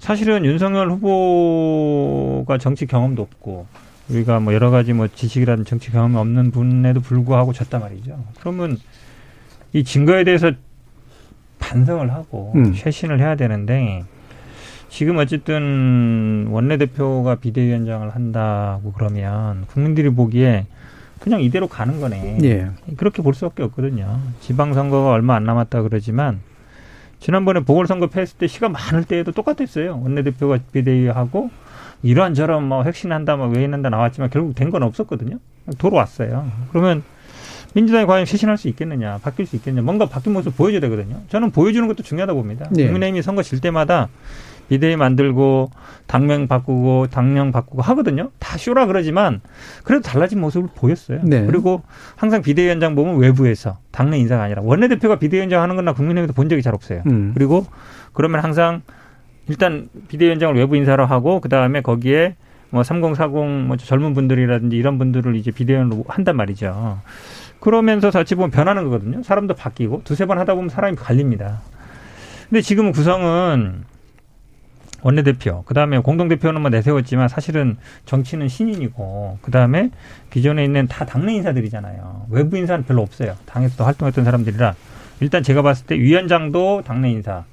사실은 0.00 0.44
윤석열 0.44 0.90
후보가 0.90 2.58
정치 2.58 2.86
경험도 2.86 3.22
없고 3.22 3.68
우리가 4.08 4.40
뭐 4.40 4.54
여러 4.54 4.72
가지 4.72 4.92
뭐 4.92 5.06
지식이라든 5.06 5.66
정치 5.66 5.92
경험이 5.92 6.16
없는 6.16 6.50
분에도 6.50 7.00
불구하고 7.00 7.52
졌단 7.52 7.80
말이죠. 7.80 8.24
그러면 8.40 8.76
이 9.72 9.84
증거에 9.84 10.24
대해서 10.24 10.50
반성을 11.72 12.12
하고 12.12 12.52
음. 12.54 12.74
쇄신을 12.74 13.20
해야 13.20 13.34
되는데 13.34 14.04
지금 14.88 15.16
어쨌든 15.18 16.48
원내대표가 16.50 17.36
비대위원장을 17.36 18.10
한다고 18.14 18.92
그러면 18.92 19.64
국민들이 19.66 20.10
보기에 20.10 20.66
그냥 21.18 21.40
이대로 21.40 21.68
가는 21.68 22.00
거네. 22.00 22.38
예. 22.42 22.68
그렇게 22.96 23.22
볼 23.22 23.32
수밖에 23.32 23.62
없거든요. 23.62 24.18
지방선거가 24.40 25.10
얼마 25.12 25.36
안 25.36 25.44
남았다 25.44 25.82
그러지만 25.82 26.40
지난번에 27.20 27.60
보궐선거 27.60 28.08
패했을 28.08 28.36
때 28.38 28.48
시간 28.48 28.72
많을 28.72 29.04
때에도 29.04 29.30
똑같았어요. 29.32 30.00
원내대표가 30.02 30.58
비대위하고 30.72 31.50
이러한저런 32.02 32.64
뭐 32.66 32.82
혁신한다, 32.82 33.36
뭐 33.36 33.46
외인한다 33.46 33.88
나왔지만 33.88 34.28
결국 34.30 34.56
된 34.56 34.70
건 34.70 34.82
없었거든요. 34.82 35.38
돌아왔어요. 35.78 36.50
그러면 36.70 37.04
민주당이 37.74 38.06
과연 38.06 38.26
쇄신할 38.26 38.58
수 38.58 38.68
있겠느냐, 38.68 39.18
바뀔 39.22 39.46
수 39.46 39.56
있겠느냐, 39.56 39.82
뭔가 39.82 40.06
바뀐 40.06 40.32
모습 40.32 40.56
보여줘야 40.56 40.80
되거든요. 40.80 41.20
저는 41.28 41.50
보여주는 41.50 41.86
것도 41.88 42.02
중요하다 42.02 42.34
고 42.34 42.40
봅니다. 42.40 42.68
네. 42.70 42.84
국민의힘이 42.84 43.22
선거 43.22 43.42
질 43.42 43.60
때마다 43.60 44.08
비대위 44.68 44.96
만들고 44.96 45.70
당명 46.06 46.48
바꾸고 46.48 47.08
당령 47.08 47.52
바꾸고 47.52 47.82
하거든요. 47.82 48.30
다 48.38 48.56
쇼라 48.56 48.86
그러지만 48.86 49.40
그래도 49.84 50.02
달라진 50.02 50.40
모습을 50.40 50.70
보였어요. 50.74 51.20
네. 51.24 51.44
그리고 51.44 51.82
항상 52.16 52.40
비대위원장 52.42 52.94
보면 52.94 53.18
외부에서 53.18 53.78
당내 53.90 54.18
인사가 54.18 54.44
아니라 54.44 54.62
원내대표가 54.62 55.18
비대위원장 55.18 55.62
하는 55.62 55.76
건나 55.76 55.92
국민의힘에도 55.92 56.32
본 56.32 56.48
적이 56.48 56.62
잘 56.62 56.74
없어요. 56.74 57.02
음. 57.06 57.32
그리고 57.34 57.66
그러면 58.14 58.40
항상 58.40 58.82
일단 59.48 59.88
비대위원장을 60.08 60.54
외부 60.54 60.76
인사로 60.76 61.04
하고 61.04 61.40
그 61.40 61.48
다음에 61.48 61.82
거기에 61.82 62.36
뭐 62.70 62.82
3040, 62.82 63.66
뭐 63.66 63.76
젊은 63.76 64.14
분들이라든지 64.14 64.76
이런 64.76 64.96
분들을 64.96 65.36
이제 65.36 65.50
비대위원으로 65.50 66.06
한단 66.08 66.36
말이죠. 66.36 66.98
그러면서 67.62 68.10
자칫 68.10 68.34
보면 68.34 68.50
변하는 68.50 68.82
거거든요. 68.84 69.22
사람도 69.22 69.54
바뀌고 69.54 70.02
두세 70.02 70.26
번 70.26 70.38
하다 70.38 70.56
보면 70.56 70.68
사람이 70.68 70.96
갈립니다. 70.96 71.60
근데 72.48 72.60
지금 72.60 72.90
구성은 72.90 73.84
원내대표, 75.02 75.62
그 75.64 75.72
다음에 75.72 76.00
공동대표는 76.00 76.60
뭐 76.60 76.70
내세웠지만 76.70 77.28
사실은 77.28 77.76
정치는 78.04 78.48
신인이고, 78.48 79.38
그 79.42 79.52
다음에 79.52 79.90
기존에 80.30 80.64
있는 80.64 80.88
다 80.88 81.06
당내 81.06 81.34
인사들이잖아요. 81.34 82.26
외부 82.30 82.56
인사는 82.56 82.84
별로 82.84 83.00
없어요. 83.02 83.36
당에서도 83.46 83.84
활동했던 83.84 84.24
사람들이라. 84.24 84.74
일단 85.20 85.44
제가 85.44 85.62
봤을 85.62 85.86
때 85.86 85.96
위원장도 85.96 86.82
당내 86.84 87.10
인사, 87.10 87.44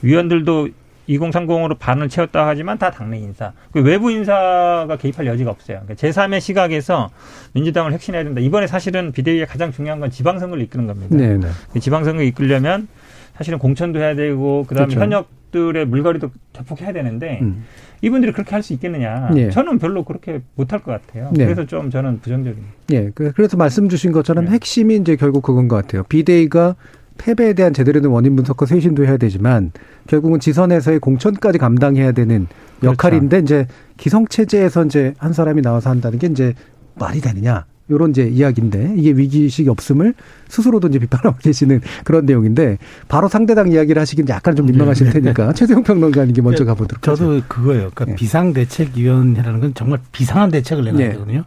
위원들도 0.00 0.68
2030으로 1.08 1.78
반을 1.78 2.08
채웠다 2.08 2.46
하지만 2.46 2.78
다 2.78 2.90
당내 2.90 3.18
인사. 3.18 3.52
그 3.72 3.80
외부 3.80 4.10
인사가 4.10 4.96
개입할 4.96 5.26
여지가 5.26 5.50
없어요. 5.50 5.80
그러니까 5.84 5.94
제3의 5.94 6.40
시각에서 6.40 7.10
민주당을 7.54 7.92
혁신해야 7.92 8.24
된다. 8.24 8.40
이번에 8.40 8.66
사실은 8.66 9.12
비대위의 9.12 9.46
가장 9.46 9.72
중요한 9.72 10.00
건 10.00 10.10
지방선거를 10.10 10.62
이끄는 10.64 10.86
겁니다. 10.86 11.16
네네. 11.16 11.38
네. 11.38 11.48
그 11.72 11.80
지방선거 11.80 12.22
이끌려면 12.22 12.88
사실은 13.36 13.58
공천도 13.58 13.98
해야 14.00 14.14
되고 14.14 14.64
그다음에 14.66 14.94
그렇죠. 14.94 15.00
현역들의 15.00 15.86
물갈이도 15.86 16.30
대폭 16.52 16.82
해야 16.82 16.92
되는데 16.92 17.38
음. 17.42 17.64
이분들이 18.02 18.32
그렇게 18.32 18.50
할 18.52 18.62
수 18.62 18.72
있겠느냐? 18.74 19.30
네. 19.32 19.50
저는 19.50 19.78
별로 19.78 20.04
그렇게 20.04 20.40
못할 20.56 20.80
것 20.80 20.92
같아요. 20.92 21.30
네. 21.32 21.44
그래서 21.44 21.64
좀 21.66 21.90
저는 21.90 22.20
부정적입니다. 22.20 22.68
예, 22.92 23.00
네. 23.06 23.10
그래서 23.10 23.56
말씀 23.56 23.88
주신 23.88 24.12
것처럼 24.12 24.44
네. 24.46 24.50
핵심이 24.52 24.96
이제 24.96 25.16
결국 25.16 25.42
그건 25.42 25.68
것 25.68 25.76
같아요. 25.76 26.02
비대위가 26.04 26.74
패배에 27.18 27.52
대한 27.52 27.74
제대로 27.74 28.00
된 28.00 28.10
원인 28.10 28.36
분석과 28.36 28.66
쇄신도 28.66 29.04
해야 29.04 29.16
되지만 29.16 29.72
결국은 30.06 30.40
지선에서의 30.40 31.00
공천까지 31.00 31.58
감당해야 31.58 32.12
되는 32.12 32.46
그렇죠. 32.80 32.92
역할인데 32.92 33.42
그렇죠. 33.42 33.44
이제 33.44 33.66
기성 33.96 34.26
체제에서 34.26 34.86
이제 34.86 35.12
한 35.18 35.32
사람이 35.32 35.60
나와서 35.60 35.90
한다는 35.90 36.18
게 36.18 36.28
이제 36.28 36.54
말이 36.94 37.20
되느냐 37.20 37.66
요런 37.90 38.10
이제 38.10 38.28
이야기인데 38.28 38.94
이게 38.96 39.12
위기의식이 39.12 39.68
없음을 39.68 40.14
스스로도 40.48 40.88
이제 40.88 40.98
비판하고 40.98 41.38
계시는 41.42 41.80
그런 42.04 42.26
내용인데 42.26 42.78
바로 43.08 43.28
상대당 43.28 43.70
이야기를 43.70 44.00
하시긴 44.00 44.28
약간 44.28 44.54
좀 44.56 44.66
민망하실 44.66 45.06
네. 45.06 45.12
테니까 45.20 45.52
최세용 45.54 45.82
평론가님께 45.82 46.42
먼저 46.42 46.64
네. 46.64 46.68
가보도록 46.68 47.02
저도 47.02 47.36
하죠. 47.36 47.44
그거예요. 47.48 47.90
그러니까 47.94 48.04
네. 48.06 48.14
비상대책위원회라는 48.14 49.60
건 49.60 49.74
정말 49.74 49.98
비상한 50.12 50.50
대책을 50.50 50.84
내놔야 50.84 50.98
네. 50.98 51.12
되거든요. 51.12 51.44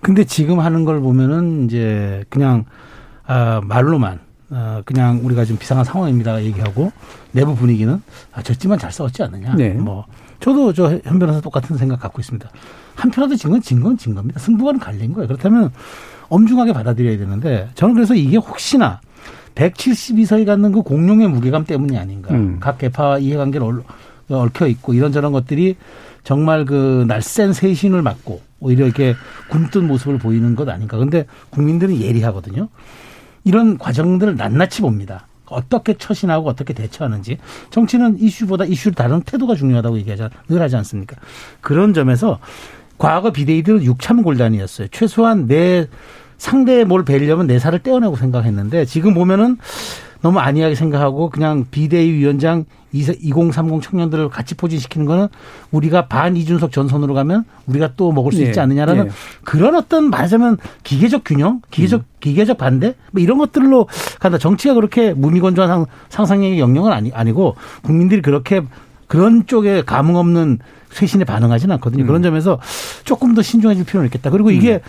근데 0.00 0.24
지금 0.24 0.60
하는 0.60 0.84
걸 0.84 1.00
보면은 1.00 1.64
이제 1.64 2.24
그냥 2.28 2.66
아 3.26 3.60
말로만 3.64 4.20
어, 4.56 4.82
그냥 4.84 5.20
우리가 5.24 5.44
좀 5.44 5.58
비상한 5.58 5.84
상황입니다 5.84 6.40
얘기하고 6.44 6.92
내부 7.32 7.56
분위기는 7.56 8.00
아, 8.32 8.42
졌지만 8.42 8.78
잘 8.78 8.92
싸웠지 8.92 9.22
않느냐. 9.24 9.54
네. 9.56 9.70
뭐 9.70 10.04
저도 10.38 10.72
저 10.72 11.00
현 11.04 11.18
변호사 11.18 11.40
똑같은 11.40 11.76
생각 11.76 11.98
갖고 12.00 12.20
있습니다. 12.20 12.48
한편으로도 12.94 13.34
진 13.36 13.50
건 13.50 13.60
진 13.60 13.82
건 13.82 13.96
진 13.98 14.14
겁니다. 14.14 14.38
승부가 14.38 14.72
갈린 14.78 15.12
거예요. 15.12 15.26
그렇다면 15.26 15.70
엄중하게 16.28 16.72
받아들여야 16.72 17.18
되는데 17.18 17.68
저는 17.74 17.94
그래서 17.94 18.14
이게 18.14 18.36
혹시나 18.36 19.00
172석이 19.56 20.44
갖는 20.46 20.72
그 20.72 20.82
공룡의 20.82 21.28
무게감 21.28 21.64
때문이 21.64 21.98
아닌가. 21.98 22.32
음. 22.34 22.58
각 22.60 22.78
개파 22.78 23.18
이해관계를 23.18 23.82
얽혀 24.30 24.66
있고 24.68 24.94
이런저런 24.94 25.32
것들이 25.32 25.76
정말 26.22 26.64
그 26.64 27.04
날쌘 27.08 27.52
세신을 27.52 28.02
맞고 28.02 28.40
오히려 28.60 28.86
이렇게 28.86 29.14
굼뜬 29.50 29.86
모습을 29.86 30.18
보이는 30.18 30.54
것 30.56 30.68
아닌가. 30.68 30.96
근데 30.96 31.26
국민들은 31.50 32.00
예리하거든요. 32.00 32.68
이런 33.44 33.78
과정들을 33.78 34.36
낱낱이 34.36 34.82
봅니다. 34.82 35.26
어떻게 35.46 35.94
처신하고 35.94 36.48
어떻게 36.48 36.72
대처하는지 36.72 37.38
정치는 37.70 38.18
이슈보다 38.18 38.64
이슈를 38.64 38.94
다른 38.94 39.20
태도가 39.22 39.54
중요하다고 39.54 39.98
얘기하자 39.98 40.30
늘 40.48 40.60
하지 40.60 40.76
않습니까? 40.76 41.16
그런 41.60 41.92
점에서 41.92 42.38
과거 42.98 43.30
비대위들은 43.30 43.82
육참골단이었어요. 43.82 44.88
최소한 44.88 45.46
내 45.46 45.86
상대에 46.38 46.84
뭘 46.84 47.04
뵈려면 47.04 47.46
내 47.46 47.58
살을 47.58 47.80
떼어내고 47.80 48.16
생각했는데 48.16 48.84
지금 48.86 49.14
보면은 49.14 49.58
너무 50.24 50.38
안이하게 50.38 50.74
생각하고 50.74 51.28
그냥 51.28 51.66
비대위 51.70 52.14
위원장 52.14 52.64
2030 52.92 53.82
청년들을 53.82 54.30
같이 54.30 54.54
포진시키는 54.54 55.04
거는 55.04 55.28
우리가 55.70 56.06
반 56.06 56.34
이준석 56.34 56.72
전선으로 56.72 57.12
가면 57.12 57.44
우리가 57.66 57.90
또 57.98 58.10
먹을 58.10 58.32
수 58.32 58.38
네. 58.38 58.46
있지 58.46 58.58
않느냐라는 58.58 59.04
네. 59.04 59.10
그런 59.44 59.74
어떤 59.74 60.08
말하자면 60.08 60.56
기계적 60.82 61.24
균형, 61.26 61.60
기계적 61.70 62.00
음. 62.00 62.04
기계적 62.20 62.56
반대 62.56 62.94
뭐 63.10 63.22
이런 63.22 63.36
것들로 63.36 63.86
간다. 64.18 64.38
정치가 64.38 64.72
그렇게 64.72 65.12
무미건조한 65.12 65.84
상상력의 66.08 66.58
영역은 66.58 66.90
아니, 66.90 67.12
아니고 67.12 67.56
국민들이 67.82 68.22
그렇게 68.22 68.62
그런 69.06 69.46
쪽에 69.46 69.82
감흥 69.82 70.16
없는 70.16 70.58
쇄신에 70.88 71.24
반응하지는 71.24 71.74
않거든요. 71.74 72.04
음. 72.04 72.06
그런 72.06 72.22
점에서 72.22 72.58
조금 73.04 73.34
더 73.34 73.42
신중해질 73.42 73.84
필요는 73.84 74.06
있겠다. 74.06 74.30
그리고 74.30 74.50
이게 74.50 74.76
음. 74.76 74.80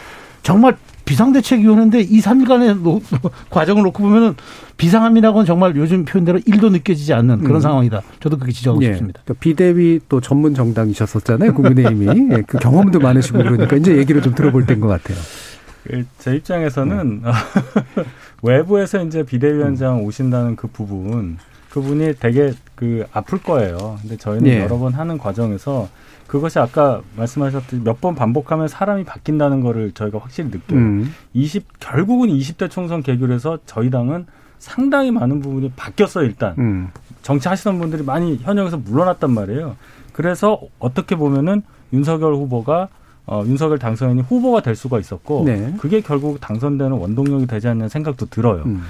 정말 0.46 0.78
비상대책위원회인데 1.06 2.02
이 2.02 2.22
3일간의 2.22 2.82
노, 2.82 3.02
과정을 3.50 3.82
놓고 3.82 4.04
보면은 4.04 4.36
비상함이라고는 4.78 5.46
정말 5.46 5.76
요즘 5.76 6.06
표현대로 6.06 6.40
일도 6.46 6.70
느껴지지 6.70 7.14
않는 7.14 7.40
그런 7.40 7.56
음. 7.56 7.62
상황이다. 7.62 8.04
저도 8.20 8.38
그렇게 8.38 8.54
지적하고 8.54 8.84
예. 8.84 8.90
싶습니다. 8.90 9.22
그러니까 9.26 9.40
비대위 9.42 10.02
또 10.08 10.22
전문 10.22 10.54
정당이셨었잖아요. 10.54 11.54
국민의힘이. 11.56 12.30
예, 12.38 12.44
그 12.46 12.60
경험도 12.60 13.00
많으시고 13.00 13.40
그러니까 13.40 13.76
이제 13.76 13.98
얘기를 13.98 14.22
좀 14.22 14.36
들어볼 14.36 14.68
때인 14.68 14.82
것 14.82 14.88
같아요. 14.88 15.18
그제 15.84 16.36
입장에서는 16.36 17.24
네. 17.24 17.32
외부에서 18.44 19.04
이제 19.04 19.24
비대위원장 19.24 20.04
오신다는 20.04 20.56
그 20.56 20.68
부분 20.68 21.38
그분이 21.72 22.16
되게 22.20 22.54
그 22.76 23.06
아플 23.12 23.40
거예요. 23.40 23.98
근데 24.02 24.16
저희는 24.16 24.48
예. 24.48 24.62
여러 24.62 24.78
번 24.78 24.94
하는 24.94 25.18
과정에서 25.18 25.90
그것이 26.28 26.60
아까 26.60 27.02
말씀하셨듯이 27.16 27.82
몇 27.84 28.02
번 28.02 28.16
반복하면 28.16 28.68
사람이 28.68 29.04
바뀐다는 29.06 29.62
거를 29.62 29.92
저희가 29.92 30.20
확실히 30.20 30.50
느껴요. 30.50 30.80
음. 30.80 31.14
20 31.34 31.80
결국은 31.80 32.30
20대 32.30 32.70
총선 32.70 33.02
개결해서 33.04 33.60
저희 33.66 33.90
당은 33.90 34.26
상당히 34.60 35.12
많은 35.12 35.42
부분이 35.42 35.72
바뀌었어요, 35.76 36.26
일단. 36.26 36.56
음. 36.58 36.90
정치하시던 37.22 37.78
분들이 37.80 38.04
많이 38.04 38.38
현역에서 38.38 38.78
물러났단 38.78 39.32
말이에요. 39.32 39.76
그래서 40.14 40.60
어떻게 40.80 41.16
보면은 41.16 41.62
윤석열 41.94 42.34
후보가 42.36 42.88
어, 43.28 43.44
윤석열 43.46 43.80
당선인이 43.80 44.22
후보가 44.22 44.62
될 44.62 44.76
수가 44.76 45.00
있었고 45.00 45.44
네. 45.46 45.74
그게 45.80 46.02
결국 46.02 46.40
당선되는 46.40 46.92
원동력이 46.96 47.48
되지 47.48 47.68
않는 47.70 47.90
생각도 47.90 48.28
들어요. 48.28 48.64
음. 48.68 48.84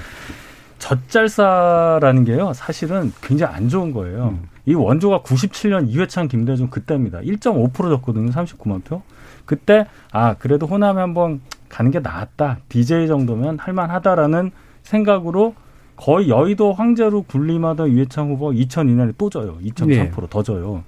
젖잘싸라는 0.85 2.25
게요, 2.25 2.53
사실은 2.53 3.11
굉장히 3.21 3.55
안 3.55 3.69
좋은 3.69 3.91
거예요. 3.91 4.37
음. 4.39 4.49
이 4.67 4.75
원조가 4.75 5.21
97년 5.21 5.89
이회창 5.89 6.27
김대중 6.27 6.69
그때입니다. 6.69 7.19
1.5% 7.21 7.73
졌거든요. 7.73 8.29
39만 8.29 8.83
표. 8.83 9.01
그때 9.45 9.87
아 10.11 10.35
그래도 10.35 10.67
호남에 10.67 11.01
한번 11.01 11.41
가는 11.69 11.89
게 11.89 11.99
나았다. 11.99 12.59
DJ 12.69 13.07
정도면 13.07 13.57
할만하다라는 13.57 14.51
생각으로 14.83 15.55
거의 15.95 16.29
여의도 16.29 16.73
황제로 16.73 17.23
군림하던 17.23 17.89
이회창 17.89 18.29
후보 18.29 18.51
2002년에 18.51 19.15
또 19.17 19.29
져요. 19.29 19.57
2.4%더 19.63 20.43
네. 20.43 20.43
져요. 20.43 20.83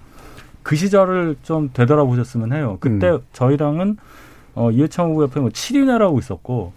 그 0.61 0.75
시절을 0.75 1.37
좀 1.41 1.71
되돌아보셨으면 1.73 2.53
해요. 2.53 2.77
그때 2.79 3.09
음. 3.09 3.19
저희랑은 3.33 3.97
어, 4.53 4.69
이회창 4.69 5.11
후보 5.11 5.23
옆에 5.23 5.39
뭐 5.39 5.49
7위내라고 5.49 6.19
있었고 6.19 6.73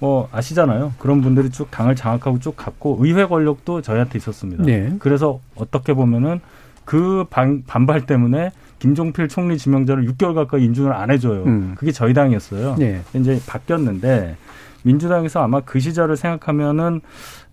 뭐 0.00 0.28
아시잖아요. 0.32 0.94
그런 0.98 1.20
분들이 1.20 1.50
쭉 1.50 1.70
당을 1.70 1.94
장악하고 1.94 2.40
쭉 2.40 2.56
갔고 2.56 2.98
의회 3.00 3.26
권력도 3.26 3.82
저희한테 3.82 4.18
있었습니다. 4.18 4.64
네. 4.64 4.94
그래서 4.98 5.40
어떻게 5.54 5.92
보면은 5.92 6.40
그 6.84 7.24
반, 7.30 7.62
반발 7.66 8.06
때문에 8.06 8.50
김종필 8.80 9.28
총리 9.28 9.58
지명자를 9.58 10.06
6개월 10.08 10.34
가까이 10.34 10.64
인준을 10.64 10.92
안 10.92 11.10
해줘요. 11.10 11.44
음. 11.44 11.74
그게 11.76 11.92
저희 11.92 12.14
당이었어요. 12.14 12.76
네. 12.78 13.02
이제 13.14 13.38
바뀌었는데 13.46 14.36
민주당에서 14.82 15.42
아마 15.42 15.60
그 15.60 15.78
시절을 15.78 16.16
생각하면은 16.16 17.02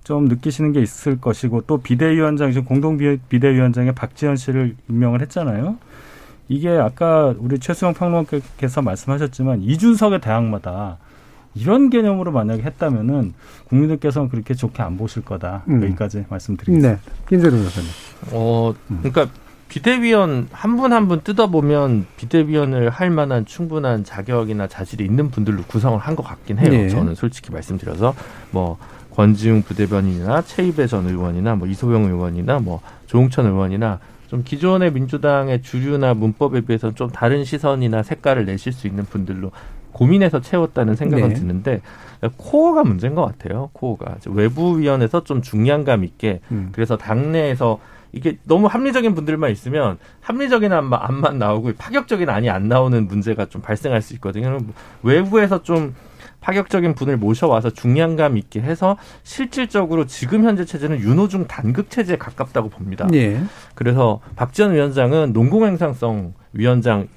좀 0.05 0.25
느끼시는 0.29 0.71
게 0.71 0.81
있을 0.81 1.19
것이고 1.19 1.63
또 1.67 1.79
비대위원장 1.79 2.53
지금 2.53 2.65
공동 2.65 2.97
비대위원장에 3.27 3.91
박지원 3.91 4.37
씨를 4.37 4.77
임명을 4.89 5.21
했잖아요. 5.23 5.75
이게 6.47 6.69
아까 6.69 7.35
우리 7.37 7.59
최수영 7.59 7.93
평론가께서 7.93 8.81
말씀하셨지만 8.81 9.63
이준석의 9.63 10.21
대항마다 10.21 10.97
이런 11.58 11.89
개념으로 11.89 12.32
만약에 12.32 12.62
했다면은 12.64 13.34
국민들께서는 13.68 14.30
그렇게 14.30 14.53
좋게 14.53 14.82
안 14.84 14.97
보실 14.97 15.24
거다. 15.26 15.64
음. 15.68 15.84
여기까지 15.84 16.26
말씀드리겠습니다. 16.30 16.89
네. 16.89 17.12
김재동 17.28 17.62
교수님. 17.64 17.89
어, 18.32 18.74
그러니까 19.01 19.28
비대위원 19.70 20.47
한 20.51 20.78
분 20.78 20.93
한 20.93 21.08
분 21.08 21.22
뜯어보면 21.22 22.05
비대위원을 22.18 22.89
할 22.89 23.10
만한 23.10 23.45
충분한 23.45 24.03
자격이나 24.05 24.68
자질이 24.68 25.03
있는 25.03 25.30
분들로 25.30 25.62
구성을 25.64 25.97
한 25.99 26.16
것 26.16 26.24
같긴 26.24 26.58
해요. 26.60 26.70
네. 26.70 26.89
저는 26.89 27.16
솔직히 27.16 27.51
말씀드려서 27.51 28.16
뭐 28.51 28.78
권지웅 29.14 29.64
부대변인이나 29.64 30.41
최이배 30.43 30.88
전 30.88 31.08
의원이나 31.08 31.55
뭐 31.55 31.68
이소영 31.68 32.05
의원이나 32.05 32.60
뭐 32.60 32.82
조홍천 33.08 33.45
의원이나 33.45 33.99
좀 34.28 34.43
기존의 34.43 34.91
민주당의 34.93 35.62
주류나 35.62 36.14
문법에 36.14 36.62
비해서 36.62 36.93
좀 36.93 37.10
다른 37.10 37.43
시선이나 37.43 38.03
색깔을 38.03 38.45
내실 38.45 38.72
수 38.74 38.88
있는 38.88 39.05
분들로 39.05 39.51
고민해서 39.97 40.41
채웠다는 40.41 40.95
생각은 40.95 41.29
네. 41.29 41.33
드는데 41.33 41.81
코어가 42.37 42.83
문제인 42.83 43.15
것 43.15 43.25
같아요. 43.25 43.71
코어가 43.73 44.17
외부위원회에서 44.27 45.23
좀 45.23 45.41
중량감 45.41 46.03
있게 46.03 46.41
음. 46.51 46.69
그래서 46.71 46.97
당내에서 46.97 47.79
이게 48.11 48.37
너무 48.43 48.67
합리적인 48.67 49.15
분들만 49.15 49.51
있으면 49.51 49.97
합리적인 50.21 50.71
안만, 50.71 50.99
안만 51.01 51.39
나오고 51.39 51.73
파격적인 51.77 52.29
안이 52.29 52.49
안 52.49 52.67
나오는 52.67 53.07
문제가 53.07 53.45
좀 53.45 53.61
발생할 53.61 54.01
수 54.01 54.13
있거든요. 54.15 54.59
외부에서 55.03 55.63
좀 55.63 55.95
파격적인 56.39 56.93
분을 56.93 57.17
모셔와서 57.17 57.71
중량감 57.71 58.37
있게 58.37 58.61
해서 58.61 58.97
실질적으로 59.23 60.05
지금 60.05 60.45
현재 60.45 60.63
체제는 60.63 60.99
윤호중 60.99 61.47
단극 61.47 61.89
체제에 61.89 62.17
가깝다고 62.17 62.69
봅니다. 62.69 63.07
예. 63.13 63.41
그래서 63.75 64.21
박지원 64.35 64.73
위원장은 64.73 65.33
농공행상성 65.33 66.33
위원장 66.53 67.07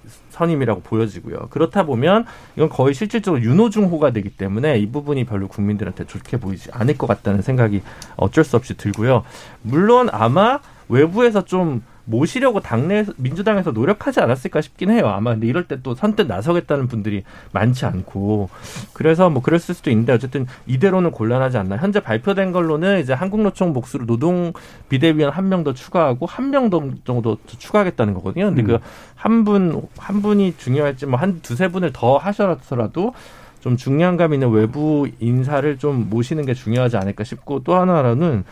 선임이라고 0.40 0.80
보여지고요. 0.80 1.48
그렇다 1.50 1.84
보면 1.84 2.24
이건 2.56 2.70
거의 2.70 2.94
실질적으로 2.94 3.42
윤호중호가 3.42 4.12
되기 4.12 4.30
때문에 4.30 4.78
이 4.78 4.90
부분이 4.90 5.24
별로 5.24 5.48
국민들한테 5.48 6.06
좋게 6.06 6.38
보이지 6.38 6.70
않을 6.72 6.96
것 6.96 7.06
같다는 7.06 7.42
생각이 7.42 7.82
어쩔 8.16 8.42
수 8.42 8.56
없이 8.56 8.76
들고요. 8.76 9.24
물론 9.62 10.08
아마 10.10 10.60
외부에서 10.88 11.44
좀 11.44 11.82
모시려고 12.04 12.60
당내 12.60 13.04
민주당에서 13.16 13.70
노력하지 13.70 14.20
않았을까 14.20 14.60
싶긴 14.60 14.90
해요. 14.90 15.08
아마 15.08 15.32
근데 15.32 15.46
이럴 15.46 15.64
때 15.68 15.76
또 15.82 15.94
선뜻 15.94 16.26
나서겠다는 16.26 16.88
분들이 16.88 17.22
많지 17.52 17.86
않고 17.86 18.50
그래서 18.92 19.30
뭐 19.30 19.40
그랬을 19.42 19.74
수도 19.74 19.90
있는데 19.90 20.12
어쨌든 20.12 20.46
이대로는 20.66 21.10
곤란하지 21.12 21.56
않나. 21.58 21.76
현재 21.76 22.00
발표된 22.00 22.52
걸로는 22.52 23.00
이제 23.00 23.12
한국노총 23.12 23.72
목수로 23.72 24.06
노동 24.06 24.52
비대위원 24.88 25.32
한 25.32 25.48
명 25.48 25.64
더 25.64 25.72
추가하고 25.74 26.26
한 26.26 26.50
명 26.50 26.70
정도 27.04 27.36
추가하겠다는 27.46 28.14
거거든요. 28.14 28.46
근데 28.46 28.62
그 28.62 28.74
음. 28.74 28.78
그한 29.16 29.44
분 29.44 29.82
한 29.98 30.22
분이 30.22 30.56
중요할지 30.56 31.06
뭐 31.06 31.18
한 31.20 31.40
두세 31.42 31.68
분을 31.68 31.92
더 31.92 32.16
하셔서라도 32.16 33.14
좀 33.60 33.76
중량감 33.76 34.32
있는 34.34 34.50
외부 34.50 35.06
인사를 35.20 35.76
좀 35.78 36.08
모시는 36.10 36.46
게 36.46 36.54
중요하지 36.54 36.96
않을까 36.96 37.24
싶고 37.24 37.62
또 37.62 37.74
하나로는 37.74 38.44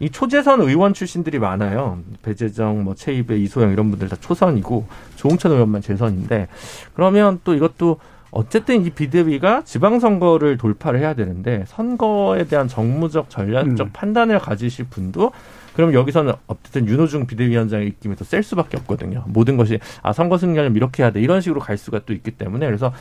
이 0.00 0.10
초재선 0.10 0.60
의원 0.60 0.94
출신들이 0.94 1.38
많아요. 1.38 1.98
배재정, 2.22 2.84
뭐 2.84 2.94
최입의 2.94 3.42
이소영 3.42 3.72
이런 3.72 3.90
분들 3.90 4.08
다 4.08 4.16
초선이고 4.20 4.86
조홍천 5.16 5.52
의원만 5.52 5.82
재선인데 5.82 6.48
그러면 6.94 7.40
또 7.44 7.54
이것도 7.54 7.98
어쨌든 8.30 8.84
이 8.84 8.90
비대위가 8.90 9.62
지방선거를 9.64 10.56
돌파를 10.56 10.98
해야 10.98 11.14
되는데 11.14 11.64
선거에 11.68 12.44
대한 12.44 12.66
정무적 12.66 13.30
전략적 13.30 13.86
음. 13.86 13.90
판단을 13.92 14.40
가지실 14.40 14.86
분도 14.90 15.30
그럼 15.76 15.92
여기서는 15.92 16.32
어쨌든 16.48 16.86
윤호중 16.88 17.26
비대위원장의 17.26 17.86
입김이 17.88 18.16
더 18.16 18.24
셀 18.24 18.42
수밖에 18.42 18.76
없거든요. 18.78 19.24
모든 19.28 19.56
것이 19.56 19.78
아 20.02 20.12
선거 20.12 20.36
승리하려면 20.38 20.76
이렇게 20.76 21.02
해야 21.02 21.12
돼 21.12 21.20
이런 21.20 21.40
식으로 21.40 21.60
갈 21.60 21.76
수가 21.78 22.00
또 22.06 22.12
있기 22.12 22.32
때문에 22.32 22.66
그래서 22.66 22.92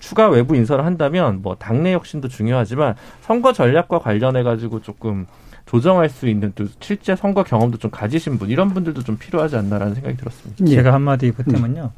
추가 0.00 0.28
외부 0.28 0.54
인사를 0.54 0.84
한다면 0.84 1.40
뭐 1.40 1.56
당내 1.58 1.94
혁신도 1.94 2.28
중요하지만 2.28 2.94
선거 3.22 3.54
전략과 3.54 4.00
관련해 4.00 4.42
가지고 4.42 4.82
조금 4.82 5.26
조정할 5.66 6.08
수 6.08 6.28
있는 6.28 6.52
또 6.54 6.66
실제 6.80 7.16
선거 7.16 7.42
경험도 7.42 7.78
좀 7.78 7.90
가지신 7.90 8.38
분 8.38 8.50
이런 8.50 8.74
분들도 8.74 9.02
좀 9.02 9.16
필요하지 9.16 9.56
않나라는 9.56 9.94
생각이 9.94 10.16
들었습니다. 10.16 10.64
제가 10.64 10.92
한마디 10.92 11.32
보태면요. 11.32 11.90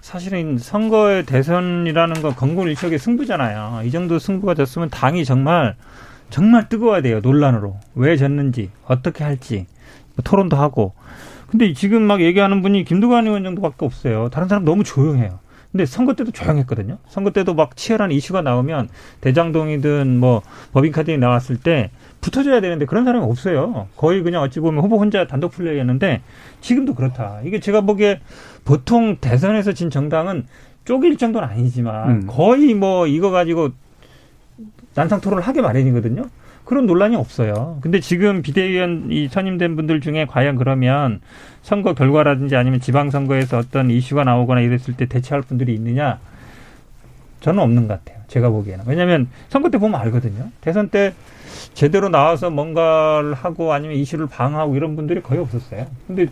사실은 0.00 0.58
선거의 0.58 1.26
대선이라는 1.26 2.22
건 2.22 2.34
건국일척의 2.34 2.98
승부잖아요. 2.98 3.82
이 3.84 3.90
정도 3.90 4.18
승부가 4.18 4.54
됐으면 4.54 4.88
당이 4.90 5.24
정말 5.24 5.76
정말 6.30 6.68
뜨거워야 6.68 7.02
돼요. 7.02 7.20
논란으로 7.20 7.76
왜 7.94 8.16
졌는지 8.16 8.70
어떻게 8.86 9.24
할지 9.24 9.66
뭐 10.14 10.22
토론도 10.24 10.56
하고. 10.56 10.94
근데 11.48 11.72
지금 11.72 12.02
막 12.02 12.20
얘기하는 12.20 12.62
분이 12.62 12.84
김두관 12.84 13.26
의원 13.26 13.42
정도밖에 13.42 13.84
없어요. 13.84 14.28
다른 14.30 14.46
사람 14.48 14.64
너무 14.64 14.84
조용해요. 14.84 15.40
근데 15.72 15.86
선거 15.86 16.14
때도 16.14 16.30
조용했거든요. 16.30 16.98
선거 17.08 17.30
때도 17.30 17.54
막 17.54 17.76
치열한 17.76 18.10
이슈가 18.12 18.42
나오면 18.42 18.88
대장동이든 19.20 20.18
뭐 20.18 20.42
법인카드이 20.72 21.18
나왔을 21.18 21.58
때 21.58 21.90
붙어줘야 22.20 22.60
되는데 22.60 22.84
그런 22.84 23.04
사람이 23.04 23.24
없어요. 23.24 23.88
거의 23.96 24.22
그냥 24.22 24.42
어찌 24.42 24.60
보면 24.60 24.82
후보 24.84 24.98
혼자 24.98 25.26
단독 25.26 25.52
플레이였는데 25.52 26.22
지금도 26.60 26.94
그렇다. 26.94 27.40
이게 27.44 27.60
제가 27.60 27.82
보기에 27.82 28.20
보통 28.64 29.16
대선에서 29.16 29.72
진 29.72 29.90
정당은 29.90 30.46
쪼갤 30.84 31.16
정도는 31.16 31.48
아니지만 31.48 32.10
음. 32.10 32.24
거의 32.26 32.74
뭐 32.74 33.06
이거 33.06 33.30
가지고 33.30 33.70
난상 34.94 35.20
토론을 35.20 35.42
하게 35.42 35.62
마련이거든요. 35.62 36.24
그런 36.64 36.86
논란이 36.86 37.16
없어요. 37.16 37.78
근데 37.80 38.00
지금 38.00 38.42
비대위원 38.42 39.08
이 39.10 39.28
선임된 39.28 39.74
분들 39.76 40.00
중에 40.00 40.26
과연 40.26 40.56
그러면 40.56 41.20
선거 41.62 41.94
결과라든지 41.94 42.54
아니면 42.54 42.80
지방선거에서 42.80 43.58
어떤 43.58 43.90
이슈가 43.90 44.24
나오거나 44.24 44.60
이랬을 44.60 44.96
때 44.96 45.06
대처할 45.06 45.42
분들이 45.42 45.74
있느냐? 45.74 46.20
저는 47.40 47.62
없는 47.62 47.88
것 47.88 48.04
같아요. 48.04 48.22
제가 48.28 48.50
보기에는. 48.50 48.84
왜냐하면 48.86 49.28
선거 49.48 49.70
때 49.70 49.78
보면 49.78 50.00
알거든요. 50.00 50.50
대선 50.60 50.90
때 50.90 51.14
제대로 51.74 52.08
나와서 52.08 52.50
뭔가를 52.50 53.34
하고 53.34 53.72
아니면 53.72 53.96
이슈를 53.96 54.26
방하고 54.26 54.76
이런 54.76 54.96
분들이 54.96 55.22
거의 55.22 55.40
없었어요. 55.40 55.86
근데 56.06 56.26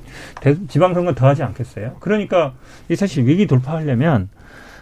지방선거 0.69 1.15
더 1.15 1.27
하지 1.27 1.43
않겠어요? 1.43 1.97
그러니까 2.01 2.55
이 2.89 2.97
사실 2.97 3.27
위기 3.27 3.47
돌파하려면 3.47 4.29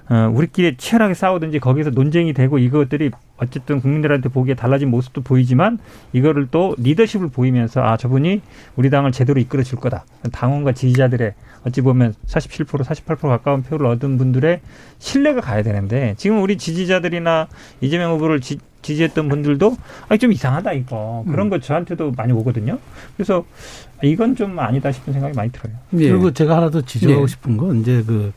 어, 0.09 0.31
우리끼리 0.33 0.77
치열하게 0.77 1.15
싸우든지 1.15 1.59
거기서 1.59 1.91
논쟁이 1.91 2.33
되고 2.33 2.59
이것들이 2.59 3.11
어쨌든 3.39 3.81
국민들한테 3.81 4.29
보기에 4.29 4.55
달라진 4.55 4.89
모습도 4.91 5.23
보이지만 5.23 5.79
이거를 6.13 6.49
또 6.51 6.75
리더십을 6.79 7.29
보이면서 7.29 7.83
아 7.83 7.97
저분이 7.97 8.41
우리 8.77 8.89
당을 8.89 9.13
제대로 9.13 9.41
이끌어 9.41 9.63
줄 9.63 9.79
거다. 9.79 10.05
당원과 10.33 10.73
지지자들의 10.73 11.35
어찌 11.67 11.81
보면 11.81 12.15
47% 12.27 12.67
48% 12.67 13.23
가까운 13.23 13.63
표를 13.63 13.87
얻은 13.87 14.17
분들의 14.17 14.61
신뢰가 14.99 15.41
가야 15.41 15.63
되는데 15.63 16.15
지금 16.17 16.41
우리 16.41 16.57
지지자들이나 16.57 17.49
이재명 17.81 18.13
후보를 18.13 18.41
지, 18.41 18.59
지지했던 18.87 19.29
분들도 19.29 19.77
아 20.09 20.17
좀 20.17 20.33
이상하다 20.33 20.73
이거 20.73 21.25
그런 21.29 21.47
음. 21.47 21.51
거 21.51 21.61
저한테도 21.61 22.13
많이 22.17 22.33
오거든요. 22.33 22.79
그래서 23.17 23.45
이건 24.03 24.35
좀 24.35 24.59
아니다 24.59 24.91
싶은 24.91 25.13
생각이 25.13 25.37
많이 25.37 25.51
들어요. 25.53 25.75
예. 25.99 26.09
그리고 26.09 26.33
제가 26.33 26.57
하나 26.57 26.71
더 26.71 26.81
지적하고 26.81 27.23
예. 27.23 27.27
싶은 27.27 27.57
건 27.57 27.81
이제 27.81 28.03
그 28.07 28.33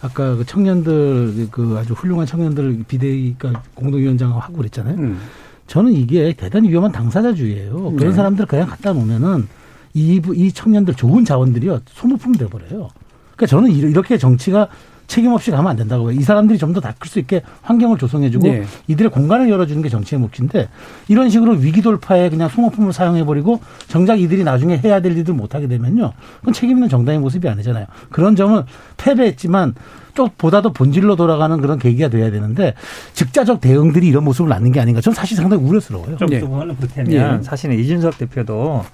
아까 0.00 0.36
그 0.36 0.46
청년들 0.46 1.48
그 1.50 1.76
아주 1.78 1.92
훌륭한 1.92 2.26
청년들 2.26 2.84
비대위가 2.88 3.62
공동위원장하고 3.74 4.40
하고 4.40 4.56
그랬잖아요. 4.58 4.96
음. 4.96 5.18
저는 5.66 5.92
이게 5.92 6.32
대단히 6.32 6.70
위험한 6.70 6.92
당사자주의예요. 6.92 7.74
그런 7.92 8.10
네. 8.10 8.12
사람들 8.12 8.42
을 8.42 8.46
그냥 8.46 8.68
갖다 8.68 8.92
놓으면은 8.92 9.48
이, 9.92 10.20
이 10.34 10.52
청년들 10.52 10.94
좋은 10.94 11.24
자원들이요 11.24 11.80
소모품 11.90 12.32
돼버려요. 12.36 12.88
그러니까 13.36 13.46
저는 13.46 13.70
이렇게 13.70 14.16
정치가 14.16 14.68
책임 15.08 15.32
없이 15.32 15.50
가면 15.50 15.68
안 15.70 15.76
된다고 15.76 16.12
이 16.12 16.20
사람들이 16.20 16.58
좀 16.58 16.68
더 16.68 16.80
닦을 16.80 17.08
수 17.08 17.18
있게 17.18 17.40
환경을 17.62 17.96
조성해주고 17.96 18.46
네. 18.46 18.64
이들의 18.88 19.10
공간을 19.10 19.48
열어주는 19.48 19.80
게 19.82 19.88
정치의 19.88 20.20
몫인데 20.20 20.68
이런 21.08 21.30
식으로 21.30 21.52
위기 21.52 21.80
돌파에 21.80 22.28
그냥 22.28 22.50
소모품을 22.50 22.92
사용해버리고 22.92 23.60
정작 23.88 24.20
이들이 24.20 24.44
나중에 24.44 24.76
해야 24.84 25.00
될 25.00 25.16
일들 25.16 25.32
못하게 25.32 25.66
되면요. 25.66 26.12
그건 26.40 26.52
책임 26.52 26.76
있는 26.76 26.90
정당의 26.90 27.20
모습이 27.20 27.48
아니잖아요. 27.48 27.86
그런 28.10 28.36
점은 28.36 28.64
패배했지만 28.98 29.74
또 30.14 30.28
보다 30.36 30.60
더 30.60 30.72
본질로 30.72 31.16
돌아가는 31.16 31.58
그런 31.60 31.78
계기가 31.78 32.08
돼야 32.08 32.30
되는데 32.30 32.74
즉자적 33.14 33.62
대응들이 33.62 34.08
이런 34.08 34.24
모습을 34.24 34.50
낳는 34.50 34.72
게 34.72 34.80
아닌가. 34.80 35.00
저는 35.00 35.14
사실 35.14 35.36
상당히 35.36 35.62
우려스러워요. 35.64 36.18
좀 36.18 36.28
네. 36.28 36.40
그거는 36.40 36.76
그렇다면 36.76 37.38
네. 37.38 37.42
사실은 37.42 37.78
이준석 37.78 38.18
대표도 38.18 38.84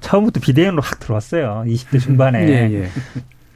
처음부터 0.00 0.40
비대위원으로 0.40 0.82
확 0.82 1.00
들어왔어요. 1.00 1.64
20대 1.66 1.98
중반에. 1.98 2.44
네, 2.44 2.90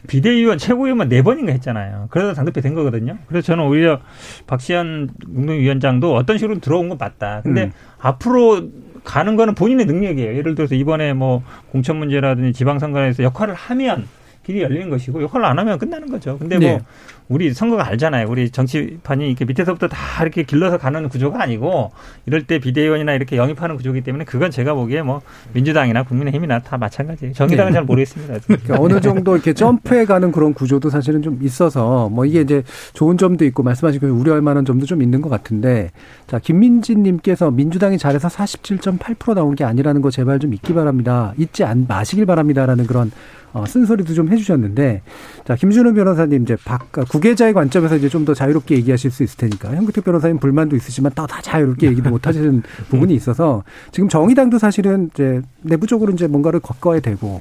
비대위원 0.07 0.59
최고위원만 0.59 1.09
네 1.09 1.23
번인가 1.23 1.53
했잖아요. 1.53 2.09
그래서 2.11 2.35
당대표 2.35 2.61
된 2.61 2.75
거거든요. 2.75 3.19
그래서 3.27 3.47
저는 3.47 3.65
오히려 3.65 4.01
박시현 4.47 5.11
국민위원장도 5.25 6.15
어떤 6.15 6.39
식으로 6.39 6.61
들어온 6.61 6.89
건 6.89 6.99
맞다. 6.99 7.41
근데 7.43 7.65
음. 7.65 7.73
앞으로 7.99 8.69
가는 9.05 9.37
거는 9.37 9.55
본인의 9.55 9.87
능력이에요. 9.87 10.37
예를 10.37 10.55
들어서 10.55 10.75
이번에 10.75 11.13
뭐 11.13 11.43
공천 11.71 11.97
문제라든지 11.97 12.53
지방선거에서 12.53 13.23
역할을 13.23 13.55
하면 13.55 14.07
길이 14.47 14.63
열리는 14.63 14.89
것이고 14.89 15.21
역할을 15.23 15.45
안 15.45 15.59
하면 15.59 15.77
끝나는 15.77 16.09
거죠. 16.09 16.39
근데 16.39 16.57
뭐 16.57 16.69
네. 16.69 16.81
우리 17.29 17.53
선거가 17.53 17.85
알잖아요. 17.89 18.29
우리 18.29 18.51
정치판이 18.51 19.27
이렇게 19.27 19.45
밑에서부터 19.45 19.89
다 19.89 20.23
이렇게 20.23 20.45
길러서 20.45 20.79
가는 20.79 21.09
구조가 21.09 21.43
아니고 21.43 21.91
이럴 22.27 22.45
때 22.45 22.61
비대위원이나 22.61 23.15
이렇게 23.15 23.37
영입하는 23.37 23.77
구조이기 23.77 24.03
때문에 24.03 24.25
그건 24.25 24.53
제가 24.53 24.75
보기에 24.75 25.03
뭐 25.03 25.21
민주당이나 25.53 26.05
국민의힘이나 26.05 26.61
다 26.61 26.79
마찬가지예요. 26.79 27.35
정의당은 27.35 27.73
네. 27.73 27.75
잘 27.75 27.85
모르겠습니다. 27.85 28.39
그러니까 28.47 28.77
어느 28.79 29.01
정도 29.01 29.35
이렇게 29.35 29.53
점프해 29.53 30.05
가는 30.05 30.31
그런 30.31 30.55
구조도 30.55 30.91
사실은 30.91 31.23
좀 31.23 31.41
있어서 31.43 32.09
뭐 32.09 32.25
이게 32.25 32.43
이제 32.43 32.63
좋은 32.93 33.19
점도 33.19 33.45
있고 33.47 33.65
말씀하신 33.65 34.01
그 34.01 34.09
우려할 34.09 34.43
만한 34.43 34.65
점도 34.65 34.87
좀 34.87 35.03
있는 35.03 35.23
것 35.23 35.29
같은데 35.29 35.91
자 36.29 36.39
김민진 36.39 37.03
님께서 37.03 37.51
민주당이 37.51 37.99
잘해서 37.99 38.29
47.8% 38.29 39.35
나온 39.35 39.57
게 39.57 39.65
아니라는 39.65 40.03
거 40.03 40.13
제발 40.13 40.39
좀 40.39 40.55
잊기 40.55 40.73
바랍니다. 40.73 41.35
잊지 41.37 41.65
안 41.65 41.87
마시길 41.89 42.27
바랍니다라는 42.27 42.87
그런 42.87 43.11
어, 43.46 43.46
쓴소리도 43.65 44.13
좀 44.13 44.31
해주셨는데 44.31 45.03
자 45.47 45.55
김준호 45.55 45.95
변호사님 45.95 46.43
이제 46.43 46.57
박 46.65 46.91
구계자의 46.93 47.55
관점에서 47.55 47.97
이제 47.97 48.09
좀 48.09 48.27
더 48.27 48.35
자유롭게 48.35 48.75
얘기하실 48.77 49.13
수 49.13 49.23
있을 49.23 49.37
테니까 49.39 49.75
현근택 49.77 50.03
변호사님 50.05 50.39
불만도 50.39 50.75
있으시지만 50.75 51.13
또다 51.15 51.41
자유롭게 51.43 51.87
얘기도 51.87 52.11
못 52.11 52.27
하시는 52.27 52.63
부분이 52.91 53.15
있어서 53.15 53.63
지금 53.93 54.09
정의당도 54.09 54.59
사실은 54.59 55.11
이제 55.15 55.41
내부적으로 55.63 56.13
이제 56.13 56.27
뭔가를 56.27 56.59
걷어야 56.59 56.99
되고 56.99 57.41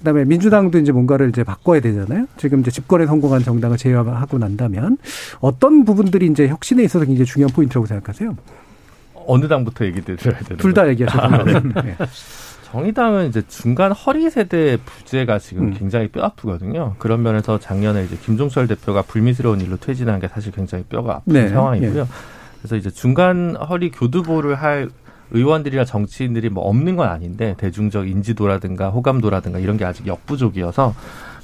그다음에 0.00 0.26
민주당도 0.26 0.78
이제 0.78 0.92
뭔가를 0.92 1.30
이제 1.30 1.42
바꿔야 1.42 1.80
되잖아요. 1.80 2.26
지금 2.36 2.60
이제 2.60 2.70
집권에 2.70 3.06
성공한 3.06 3.42
정당을 3.42 3.78
제외하고 3.78 4.36
난다면 4.36 4.98
어떤 5.40 5.86
부분들이 5.86 6.26
이제 6.26 6.48
혁신에 6.48 6.84
있어서 6.84 7.06
굉장히 7.06 7.24
중요한 7.24 7.50
포인트라고 7.54 7.86
생각하세요? 7.86 8.36
어느 9.14 9.48
당부터 9.48 9.86
얘기 9.86 10.02
드려야 10.02 10.38
되는 10.40 10.58
둘 10.58 10.74
다 10.74 10.86
얘기하세요. 10.88 11.22
아, 11.22 11.42
네. 11.44 11.52
네. 11.82 11.96
정의당은 12.72 13.28
이제 13.28 13.42
중간 13.46 13.92
허리 13.92 14.28
세대 14.28 14.76
부재가 14.84 15.38
지금 15.38 15.68
음. 15.68 15.74
굉장히 15.74 16.08
뼈 16.08 16.24
아프거든요. 16.24 16.96
그런 16.98 17.22
면에서 17.22 17.58
작년에 17.60 18.04
이제 18.04 18.16
김종철 18.16 18.66
대표가 18.66 19.02
불미스러운 19.02 19.60
일로 19.60 19.76
퇴진한 19.76 20.18
게 20.18 20.26
사실 20.26 20.50
굉장히 20.50 20.82
뼈가 20.84 21.16
아픈 21.16 21.32
네. 21.32 21.48
상황이고요. 21.48 22.04
네. 22.04 22.10
그래서 22.58 22.76
이제 22.76 22.90
중간 22.90 23.54
허리 23.54 23.90
교두보를 23.92 24.56
할 24.56 24.88
의원들이나 25.30 25.84
정치인들이 25.84 26.48
뭐 26.48 26.64
없는 26.64 26.96
건 26.96 27.08
아닌데 27.08 27.54
대중적 27.56 28.08
인지도라든가 28.08 28.90
호감도라든가 28.90 29.60
이런 29.60 29.76
게 29.76 29.84
아직 29.84 30.06
역부족이어서 30.06 30.94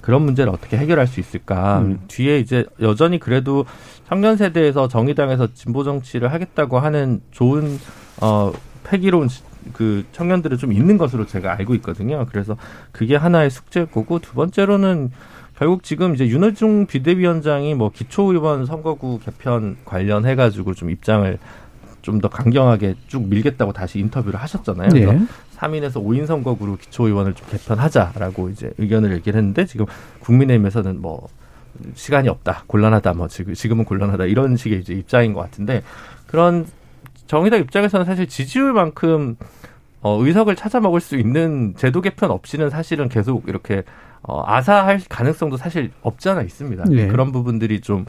그런 0.01 0.23
문제를 0.23 0.53
어떻게 0.53 0.77
해결할 0.77 1.07
수 1.07 1.21
있을까. 1.21 1.81
음. 1.81 2.01
뒤에 2.09 2.41
이제 2.41 2.67
여전히 2.81 3.21
그래도 3.21 3.65
청년 4.09 4.37
세대에서 4.37 4.89
정의당에서 4.89 5.55
진보 5.55 5.85
정치를 5.85 6.33
하겠다고 6.33 6.81
하는 6.81 7.21
좋은 7.31 7.79
어 8.21 8.53
패기로운 8.83 9.29
그 9.73 10.05
청년들은 10.13 10.59
좀 10.59 10.73
있는 10.73 10.99
것으로 10.99 11.27
제가 11.27 11.53
알고 11.59 11.75
있거든요. 11.77 12.27
그래서 12.31 12.57
그게 12.91 13.17
하나의 13.17 13.51
숙제일 13.51 13.87
거고 13.87 14.19
두 14.19 14.35
번째로는 14.35 15.11
결국 15.57 15.83
지금 15.85 16.15
이제 16.15 16.27
윤호중 16.27 16.87
비대위원장이 16.87 17.75
뭐 17.75 17.91
기초의원 17.91 18.67
선거구 18.67 19.21
개편 19.21 19.77
관련해 19.85 20.35
가지고 20.35 20.75
좀 20.75 20.91
입장을 20.91 21.39
좀 22.03 22.21
더 22.21 22.29
강경하게 22.29 22.97
쭉 23.07 23.29
밀겠다고 23.29 23.73
다시 23.73 23.99
인터뷰를 24.01 24.39
하셨잖아요. 24.41 24.89
네. 24.89 25.05
그래서 25.07 25.25
3인에서 25.57 26.05
5인 26.05 26.27
선거구로 26.27 26.77
기초의원을 26.77 27.35
좀 27.35 27.47
개편하자라고 27.49 28.51
이제 28.51 28.73
의견을 28.79 29.13
얘기를 29.13 29.39
했는데 29.39 29.65
지금 29.65 29.87
국민의힘에서는 30.21 31.01
뭐 31.01 31.29
시간이 31.95 32.29
없다, 32.29 32.65
곤란하다, 32.67 33.15
뭐 33.15 33.29
지금 33.29 33.55
지금은 33.55 33.85
곤란하다 33.85 34.27
이런 34.27 34.57
식의 34.57 34.81
이제 34.81 34.93
입장인 34.95 35.33
것 35.33 35.41
같은데 35.41 35.83
그런 36.27 36.67
정의당 37.33 37.61
입장에서는 37.61 38.05
사실 38.05 38.27
지지율만큼 38.27 39.37
어, 40.03 40.23
의석을 40.23 40.55
찾아 40.55 40.81
먹을 40.81 41.01
수 41.01 41.17
있는 41.17 41.73
제도 41.79 42.03
개편 42.03 42.31
없이는 42.31 42.69
사실은 42.69 43.09
계속 43.09 43.49
이렇게 43.49 43.85
어, 44.21 44.43
아사할 44.45 45.01
가능성도 45.09 45.57
사실 45.57 45.93
없지 46.03 46.29
않아 46.29 46.43
있습니다. 46.43 46.85
네. 46.91 47.07
그런 47.07 47.33
부분들이 47.33 47.81
좀 47.81 48.05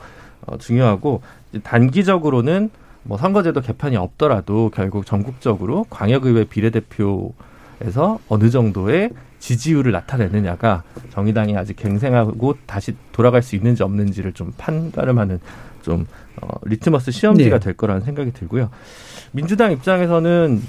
어, 0.46 0.58
중요하고 0.58 1.22
단기적으로는 1.64 2.70
뭐 3.04 3.18
선거제도 3.18 3.62
개편이 3.62 3.96
없더라도 3.96 4.70
결국 4.74 5.06
전국적으로 5.06 5.86
광역의회 5.90 6.44
비례대표에서 6.44 8.20
어느 8.28 8.50
정도의 8.50 9.12
지지율을 9.40 9.94
나타내느냐가 9.94 10.84
정의당이 11.12 11.56
아직 11.56 11.78
갱생하고 11.78 12.56
다시 12.66 12.94
돌아갈 13.14 13.42
수 13.42 13.56
있는지 13.56 13.84
없는지를 13.84 14.34
좀 14.34 14.52
판가름하는 14.58 15.40
좀 15.84 16.08
어, 16.42 16.48
리트머스 16.64 17.12
시험지가 17.12 17.60
네. 17.60 17.64
될 17.64 17.74
거라는 17.76 18.02
생각이 18.02 18.32
들고요. 18.32 18.72
민주당 19.32 19.72
입장에서는 19.72 20.62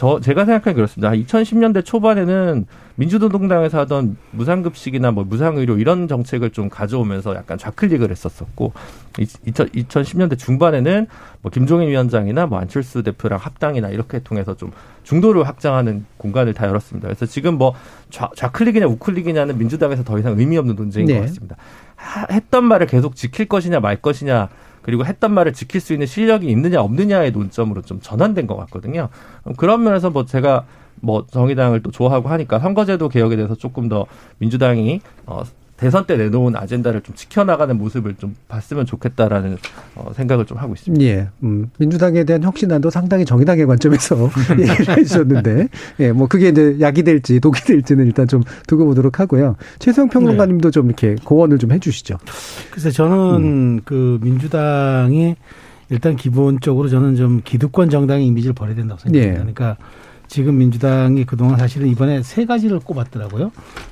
저 0.00 0.18
제가 0.18 0.46
생각하기 0.46 0.74
그렇습니다. 0.74 1.10
2010년대 1.10 1.84
초반에는 1.84 2.64
민주노동당에서 2.94 3.80
하던 3.80 4.16
무상급식이나 4.30 5.10
뭐 5.10 5.24
무상의료 5.24 5.76
이런 5.76 6.08
정책을 6.08 6.52
좀 6.52 6.70
가져오면서 6.70 7.34
약간 7.34 7.58
좌클릭을 7.58 8.10
했었었고 8.10 8.72
2000, 9.18 9.68
2010년대 9.68 10.38
중반에는 10.38 11.06
뭐 11.42 11.50
김종인 11.50 11.90
위원장이나 11.90 12.46
뭐 12.46 12.58
안철수 12.58 13.02
대표랑 13.02 13.38
합당이나 13.38 13.90
이렇게 13.90 14.20
통해서 14.20 14.56
좀 14.56 14.70
중도를 15.02 15.46
확장하는 15.46 16.06
공간을 16.16 16.54
다 16.54 16.66
열었습니다. 16.66 17.08
그래서 17.08 17.26
지금 17.26 17.58
뭐 17.58 17.74
좌, 18.08 18.30
좌클릭이냐 18.34 18.86
우클릭이냐는 18.86 19.58
민주당에서 19.58 20.02
더 20.02 20.18
이상 20.18 20.38
의미 20.38 20.56
없는 20.56 20.76
논쟁인 20.76 21.08
네. 21.08 21.14
것 21.16 21.26
같습니다. 21.26 21.56
하, 22.00 22.26
했던 22.30 22.64
말을 22.64 22.86
계속 22.86 23.14
지킬 23.14 23.46
것이냐 23.46 23.80
말 23.80 23.96
것이냐 23.96 24.48
그리고 24.82 25.04
했던 25.04 25.32
말을 25.32 25.52
지킬 25.52 25.80
수 25.80 25.92
있는 25.92 26.06
실력이 26.06 26.48
있느냐 26.48 26.80
없느냐의 26.80 27.32
논점으로 27.32 27.82
좀 27.82 28.00
전환된 28.00 28.46
것 28.46 28.56
같거든요. 28.56 29.10
그런 29.58 29.82
면에서 29.82 30.10
뭐 30.10 30.24
제가 30.24 30.64
뭐 31.02 31.26
정의당을 31.30 31.82
또 31.82 31.90
좋아하고 31.90 32.28
하니까 32.30 32.58
선거제도 32.58 33.08
개혁에 33.08 33.36
대해서 33.36 33.54
조금 33.54 33.88
더 33.88 34.06
민주당이 34.38 35.00
어 35.26 35.42
대선 35.80 36.04
때 36.04 36.14
내놓은 36.18 36.56
아젠다를 36.56 37.00
좀 37.00 37.14
지켜나가는 37.14 37.74
모습을 37.76 38.14
좀 38.16 38.36
봤으면 38.48 38.84
좋겠다라는 38.84 39.56
어, 39.94 40.12
생각을 40.14 40.44
좀 40.44 40.58
하고 40.58 40.74
있습니다. 40.74 41.02
예, 41.06 41.28
음, 41.42 41.70
민주당에 41.78 42.24
대한 42.24 42.42
혁신안도 42.42 42.90
상당히 42.90 43.24
정의당의 43.24 43.66
관점에서 43.66 44.28
얘기를 44.60 44.98
해주셨는데, 44.98 45.68
예, 46.00 46.12
뭐 46.12 46.26
그게 46.26 46.50
이제 46.50 46.76
약이 46.80 47.02
될지 47.02 47.40
독이 47.40 47.62
될지는 47.62 48.04
일단 48.04 48.28
좀 48.28 48.42
두고 48.66 48.84
보도록 48.84 49.20
하고요. 49.20 49.56
최수영 49.78 50.10
평론가님도 50.10 50.68
네. 50.68 50.70
좀 50.70 50.86
이렇게 50.86 51.16
고언을 51.24 51.56
좀 51.56 51.72
해주시죠. 51.72 52.18
그래서 52.70 52.90
저는 52.90 53.16
음. 53.36 53.80
그 53.86 54.18
민주당이 54.22 55.34
일단 55.88 56.14
기본적으로 56.14 56.90
저는 56.90 57.16
좀 57.16 57.40
기득권 57.42 57.88
정당의 57.88 58.26
이미지를 58.26 58.52
버려야 58.52 58.74
된다고 58.74 59.00
생각합니다. 59.00 59.32
예. 59.32 59.38
그러니까 59.38 59.78
지금 60.30 60.58
민주당이 60.58 61.24
그동안 61.24 61.58
사실은 61.58 61.88
이번에 61.88 62.22
세 62.22 62.46
가지를 62.46 62.78
꼽았더라고요. 62.78 63.50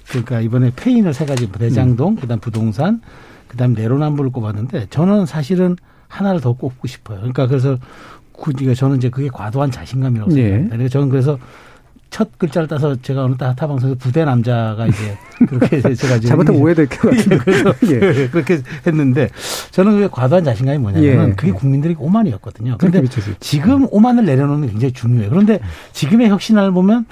그러니까 0.09 0.41
이번에 0.41 0.71
페인을 0.75 1.13
세 1.13 1.27
가지 1.27 1.51
대장동, 1.51 2.13
음. 2.13 2.17
그다음 2.17 2.39
부동산, 2.39 3.03
그다음 3.49 3.73
내로남불을 3.75 4.31
꼽았는데 4.31 4.87
저는 4.89 5.27
사실은 5.27 5.75
하나를 6.07 6.41
더 6.41 6.53
꼽고 6.53 6.87
싶어요. 6.87 7.19
그러니까 7.19 7.49
그래서 7.49 7.77
굳이 8.31 8.73
저는 8.73 8.99
이제 8.99 9.11
그게 9.11 9.29
과도한 9.29 9.73
자신감이라고 9.73 10.31
네. 10.31 10.37
생각합니다. 10.37 10.77
그러니까 10.77 10.93
저는 10.93 11.09
그래서 11.09 11.39
첫 12.11 12.39
글자를 12.39 12.69
따서 12.69 12.97
제가 13.01 13.25
어느 13.25 13.37
타 13.37 13.55
방송에서 13.55 13.97
부대 13.99 14.25
남자가 14.25 14.87
이제 14.87 15.19
그렇게 15.49 15.81
제가 15.95 16.19
잘못하면 16.21 16.61
오해될 16.61 16.89
것 16.89 17.11
같은데 17.11 17.35
예, 17.37 17.39
그래서 17.39 17.75
예. 17.91 18.29
그렇게 18.29 18.61
했는데 18.87 19.29
저는 19.71 19.93
그게 19.93 20.09
과도한 20.11 20.45
자신감이 20.45 20.79
뭐냐면 20.79 21.31
예. 21.31 21.35
그게 21.35 21.53
국민들이 21.53 21.95
오만이었거든요. 21.99 22.77
그런데 22.79 23.03
지금 23.41 23.87
오만을 23.91 24.25
내려놓는 24.25 24.67
게 24.67 24.73
굉장히 24.73 24.93
중요해요. 24.93 25.31
그런데 25.31 25.61
지금의 25.93 26.29
혁신을 26.29 26.73
보면 26.73 27.07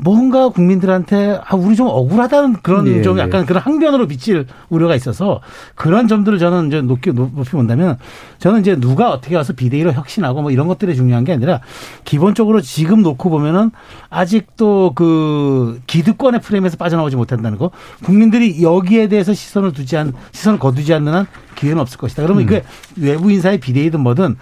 뭔가 0.00 0.48
국민들한테 0.48 1.40
아 1.44 1.56
우리 1.56 1.74
좀 1.74 1.88
억울하다는 1.88 2.58
그런 2.62 2.86
예, 2.86 3.02
좀 3.02 3.18
예. 3.18 3.22
약간 3.22 3.42
예. 3.42 3.44
그런 3.44 3.60
항변으로 3.60 4.06
비칠 4.06 4.46
우려가 4.68 4.94
있어서 4.94 5.40
그런 5.74 6.06
점들을 6.06 6.38
저는 6.38 6.68
이제 6.68 6.80
높게 6.80 7.10
높이 7.10 7.50
본다면 7.50 7.98
저는 8.38 8.60
이제 8.60 8.76
누가 8.76 9.10
어떻게 9.10 9.34
와서 9.34 9.52
비대위로 9.54 9.92
혁신하고 9.92 10.42
뭐 10.42 10.50
이런 10.52 10.68
것들이 10.68 10.94
중요한 10.94 11.24
게 11.24 11.32
아니라 11.32 11.60
기본적으로 12.04 12.60
지금 12.60 13.02
놓고 13.02 13.28
보면은 13.28 13.72
아직도 14.08 14.92
그 14.94 15.80
기득권의 15.88 16.42
프레임에서 16.42 16.76
빠져나오지 16.76 17.16
못한다는 17.16 17.58
거 17.58 17.72
국민들이 18.04 18.62
여기에 18.62 19.08
대해서 19.08 19.34
시선을 19.34 19.72
두지 19.72 19.96
않 19.96 20.12
시선을 20.30 20.60
거두지 20.60 20.94
않는 20.94 21.12
한 21.12 21.26
기회는 21.56 21.80
없을 21.80 21.98
것이다. 21.98 22.22
그러면 22.22 22.44
음. 22.44 22.46
이게 22.46 22.62
외부 22.96 23.32
인사의 23.32 23.58
비대위든 23.58 23.98
뭐든 24.00 24.36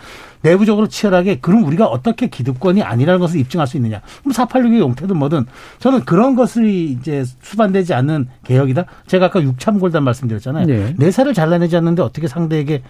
내부적으로 0.47 0.87
치열하게 0.87 1.41
그럼 1.41 1.65
우리가 1.65 1.87
어떻게 1.87 2.29
기득권이 2.29 2.83
아니라는 2.83 3.19
것을 3.21 3.41
입증할 3.41 3.67
수 3.67 3.77
있느냐. 3.77 4.01
그럼 4.21 4.33
486의 4.33 4.79
용태든 4.79 5.17
뭐든 5.17 5.47
저는 5.81 6.05
그런 6.05 6.37
것이 6.37 6.97
이제 6.99 7.25
수반되지 7.43 7.95
않는 7.95 8.29
개혁이다. 8.45 8.85
제가 9.07 9.27
아까 9.27 9.43
육참골단 9.43 10.05
말씀드렸잖아요. 10.05 10.67
네. 10.67 10.95
내사를 10.99 11.33
잘라내지 11.35 11.77
않는데 11.77 12.03
어떻게 12.03 12.29
상대에게 12.29 12.83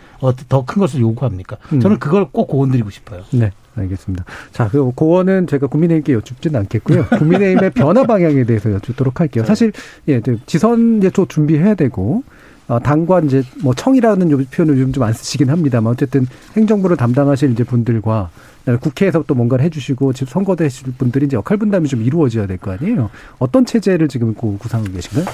더 0.48 0.66
큰 0.66 0.80
것을 0.80 1.00
요구합니까? 1.00 1.56
음. 1.72 1.80
저는 1.80 1.98
그걸 1.98 2.26
꼭 2.30 2.48
고언드리고 2.48 2.90
싶어요. 2.90 3.22
네. 3.30 3.52
알겠습니다. 3.76 4.24
자, 4.52 4.68
그 4.68 4.90
고원은 4.94 5.46
제가 5.46 5.66
국민의힘께 5.66 6.14
여쭙지는 6.14 6.58
않겠고요. 6.60 7.04
국민의힘의 7.18 7.70
변화 7.70 8.04
방향에 8.04 8.44
대해서 8.44 8.72
여쭙도록 8.72 9.20
할게요. 9.20 9.44
사실 9.44 9.72
예, 10.08 10.20
지선 10.46 10.98
이제 10.98 11.10
또 11.10 11.26
준비해야 11.26 11.74
되고 11.74 12.22
어, 12.68 12.80
당과 12.80 13.20
이제 13.20 13.42
뭐 13.62 13.74
청이라는 13.74 14.28
표현을 14.50 14.78
요즘 14.78 14.92
좀 14.92 15.04
안 15.04 15.12
쓰시긴 15.12 15.50
합니다만 15.50 15.92
어쨌든 15.92 16.26
행정부를 16.56 16.96
담당하실 16.96 17.52
이제 17.52 17.62
분들과 17.64 18.30
국회에서 18.80 19.22
또 19.26 19.34
뭔가를 19.34 19.64
해주시고 19.66 20.12
지금 20.12 20.30
선거되실 20.32 20.94
분들이 20.98 21.26
이제 21.26 21.36
역할 21.36 21.56
분담이 21.58 21.86
좀 21.88 22.02
이루어져야 22.02 22.46
될 22.46 22.58
거 22.58 22.72
아니에요. 22.72 23.10
어떤 23.38 23.64
체제를 23.64 24.08
지금 24.08 24.34
구상하고 24.34 24.92
계신가요? 24.92 25.26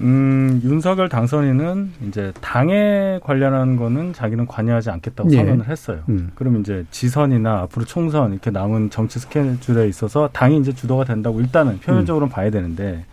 음, 0.00 0.60
윤석열 0.64 1.08
당선인은 1.08 1.90
이제 2.08 2.32
당에 2.40 3.20
관련한 3.22 3.76
거는 3.76 4.12
자기는 4.12 4.46
관여하지 4.46 4.90
않겠다고 4.90 5.30
예. 5.32 5.36
선언을 5.36 5.68
했어요. 5.68 6.00
음. 6.08 6.30
그럼 6.34 6.60
이제 6.60 6.84
지선이나 6.90 7.60
앞으로 7.62 7.84
총선 7.84 8.32
이렇게 8.32 8.50
남은 8.50 8.90
정치 8.90 9.18
스케줄에 9.18 9.88
있어서 9.88 10.28
당이 10.32 10.58
이제 10.60 10.72
주도가 10.72 11.04
된다고 11.04 11.40
일단은 11.40 11.78
표면적으로는 11.80 12.30
음. 12.30 12.34
봐야 12.34 12.50
되는데 12.50 13.04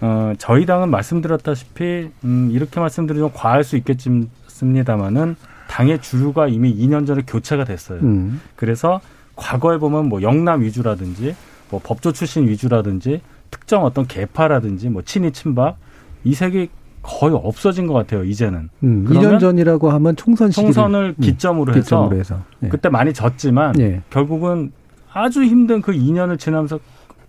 어, 0.00 0.32
저희 0.38 0.66
당은 0.66 0.90
말씀드렸다시피 0.90 2.10
음, 2.24 2.50
이렇게 2.52 2.80
말씀드리면 2.80 3.32
과할 3.32 3.64
수 3.64 3.76
있겠습니다만은 3.76 5.36
당의 5.68 6.00
주류가 6.00 6.48
이미 6.48 6.74
2년 6.76 7.06
전에 7.06 7.22
교체가 7.26 7.64
됐어요. 7.64 8.00
음. 8.00 8.40
그래서 8.56 9.00
과거에 9.34 9.78
보면 9.78 10.08
뭐 10.08 10.22
영남 10.22 10.62
위주라든지 10.62 11.34
뭐 11.70 11.80
법조 11.82 12.12
출신 12.12 12.46
위주라든지 12.48 13.20
특정 13.50 13.84
어떤 13.84 14.06
계파라든지 14.06 14.88
뭐 14.88 15.02
친이 15.02 15.32
친박 15.32 15.76
이 16.24 16.34
색이 16.34 16.68
거의 17.02 17.34
없어진 17.34 17.86
것 17.86 17.94
같아요 17.94 18.24
이제는. 18.24 18.68
음, 18.82 19.06
2년 19.08 19.38
전이라고 19.38 19.90
하면 19.90 20.16
총선 20.16 20.50
시기를, 20.50 20.72
총선을 20.72 21.14
음, 21.18 21.22
기점으로 21.22 21.72
해서, 21.72 21.80
기점으로 21.80 22.16
해서. 22.16 22.42
네. 22.58 22.68
그때 22.68 22.88
많이 22.88 23.12
졌지만 23.12 23.72
네. 23.72 24.02
결국은 24.10 24.72
아주 25.12 25.44
힘든 25.44 25.80
그 25.80 25.92
2년을 25.92 26.38
지나면서 26.38 26.80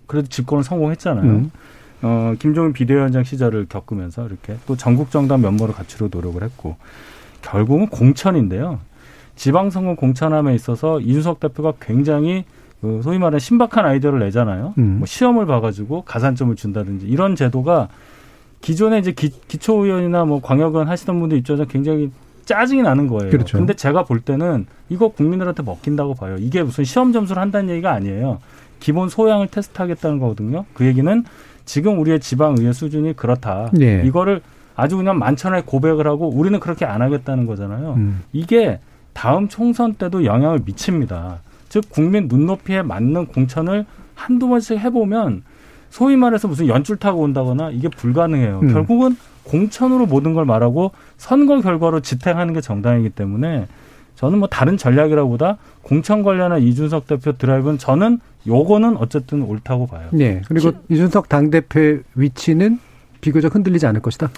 그래도 0.06 0.28
집권을 0.28 0.64
성공했잖아요. 0.64 1.24
음. 1.24 1.50
어, 2.02 2.34
김종인 2.38 2.72
비대위원장 2.72 3.24
시절을 3.24 3.66
겪으면서 3.68 4.26
이렇게 4.26 4.56
또 4.66 4.76
전국 4.76 5.10
정당 5.10 5.40
면모를 5.40 5.74
갖추려 5.74 6.08
노력을 6.10 6.42
했고 6.42 6.76
결국은 7.42 7.88
공천인데요. 7.88 8.80
지방선거 9.36 9.94
공천함에 9.94 10.54
있어서 10.54 11.00
이준석 11.00 11.40
대표가 11.40 11.74
굉장히 11.80 12.44
그 12.80 13.00
소위 13.02 13.18
말하는 13.18 13.38
신박한 13.38 13.84
아이디어를 13.84 14.20
내잖아요. 14.20 14.74
음. 14.78 14.98
뭐 14.98 15.06
시험을 15.06 15.46
봐가지고 15.46 16.02
가산점을 16.02 16.54
준다든지 16.56 17.06
이런 17.06 17.36
제도가 17.36 17.88
기존에 18.60 18.98
이제 18.98 19.12
기, 19.12 19.30
기초의원이나 19.30 20.24
뭐 20.24 20.40
광역의원 20.40 20.88
하시던 20.88 21.18
분들 21.20 21.38
입장에서 21.38 21.64
굉장히 21.64 22.10
짜증이 22.44 22.82
나는 22.82 23.06
거예요. 23.08 23.30
그렇죠. 23.30 23.58
근데 23.58 23.74
제가 23.74 24.04
볼 24.04 24.20
때는 24.20 24.66
이거 24.88 25.08
국민들한테 25.08 25.62
먹힌다고 25.62 26.14
봐요. 26.14 26.36
이게 26.38 26.62
무슨 26.62 26.84
시험 26.84 27.12
점수를 27.12 27.40
한다는 27.40 27.70
얘기가 27.70 27.92
아니에요. 27.92 28.38
기본 28.80 29.08
소양을 29.08 29.48
테스트하겠다는 29.48 30.18
거거든요. 30.18 30.64
그 30.72 30.86
얘기는 30.86 31.24
지금 31.68 32.00
우리의 32.00 32.18
지방의회 32.18 32.72
수준이 32.72 33.14
그렇다. 33.14 33.70
네. 33.74 34.02
이거를 34.06 34.40
아주 34.74 34.96
그냥 34.96 35.18
만천하에 35.18 35.62
고백을 35.66 36.06
하고 36.06 36.28
우리는 36.30 36.58
그렇게 36.58 36.86
안 36.86 37.02
하겠다는 37.02 37.44
거잖아요. 37.44 37.94
음. 37.98 38.22
이게 38.32 38.80
다음 39.12 39.48
총선 39.48 39.92
때도 39.92 40.24
영향을 40.24 40.60
미칩니다. 40.64 41.40
즉 41.68 41.84
국민 41.90 42.26
눈높이에 42.26 42.80
맞는 42.80 43.26
공천을 43.26 43.84
한두 44.14 44.48
번씩 44.48 44.78
해보면 44.78 45.42
소위 45.90 46.16
말해서 46.16 46.48
무슨 46.48 46.68
연줄 46.68 46.96
타고 46.96 47.20
온다거나 47.20 47.70
이게 47.70 47.88
불가능해요. 47.88 48.60
음. 48.62 48.72
결국은 48.72 49.16
공천으로 49.44 50.06
모든 50.06 50.32
걸 50.32 50.46
말하고 50.46 50.92
선거 51.18 51.60
결과로 51.60 52.00
지탱하는 52.00 52.54
게 52.54 52.62
정당이기 52.62 53.10
때문에 53.10 53.66
저는 54.18 54.40
뭐 54.40 54.48
다른 54.48 54.76
전략이라보다 54.76 55.58
공천 55.82 56.24
관련한 56.24 56.60
이준석 56.60 57.06
대표 57.06 57.38
드라이브는 57.38 57.78
저는 57.78 58.18
요거는 58.48 58.96
어쨌든 58.96 59.42
옳다고 59.42 59.86
봐요. 59.86 60.08
네. 60.10 60.42
그리고 60.48 60.72
지, 60.72 60.78
이준석 60.88 61.28
당대표의 61.28 62.02
위치는 62.16 62.80
비교적 63.20 63.54
흔들리지 63.54 63.86
않을 63.86 64.02
것이다. 64.02 64.28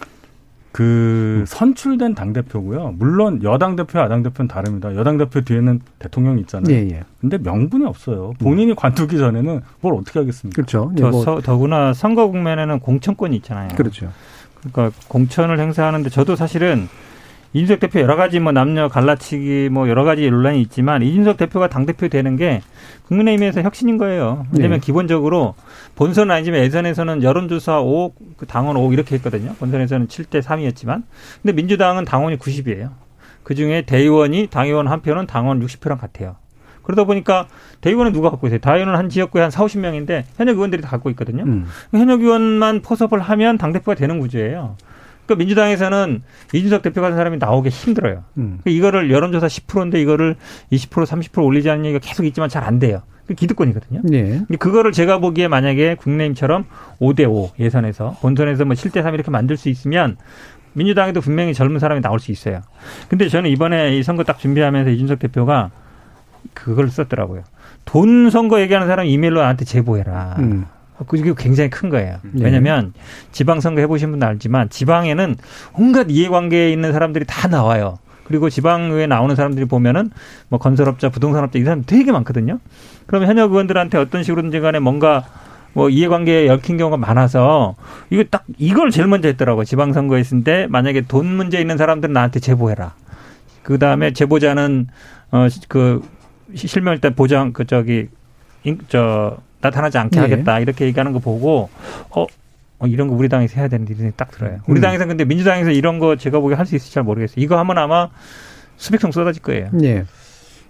그 0.72 1.44
선출된 1.46 2.14
당 2.14 2.34
대표고요. 2.34 2.94
물론 2.98 3.42
여당 3.42 3.74
대표, 3.74 3.98
야당 3.98 4.22
대표는 4.22 4.48
다릅니다. 4.48 4.94
여당 4.96 5.16
대표 5.16 5.40
뒤에는 5.40 5.80
대통령이 5.98 6.42
있잖아요. 6.42 6.76
예, 6.76 6.86
예. 6.90 7.02
근데 7.18 7.38
명분이 7.38 7.86
없어요. 7.86 8.34
본인이 8.38 8.74
관두기 8.74 9.16
전에는 9.16 9.62
뭘 9.80 9.94
어떻게 9.94 10.18
하겠습니까? 10.18 10.54
그렇죠. 10.54 10.92
예, 10.98 11.02
뭐. 11.04 11.24
서, 11.24 11.40
더구나 11.40 11.94
선거 11.94 12.28
국면에는 12.28 12.80
공천권이 12.80 13.34
있잖아요. 13.36 13.68
그렇죠. 13.76 14.12
그러니까 14.72 14.94
공천을 15.08 15.58
행사하는데 15.58 16.10
저도 16.10 16.36
사실은 16.36 16.86
이준석 17.52 17.80
대표 17.80 18.00
여러 18.00 18.14
가지 18.14 18.38
뭐 18.38 18.52
남녀 18.52 18.88
갈라치기 18.88 19.70
뭐 19.72 19.88
여러 19.88 20.04
가지 20.04 20.30
논란이 20.30 20.60
있지만 20.62 21.02
이준석 21.02 21.36
대표가 21.36 21.68
당 21.68 21.84
대표 21.84 22.08
되는 22.08 22.36
게 22.36 22.62
국민의힘에서 23.08 23.62
혁신인 23.62 23.98
거예요. 23.98 24.46
왜냐하면 24.52 24.78
네. 24.78 24.86
기본적으로 24.86 25.54
본선은 25.96 26.32
아니지만 26.32 26.60
예선에서는 26.60 27.24
여론조사 27.24 27.80
5, 27.80 28.12
그 28.36 28.46
당원 28.46 28.76
5 28.76 28.92
이렇게 28.92 29.16
했거든요. 29.16 29.54
본선에서는 29.58 30.06
7대 30.06 30.42
3이었지만 30.42 31.02
근데 31.42 31.52
민주당은 31.52 32.04
당원이 32.04 32.38
90이에요. 32.38 32.90
그 33.42 33.56
중에 33.56 33.82
대의원이 33.82 34.46
당의원 34.46 34.86
한 34.86 35.02
표는 35.02 35.26
당원 35.26 35.60
60표랑 35.60 35.98
같아요. 35.98 36.36
그러다 36.82 37.04
보니까 37.04 37.48
대의원은 37.80 38.12
누가 38.12 38.30
갖고 38.30 38.46
있어요? 38.46 38.60
대의원은 38.60 38.94
한 38.94 39.08
지역구에 39.08 39.42
한 39.42 39.50
4, 39.50 39.64
50명인데 39.64 40.24
현역 40.36 40.56
의원들이 40.56 40.82
다 40.82 40.88
갖고 40.88 41.10
있거든요. 41.10 41.44
음. 41.44 41.66
현역 41.90 42.22
의원만 42.22 42.80
포섭을 42.82 43.20
하면 43.20 43.58
당대표가 43.58 43.94
되는 43.96 44.20
구조예요. 44.20 44.76
그러니까 45.30 45.36
민주당에서는 45.36 46.22
이준석 46.52 46.82
대표 46.82 47.00
같은 47.00 47.16
사람이 47.16 47.38
나오기 47.38 47.68
힘들어요. 47.68 48.24
음. 48.38 48.58
그러니까 48.62 48.70
이거를 48.70 49.10
여론조사 49.10 49.46
10%인데 49.46 50.00
이거를 50.00 50.34
20% 50.72 51.06
30% 51.06 51.44
올리지 51.44 51.70
않는 51.70 51.84
얘기가 51.86 52.00
계속 52.02 52.26
있지만 52.26 52.48
잘 52.48 52.60
안 52.60 52.78
돼요. 52.78 53.02
그 53.26 53.34
기득권이거든요. 53.34 54.02
네. 54.04 54.42
그거를 54.58 54.92
제가 54.92 55.18
보기에 55.18 55.48
만약에 55.48 55.94
국내임처럼 55.94 56.66
5대5 57.00 57.58
예선에서 57.58 58.16
본선에서 58.20 58.64
뭐 58.66 58.74
7대3 58.74 59.14
이렇게 59.14 59.30
만들 59.30 59.56
수 59.56 59.70
있으면 59.70 60.16
민주당에도 60.74 61.20
분명히 61.20 61.54
젊은 61.54 61.78
사람이 61.78 62.02
나올 62.02 62.20
수 62.20 62.32
있어요. 62.32 62.60
근데 63.08 63.28
저는 63.28 63.50
이번에 63.50 63.96
이 63.96 64.02
선거 64.02 64.24
딱 64.24 64.38
준비하면서 64.38 64.90
이준석 64.90 65.20
대표가 65.20 65.70
그걸 66.54 66.90
썼더라고요. 66.90 67.42
돈 67.86 68.30
선거 68.30 68.60
얘기하는 68.60 68.86
사람 68.86 69.06
이메일로 69.06 69.40
나한테 69.40 69.64
제보해라. 69.64 70.36
음. 70.40 70.66
그게 71.06 71.32
굉장히 71.36 71.70
큰 71.70 71.88
거예요. 71.88 72.18
네. 72.22 72.44
왜냐하면 72.44 72.92
지방선거 73.32 73.80
해보신 73.82 74.10
분은 74.10 74.26
알지만 74.26 74.68
지방에는 74.68 75.36
온갖 75.74 76.06
이해관계에 76.10 76.70
있는 76.72 76.92
사람들이 76.92 77.24
다 77.26 77.48
나와요. 77.48 77.98
그리고 78.24 78.48
지방에 78.48 79.06
나오는 79.06 79.34
사람들이 79.34 79.66
보면은 79.66 80.10
뭐 80.48 80.58
건설업자, 80.58 81.08
부동산업자 81.08 81.58
이 81.58 81.64
사람 81.64 81.82
되게 81.84 82.12
많거든요. 82.12 82.60
그러면 83.06 83.28
현역 83.28 83.50
의원들한테 83.50 83.98
어떤 83.98 84.22
식으로든지 84.22 84.60
간에 84.60 84.78
뭔가 84.78 85.24
뭐 85.72 85.88
이해관계에 85.88 86.48
얽힌 86.48 86.76
경우가 86.76 86.96
많아서 86.96 87.76
이거 88.10 88.24
딱 88.30 88.44
이걸 88.58 88.90
제일 88.90 89.08
먼저 89.08 89.28
했더라고요. 89.28 89.64
지방선거 89.64 90.16
했을 90.16 90.44
때 90.44 90.66
만약에 90.68 91.02
돈 91.02 91.26
문제 91.26 91.60
있는 91.60 91.76
사람들은 91.76 92.12
나한테 92.12 92.40
제보해라. 92.40 92.94
그 93.62 93.78
다음에 93.78 94.12
제보자는 94.12 94.88
어그 95.30 96.02
실명 96.54 96.94
일단 96.94 97.14
보장 97.14 97.52
그 97.52 97.66
저기 97.66 98.08
저 98.88 99.38
나타나지 99.60 99.98
않게 99.98 100.20
네. 100.20 100.22
하겠다 100.22 100.60
이렇게 100.60 100.86
얘기하는 100.86 101.12
거 101.12 101.18
보고 101.18 101.68
어, 102.10 102.26
어 102.78 102.86
이런 102.86 103.08
거 103.08 103.14
우리 103.14 103.28
당에서 103.28 103.56
해야 103.56 103.68
되는 103.68 103.86
일이 103.88 104.10
딱 104.16 104.30
들어요. 104.30 104.58
우리 104.66 104.80
음. 104.80 104.82
당에서 104.82 105.06
근데 105.06 105.24
민주당에서 105.24 105.70
이런 105.70 105.98
거 105.98 106.16
제가 106.16 106.40
보기에 106.40 106.56
할 106.56 106.66
수 106.66 106.76
있을지 106.76 106.94
잘 106.94 107.02
모르겠어요. 107.02 107.42
이거 107.42 107.58
하면 107.58 107.78
아마 107.78 108.08
수백통 108.76 109.12
쏟아질 109.12 109.42
거예요. 109.42 109.68
네. 109.72 110.04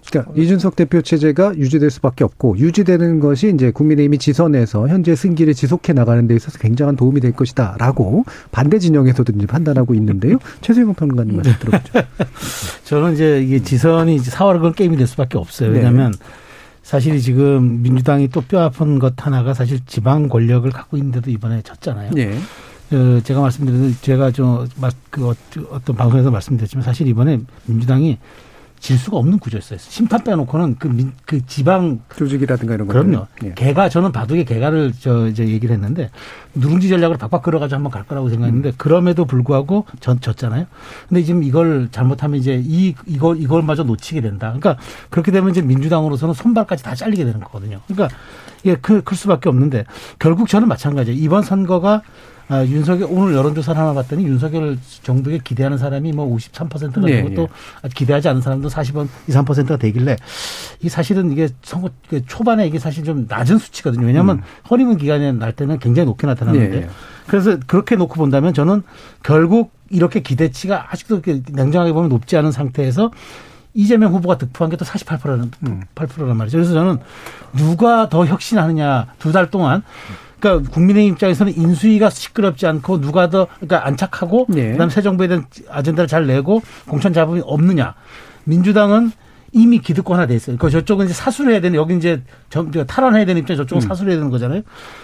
그러니까 0.09 0.33
이준석 0.35 0.75
대표 0.75 1.01
체제가 1.01 1.55
유지될 1.55 1.89
수밖에 1.91 2.23
없고 2.23 2.57
유지되는 2.57 3.19
것이 3.19 3.51
이제 3.53 3.71
국민의힘이 3.71 4.17
지선에서 4.17 4.87
현재 4.87 5.15
승기를 5.15 5.53
지속해 5.53 5.93
나가는 5.93 6.25
데 6.27 6.35
있어서 6.35 6.57
굉장한 6.57 6.95
도움이 6.95 7.21
될 7.21 7.33
것이다라고 7.33 8.25
반대 8.51 8.79
진영에서도 8.79 9.31
이제 9.35 9.45
판단하고 9.45 9.93
있는데요. 9.93 10.37
최수영 10.61 10.95
평론가님 10.95 11.35
말씀 11.35 11.53
들어보죠. 11.59 11.93
저는 12.85 13.13
이제 13.13 13.41
이게 13.41 13.61
지선이 13.61 14.15
이제 14.15 14.31
4월 14.31 14.75
게임이 14.75 14.97
될 14.97 15.07
수밖에 15.07 15.37
없어요. 15.37 15.69
왜냐하면 15.71 16.11
네. 16.11 16.17
사실 16.83 17.19
지금 17.19 17.81
민주당이 17.81 18.29
또 18.29 18.41
뼈아픈 18.41 18.99
것 18.99 19.13
하나가 19.25 19.53
사실 19.53 19.79
지방 19.85 20.27
권력을 20.27 20.69
갖고 20.71 20.97
있는데도 20.97 21.29
이번에 21.29 21.61
졌잖아요. 21.61 22.11
네. 22.11 22.37
어, 22.91 23.21
제가 23.23 23.39
말씀드린 23.39 23.95
제가 24.01 24.31
좀그 24.31 25.29
어, 25.29 25.33
어떤 25.71 25.95
방송에서 25.95 26.31
말씀드렸지만 26.31 26.83
사실 26.83 27.07
이번에 27.07 27.39
민주당이 27.65 28.17
질 28.81 28.97
수가 28.97 29.17
없는 29.17 29.37
구조였어요. 29.37 29.77
심판 29.79 30.23
빼놓고는 30.23 30.77
그, 30.79 30.87
민, 30.87 31.13
그 31.25 31.45
지방 31.45 32.01
조직이라든가 32.15 32.73
이런 32.73 32.87
거 32.87 32.93
그럼요. 32.93 33.27
예. 33.43 33.53
개가 33.53 33.89
저는 33.89 34.11
바둑의 34.11 34.43
개가를 34.45 34.91
저 34.99 35.27
이제 35.27 35.47
얘기를 35.47 35.75
했는데 35.75 36.09
누룽지 36.55 36.89
전략으로 36.89 37.19
박박 37.19 37.43
끌어가지고 37.43 37.75
한번 37.75 37.91
갈 37.91 38.03
거라고 38.03 38.29
생각했는데 38.29 38.69
음. 38.69 38.73
그럼에도 38.77 39.25
불구하고 39.25 39.85
전 39.99 40.19
졌잖아요. 40.19 40.65
근데 41.07 41.21
지금 41.21 41.43
이걸 41.43 41.89
잘못하면 41.91 42.39
이제 42.39 42.59
이 42.65 42.95
이걸 43.05 43.39
이걸마저 43.39 43.83
놓치게 43.83 44.19
된다. 44.19 44.47
그러니까 44.47 44.77
그렇게 45.11 45.31
되면 45.31 45.51
이제 45.51 45.61
민주당으로서는 45.61 46.33
손발까지 46.33 46.83
다 46.83 46.95
잘리게 46.95 47.23
되는 47.23 47.39
거거든요. 47.39 47.81
그러니까 47.87 48.17
이게 48.63 48.75
클, 48.75 49.01
클 49.01 49.15
수밖에 49.15 49.47
없는데 49.47 49.85
결국 50.17 50.49
저는 50.49 50.67
마찬가지예요. 50.67 51.19
이번 51.21 51.43
선거가 51.43 52.01
아, 52.51 52.65
윤석열 52.65 53.07
오늘 53.09 53.33
여론조사 53.33 53.71
하나 53.71 53.93
봤더니 53.93 54.25
윤석열 54.25 54.77
정부에 55.03 55.39
기대하는 55.41 55.77
사람이 55.77 56.11
뭐 56.11 56.35
53%가 56.35 56.99
되고 57.07 57.29
네, 57.29 57.33
또 57.33 57.47
네. 57.81 57.89
기대하지 57.95 58.27
않은 58.27 58.41
사람도 58.41 58.67
40원 58.67 59.07
2, 59.29 59.31
3%가 59.31 59.77
되길래 59.77 60.17
이 60.81 60.89
사실은 60.89 61.31
이게 61.31 61.47
선거 61.61 61.89
초반에 62.27 62.67
이게 62.67 62.77
사실 62.77 63.05
좀 63.05 63.25
낮은 63.29 63.57
수치거든요. 63.57 64.05
왜냐하면 64.05 64.39
음. 64.39 64.43
허니문 64.69 64.97
기간에 64.97 65.31
날 65.31 65.53
때는 65.53 65.79
굉장히 65.79 66.07
높게 66.07 66.27
나타나는데 66.27 66.79
네. 66.81 66.89
그래서 67.25 67.57
그렇게 67.67 67.95
놓고 67.95 68.15
본다면 68.15 68.53
저는 68.53 68.83
결국 69.23 69.71
이렇게 69.89 70.19
기대치가 70.19 70.87
아직도 70.91 71.21
냉정하게 71.53 71.93
보면 71.93 72.09
높지 72.09 72.35
않은 72.35 72.51
상태에서 72.51 73.11
이재명 73.73 74.11
후보가 74.11 74.37
득표한 74.37 74.69
게 74.69 74.75
또 74.75 74.83
48%란, 74.83 75.51
음. 75.67 75.83
8%란 75.95 76.35
말이죠. 76.35 76.57
그래서 76.57 76.73
저는 76.73 76.97
누가 77.55 78.09
더 78.09 78.25
혁신하느냐 78.25 79.07
두 79.19 79.31
달 79.31 79.49
동안 79.49 79.83
그러니까 80.41 80.71
국민의 80.71 81.05
입장에서는 81.07 81.55
인수위가 81.55 82.09
시끄럽지 82.09 82.67
않고 82.67 82.99
누가 82.99 83.29
더 83.29 83.47
그러니까 83.59 83.85
안착하고 83.85 84.47
네. 84.49 84.71
그다음에 84.71 84.91
새 84.91 85.01
정부에 85.01 85.27
대한 85.27 85.45
아젠다를 85.69 86.07
잘 86.07 86.25
내고 86.25 86.61
공천 86.87 87.13
잡음이 87.13 87.41
없느냐. 87.45 87.93
민주당은 88.43 89.11
이미 89.53 89.79
기득권 89.79 90.17
하나 90.17 90.27
돼 90.27 90.35
있어요. 90.35 90.57
그 90.57 90.69
저쪽은 90.69 91.05
이제 91.05 91.13
사수를 91.13 91.53
해야 91.53 91.61
되는 91.61 91.77
여기 91.77 91.95
이제 91.95 92.23
탈환해야 92.87 93.25
되는 93.25 93.41
입장에 93.41 93.57
저쪽은 93.57 93.83
음. 93.83 93.87
사수를 93.87 94.11
해야 94.11 94.17
되는 94.17 94.31
거잖아요. 94.31 94.61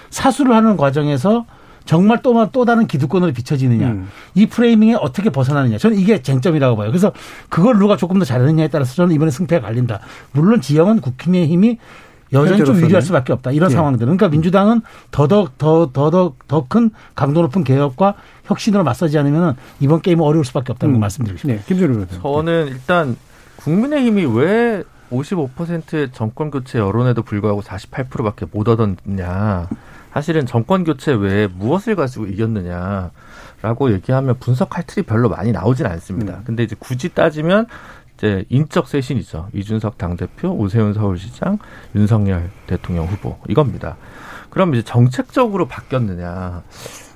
사수를 0.10 0.56
하는 0.56 0.76
과정에서 0.76 1.46
정말 1.86 2.22
또, 2.22 2.50
또 2.52 2.66
다른 2.66 2.88
기득권으로 2.88 3.32
비춰지느냐. 3.34 3.88
음. 3.88 4.08
이 4.36 4.46
프레이밍에 4.46 4.96
어떻게 4.96 5.30
벗어나느냐. 5.30 5.78
저는 5.78 5.98
이게 5.98 6.22
쟁점이라고 6.22 6.76
봐요. 6.76 6.90
그래서 6.90 7.14
그걸 7.50 7.78
누가 7.78 7.96
조금 7.96 8.20
더 8.20 8.26
잘하느냐에 8.26 8.68
따라서 8.70 8.94
저는 8.96 9.16
이번에 9.16 9.32
승패가 9.32 9.66
갈린다. 9.66 10.00
물론 10.32 10.60
지형은 10.62 11.00
국힘의 11.02 11.48
힘이 11.48 11.78
여전히 12.34 12.66
좀 12.66 12.76
유리할 12.78 13.02
수밖에 13.02 13.34
없다. 13.34 13.52
이런 13.52 13.72
예. 13.72 13.76
상황들은. 13.76 14.06
그러니까 14.18 14.30
민주당은 14.30 14.82
더더욱 15.12 15.58
더, 15.58 15.92
더더욱 15.92 16.48
더 16.48 16.66
큰 16.68 16.90
강도 17.16 17.42
높은 17.42 17.64
개혁과 17.64 18.16
혁신으로 18.46 18.84
맞서지 18.84 19.18
않으면 19.18 19.56
이번 19.80 20.02
게임은 20.02 20.24
어려울 20.24 20.44
수밖에 20.46 20.72
없다는 20.74 20.92
음. 20.92 20.96
걸 20.96 21.00
말씀드리고 21.02 21.38
싶습니다. 21.38 21.62
네. 21.62 21.68
김준우 21.68 22.08
저는 22.22 22.68
일단 22.68 23.16
국민의힘이 23.58 24.26
왜 24.26 24.84
55%의 25.12 26.10
정권 26.12 26.52
교체 26.52 26.80
여론에도 26.80 27.22
불구하고 27.22 27.62
48%밖에 27.62 28.46
못 28.52 28.68
얻었냐. 28.68 29.70
사실은 30.14 30.46
정권 30.46 30.84
교체 30.84 31.14
외에 31.14 31.48
무엇을 31.48 31.96
가지고 31.96 32.26
이겼느냐라고 32.26 33.92
얘기하면 33.94 34.36
분석할 34.40 34.84
틀이 34.88 35.06
별로 35.06 35.30
많이 35.30 35.52
나오진 35.52 35.86
않습니다. 35.86 36.34
음. 36.38 36.42
근데 36.44 36.64
이제 36.64 36.76
굳이 36.78 37.10
따지면 37.10 37.68
이제 38.18 38.46
인적 38.50 38.88
쇄신이죠. 38.88 39.50
이준석 39.54 39.98
당대표, 39.98 40.50
오세훈 40.50 40.94
서울시장, 40.94 41.60
윤석열 41.96 42.50
대통령 42.66 43.06
후보 43.06 43.38
이겁니다. 43.48 43.96
그럼 44.50 44.74
이제 44.74 44.84
정책적으로 44.84 45.68
바뀌었느냐? 45.68 46.64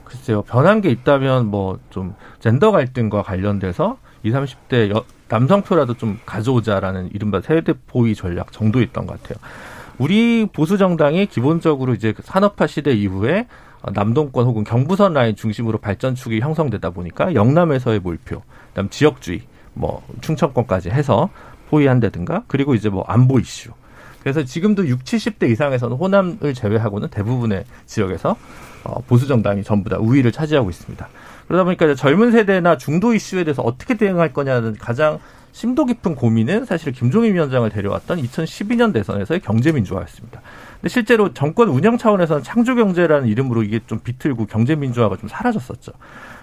글쎄요. 0.04 0.43
변한 0.43 0.82
게 0.82 0.89
있다면 0.89 1.47
뭐 1.47 1.80
좀 1.89 2.14
젠더 2.39 2.72
갈등과 2.72 3.24
관련돼서 3.24 3.97
20, 4.24 4.36
30대 4.36 4.89
여, 4.91 5.04
남성표라도 5.30 5.95
좀 5.95 6.20
가져오자라는 6.26 7.12
이른바 7.14 7.41
세대 7.41 7.74
보위 7.88 8.14
전략 8.14 8.52
정도였던 8.52 9.08
것 9.08 9.22
같아요. 9.22 9.38
우리 9.97 10.47
보수 10.52 10.78
정당이 10.78 11.28
기본적으로 11.28 11.93
이제 11.93 12.14
산업화 12.22 12.68
시대 12.68 12.91
이후에 12.91 13.47
남동권 13.93 14.45
혹은 14.45 14.64
경부선 14.64 15.14
라인 15.14 15.36
중심으로 15.36 15.80
발전축이 15.80 16.39
형성되다 16.39 16.91
보니까 16.91 17.34
영남에서의 17.34 17.99
몰표, 17.99 18.43
그다음 18.70 18.89
지역주의, 18.89 19.41
뭐 19.74 20.03
충청권까지 20.22 20.89
해서 20.89 21.30
포위한다든가 21.69 22.43
그리고 22.47 22.76
이제 22.76 22.89
뭐 22.89 23.03
안보 23.07 23.39
이슈. 23.39 23.72
그래서 24.22 24.43
지금도 24.43 24.88
6, 24.88 25.03
70대 25.03 25.49
이상에서는 25.49 25.97
호남을 25.97 26.53
제외하고는 26.53 27.07
대부분의 27.09 27.63
지역에서 27.88 28.38
어, 28.84 29.01
보수 29.07 29.28
정당이 29.28 29.63
전부 29.63 29.89
다 29.89 29.97
우위를 29.97 30.32
차지하고 30.32 30.69
있습니다. 30.69 31.07
그러다 31.47 31.63
보니까 31.63 31.93
젊은 31.95 32.32
세대나 32.32 32.78
중도 32.78 33.13
이슈에 33.13 33.43
대해서 33.43 33.61
어떻게 33.61 33.97
대응할 33.97 34.32
거냐는 34.34 34.76
가장 34.78 35.19
심도 35.51 35.86
깊은 35.86 36.15
고민은 36.15 36.65
사실 36.65 36.93
김종인 36.93 37.34
위원장을 37.34 37.69
데려왔던 37.69 38.22
2012년 38.22 38.93
대선에서의 38.93 39.41
경제민주화였습니다. 39.41 40.41
근데 40.82 40.89
실제로 40.89 41.34
정권 41.34 41.69
운영 41.69 41.97
차원에서는 41.97 42.41
창조 42.43 42.75
경제라는 42.75 43.27
이름으로 43.27 43.61
이게 43.63 43.79
좀 43.86 43.99
비틀고 43.99 44.47
경제 44.47 44.75
민주화가 44.75 45.15
좀 45.15 45.29
사라졌었죠. 45.29 45.91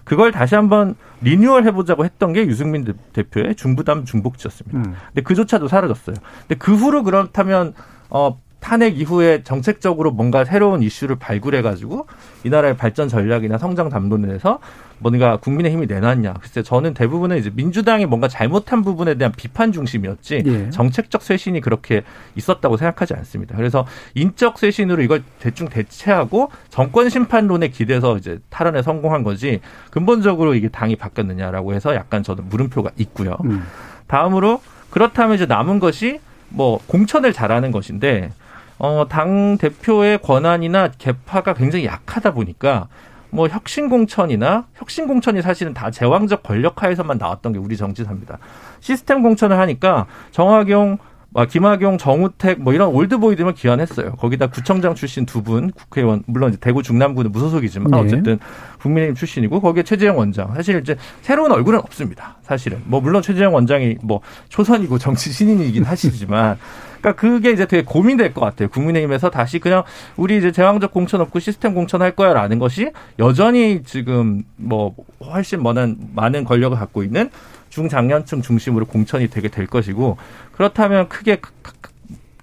그걸 0.05 0.31
다시 0.31 0.55
한번 0.55 0.95
리뉴얼 1.21 1.65
해보자고 1.65 2.05
했던 2.05 2.33
게 2.33 2.47
유승민 2.47 2.95
대표의 3.13 3.57
중부담 3.57 4.05
중복지였습니다. 4.05 4.79
음. 4.79 4.95
근데 5.09 5.23
그조차도 5.23 5.67
사라졌어요. 5.67 6.17
근데 6.43 6.55
그 6.55 6.75
후로 6.75 7.03
그렇다면 7.03 7.75
어 8.11 8.41
탄핵 8.61 9.01
이후에 9.01 9.43
정책적으로 9.45 10.11
뭔가 10.11 10.45
새로운 10.45 10.83
이슈를 10.83 11.17
발굴해가지고 11.17 12.07
이 12.45 12.51
나라의 12.51 12.77
발전 12.77 13.09
전략이나 13.09 13.57
성장 13.57 13.89
담론에서 13.89 14.59
뭔가 14.99 15.37
국민의 15.37 15.73
힘이 15.73 15.87
내놨냐. 15.87 16.35
글쎄 16.35 16.63
저는 16.63 16.93
대부분은 16.95 17.39
이제 17.39 17.51
민주당이 17.55 18.07
뭔가 18.07 18.27
잘못한 18.27 18.83
부분에 18.83 19.15
대한 19.15 19.33
비판 19.37 19.71
중심이었지 19.73 20.43
예. 20.45 20.71
정책적 20.71 21.23
쇄신이 21.23 21.61
그렇게 21.61 22.03
있었다고 22.35 22.77
생각하지 22.77 23.15
않습니다. 23.15 23.57
그래서 23.57 23.87
인적 24.15 24.59
쇄신으로 24.59 25.03
이걸 25.03 25.23
대충 25.39 25.69
대체하고 25.69 26.51
정권 26.69 27.09
심판론에 27.09 27.69
기대서 27.69 28.17
이제 28.17 28.41
탈원에 28.51 28.83
성공한 28.83 29.23
거지 29.23 29.61
근본적으로 29.91 30.55
이게 30.55 30.69
당이 30.69 30.97
바뀌었느냐라고 30.97 31.75
해서 31.75 31.95
약간 31.95 32.25
저는 32.25 32.49
물음표가 32.49 32.91
있고요. 32.97 33.37
음. 33.45 33.63
다음으로 34.09 34.61
그렇다면 34.91 35.37
이제 35.37 35.47
남은 35.47 35.79
것이 35.79 36.19
뭐 36.49 36.81
공천을 36.87 37.33
잘하는 37.33 37.71
것인데 37.71 38.31
어, 38.79 39.07
당 39.09 39.59
대표의 39.59 40.19
권한이나 40.23 40.89
개파가 40.99 41.55
굉장히 41.55 41.85
약하다 41.87 42.33
보니까 42.35 42.89
뭐 43.31 43.49
혁신 43.49 43.89
공천이나 43.89 44.67
혁신 44.75 45.07
공천이 45.07 45.43
사실은 45.43 45.75
다 45.75 45.91
제왕적 45.91 46.43
권력하에서만 46.43 47.19
나왔던 47.19 47.53
게 47.53 47.59
우리 47.59 47.77
정치사입니다. 47.77 48.39
시스템 48.81 49.23
공천을 49.23 49.59
하니까 49.59 50.07
정화경 50.31 50.99
아, 51.35 51.45
김학용, 51.45 51.99
정우택 51.99 52.63
뭐 52.63 52.73
이런 52.73 52.89
올드보이들만 52.89 53.53
기환했어요. 53.55 54.13
거기다 54.13 54.47
구청장 54.47 54.95
출신 54.95 55.27
두 55.27 55.43
분 55.43 55.71
국회의원 55.73 56.23
물론 56.27 56.49
이제 56.49 56.59
대구 56.59 56.83
중남구는 56.83 57.31
무소속이지만 57.33 57.91
네. 57.91 57.99
어쨌든 57.99 58.39
국민의힘 58.81 59.15
출신이고 59.15 59.61
거기에 59.61 59.83
최재형 59.83 60.17
원장 60.17 60.55
사실 60.55 60.81
이제 60.81 60.97
새로운 61.21 61.53
얼굴은 61.53 61.81
없습니다. 61.81 62.37
사실은 62.43 62.81
뭐 62.87 63.03
물론 63.03 63.21
최재형 63.21 63.53
원장이 63.55 63.99
뭐 64.03 64.21
초선이고 64.49 64.97
정치 64.99 65.31
신인이긴 65.31 65.85
하시지만 65.85 66.57
그러니까 67.01 67.21
그게 67.21 67.51
이제 67.51 67.67
되게 67.67 67.83
고민될 67.83 68.35
것 68.35 68.41
같아요. 68.41 68.69
국민의힘에서 68.69 69.31
다시 69.31 69.59
그냥 69.59 69.85
우리 70.17 70.37
이제 70.39 70.53
제왕적 70.53 70.93
공천 70.93 71.21
없고 71.21 71.39
시스템 71.39 71.75
공천할 71.75 72.13
거야라는 72.13 72.59
것이 72.59 72.93
여전히 73.19 73.83
지금 73.85 74.43
뭐 74.57 74.95
훨씬 75.25 75.63
많은 75.63 75.97
많은 76.15 76.45
권력을 76.45 76.77
갖고 76.77 77.03
있는 77.03 77.31
중장년층 77.71 78.43
중심으로 78.43 78.87
공천이 78.87 79.29
되게 79.29 79.49
될 79.49 79.67
것이고 79.67 80.17
그렇다면 80.53 81.09
크게 81.09 81.41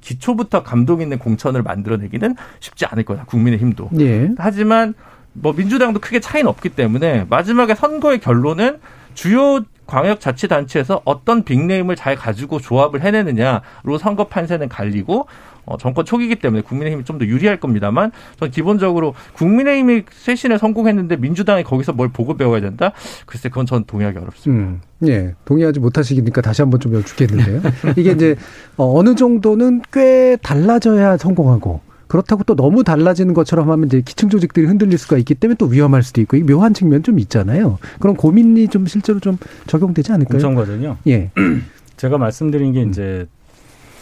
기초부터 0.01 0.64
감동 0.64 1.01
있는 1.01 1.18
공천을 1.18 1.64
만들어내기는 1.64 2.36
쉽지 2.60 2.86
않을 2.86 3.03
거다. 3.03 3.26
국민의힘도. 3.26 3.89
예. 3.99 4.30
하지만 4.38 4.93
뭐 5.34 5.51
민주당도 5.53 5.99
크게 5.99 6.20
차이는 6.20 6.47
없기 6.47 6.70
때문에 6.70 7.26
마지막에 7.30 7.76
선거의 7.76 8.20
결론은 8.20 8.80
주요 9.16 9.62
광역자치단체에서 9.86 11.01
어떤 11.05 11.43
빅네임을 11.43 11.95
잘 11.95 12.15
가지고 12.15 12.59
조합을 12.59 13.01
해내느냐로 13.01 13.97
선거 13.99 14.25
판세는 14.27 14.69
갈리고 14.69 15.27
어, 15.67 15.77
정권 15.77 16.05
초기이기 16.05 16.36
때문에 16.36 16.61
국민의힘이 16.61 17.03
좀 17.05 17.15
더 17.17 17.25
유리할 17.25 17.59
겁니다만 17.59 18.11
전 18.39 18.51
기본적으로 18.51 19.15
국민의힘이 19.33 20.03
쇄신에 20.11 20.57
성공했는데 20.57 21.15
민주당이 21.15 21.63
거기서 21.63 21.93
뭘 21.93 22.09
보고 22.09 22.36
배워야 22.36 22.59
된다? 22.61 22.91
글쎄 23.25 23.47
그건 23.49 23.65
전 23.65 23.86
동의하기 23.86 24.17
어렵습니다. 24.17 24.63
음, 24.63 24.81
예, 25.07 25.33
동의하지 25.45 25.79
못하시니까 25.79 26.41
다시 26.41 26.61
한번 26.61 26.81
좀 26.81 26.93
여쭙겠는데요. 26.93 27.61
이게 27.95 28.11
이제 28.11 28.36
어, 28.77 28.99
어느 28.99 29.15
정도는 29.15 29.81
꽤 29.93 30.38
달라져야 30.41 31.17
성공하고 31.17 31.79
그렇다고 32.08 32.43
또 32.43 32.56
너무 32.56 32.84
달라지는 32.84 33.34
것처럼 33.34 33.72
하면 33.72 33.88
이제 33.88 34.01
기층 34.01 34.30
조직들이 34.30 34.66
흔들릴 34.66 34.97
수가 34.97 35.18
있기 35.18 35.36
때문에 35.36 35.56
또 35.58 35.66
위험할 35.66 36.03
수도 36.03 36.22
있고 36.22 36.38
이 36.38 36.43
묘한 36.43 36.74
측면 36.74 37.03
좀 37.03 37.20
있잖아요. 37.20 37.80
그런 37.99 38.16
고민이 38.16 38.68
좀 38.68 38.86
실제로 38.86 39.20
좀 39.20 39.38
적용되지 39.68 40.12
않을까요? 40.12 40.39
공천 40.39 40.56
과정요. 40.56 40.97
예. 41.08 41.32
제가 41.97 42.18
말씀드린 42.18 42.74
게 42.74 42.82
이제 42.84 43.28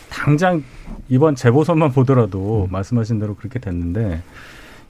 당장 0.10 0.64
이번 1.10 1.36
재보선만 1.36 1.92
보더라도 1.92 2.68
음. 2.70 2.72
말씀하신 2.72 3.20
대로 3.20 3.36
그렇게 3.36 3.60
됐는데 3.60 4.22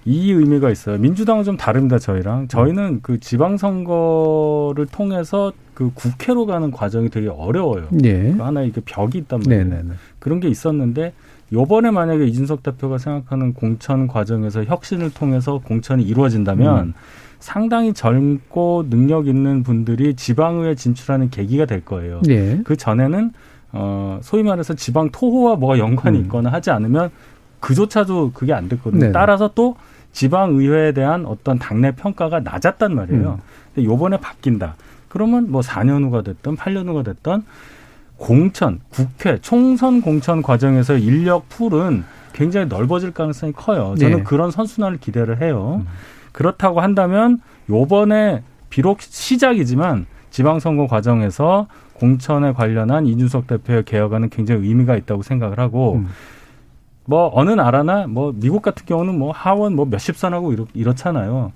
이 0.06 0.32
의미가 0.32 0.70
있어요. 0.70 0.98
민주당은 0.98 1.46
좀 1.46 1.56
다릅니다, 1.56 1.98
저희랑. 1.98 2.50
저희는 2.50 3.00
그 3.02 3.20
지방선거를 3.22 4.88
통해서 4.88 5.54
그 5.74 5.92
국회로 5.94 6.46
가는 6.46 6.72
과정이 6.72 7.10
되게 7.10 7.30
어려워요. 7.30 7.88
예. 8.04 8.34
그 8.36 8.44
하나의 8.44 8.72
그 8.74 8.82
벽이 8.84 9.18
있단 9.20 9.42
말이에요. 9.46 9.64
네네네. 9.64 9.90
그런 10.20 10.40
게 10.40 10.50
있었는데 10.50 11.14
요번에 11.54 11.92
만약에 11.92 12.26
이준석 12.26 12.64
대표가 12.64 12.98
생각하는 12.98 13.54
공천 13.54 14.08
과정에서 14.08 14.64
혁신을 14.64 15.14
통해서 15.14 15.60
공천이 15.60 16.04
이루어진다면 16.04 16.88
음. 16.88 16.94
상당히 17.40 17.94
젊고 17.94 18.88
능력 18.90 19.28
있는 19.28 19.64
분들이 19.64 20.16
지방의회 20.16 20.76
진출하는 20.76 21.30
계기가 21.30 21.66
될 21.66 21.86
거예요. 21.86 22.22
예. 22.30 22.62
그 22.64 22.76
전에는 22.76 23.32
어 23.74 24.20
소위 24.24 24.44
말해서 24.44 24.74
지방 24.76 25.10
토호와 25.12 25.56
뭐가 25.56 25.78
연관이 25.78 26.18
음. 26.18 26.24
있거나 26.24 26.52
하지 26.52 26.72
않으면 26.72 27.10
그조차도 27.60 28.32
그게 28.34 28.54
안 28.54 28.68
됐거든요. 28.70 29.08
네 29.08 29.12
따라서 29.12 29.52
또 29.54 29.76
지방 30.12 30.56
의회에 30.56 30.94
대한 30.94 31.26
어떤 31.26 31.60
당내 31.60 31.92
평가가 31.92 32.40
낮았단 32.40 32.96
말이에요. 32.96 33.40
음. 33.40 33.42
근데 33.74 33.88
요번에 33.88 34.18
바뀐다. 34.18 34.76
그러면 35.10 35.52
뭐 35.52 35.62
4년 35.62 36.04
후가 36.06 36.22
됐든 36.24 36.56
8년 36.56 36.88
후가 36.88 37.04
됐든 37.04 37.44
공천, 38.18 38.80
국회, 38.90 39.38
총선 39.40 40.02
공천 40.02 40.42
과정에서 40.42 40.98
인력 40.98 41.50
풀은 41.50 42.04
굉장히 42.34 42.68
넓어질 42.68 43.12
가능성이 43.12 43.54
커요. 43.54 43.96
저는 44.00 44.18
네. 44.18 44.24
그런 44.24 44.52
선순환을 44.52 45.00
기대를 45.00 45.42
해요. 45.42 45.82
음. 45.86 45.88
그렇다고 46.32 46.82
한다면 46.82 47.40
요번에 47.70 48.44
비록 48.70 49.02
시작이지만 49.02 50.08
지방선거 50.32 50.88
과정에서 50.88 51.68
공천에 51.94 52.54
관련한 52.54 53.06
이준석 53.06 53.46
대표의 53.46 53.84
개혁안은 53.86 54.30
굉장히 54.30 54.68
의미가 54.68 54.96
있다고 54.96 55.22
생각을 55.22 55.60
하고 55.60 55.96
음. 55.96 56.08
뭐 57.06 57.30
어느 57.34 57.52
나라나 57.52 58.08
뭐 58.08 58.34
미국 58.36 58.62
같은 58.62 58.86
경우는 58.86 59.18
뭐 59.20 59.32
하원 59.32 59.76
뭐 59.76 59.86
몇십 59.86 60.16
선하고 60.18 60.54
이렇, 60.54 60.66
이렇잖아요. 60.74 61.52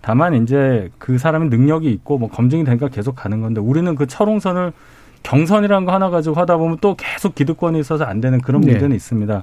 다만 0.00 0.34
이제 0.42 0.90
그 0.98 1.18
사람의 1.18 1.48
능력이 1.48 1.90
있고 1.90 2.18
뭐 2.18 2.28
검증이 2.28 2.64
되니까 2.64 2.88
계속 2.88 3.14
가는 3.14 3.40
건데 3.40 3.60
우리는 3.60 3.94
그 3.94 4.06
철옹선을 4.06 4.72
경선이라는 5.22 5.86
거 5.86 5.92
하나 5.92 6.10
가지고 6.10 6.36
하다 6.36 6.56
보면 6.56 6.78
또 6.80 6.94
계속 6.96 7.34
기득권이 7.34 7.78
있어서 7.80 8.04
안 8.04 8.20
되는 8.20 8.40
그런 8.40 8.60
네. 8.60 8.68
문제는 8.68 8.90
네. 8.90 8.96
있습니다. 8.96 9.42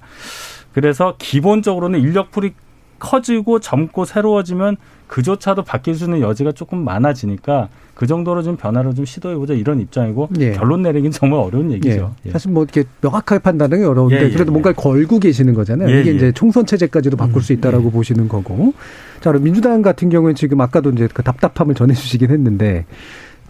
그래서 0.74 1.16
기본적으로는 1.18 2.00
인력풀이 2.00 2.54
커지고 3.00 3.60
젊고 3.60 4.06
새로워지면 4.06 4.78
그조차도 5.08 5.64
바뀔 5.64 5.96
수 5.96 6.04
있는 6.04 6.22
여지가 6.22 6.52
조금 6.52 6.84
많아지니까 6.84 7.70
그 7.96 8.06
정도로 8.06 8.44
좀 8.44 8.56
변화를 8.56 8.94
좀 8.94 9.06
시도해보자 9.06 9.54
이런 9.56 9.80
입장이고 9.80 10.30
예. 10.40 10.52
결론 10.52 10.84
내리긴 10.84 11.12
정말 11.12 11.40
어려운 11.40 11.72
얘기죠. 11.72 12.14
예. 12.26 12.32
사실 12.32 12.52
뭐 12.52 12.64
이렇게 12.64 12.84
명확하게 13.02 13.42
판단하기 13.42 13.84
어려운데 13.84 14.22
예, 14.22 14.26
예 14.26 14.30
그래도 14.30 14.52
뭔가를 14.52 14.76
걸고 14.76 15.20
계시는 15.20 15.56
거잖아요. 15.56 15.90
예, 15.90 16.02
이게 16.02 16.12
이제 16.12 16.32
총선 16.32 16.66
체제까지도 16.66 17.18
바꿀 17.18 17.38
음, 17.38 17.42
수 17.42 17.54
있다라고 17.54 17.90
보시는 17.90 18.30
거고. 18.30 18.74
자, 19.20 19.32
그럼 19.32 19.44
민주당 19.44 19.82
같은 19.82 20.10
경우는 20.10 20.36
지금 20.36 20.62
아까도 20.62 20.92
이제 20.92 21.10
그 21.14 21.24
답답함을 21.24 21.76
전해주시긴 21.76 22.30
했는데 22.30 22.86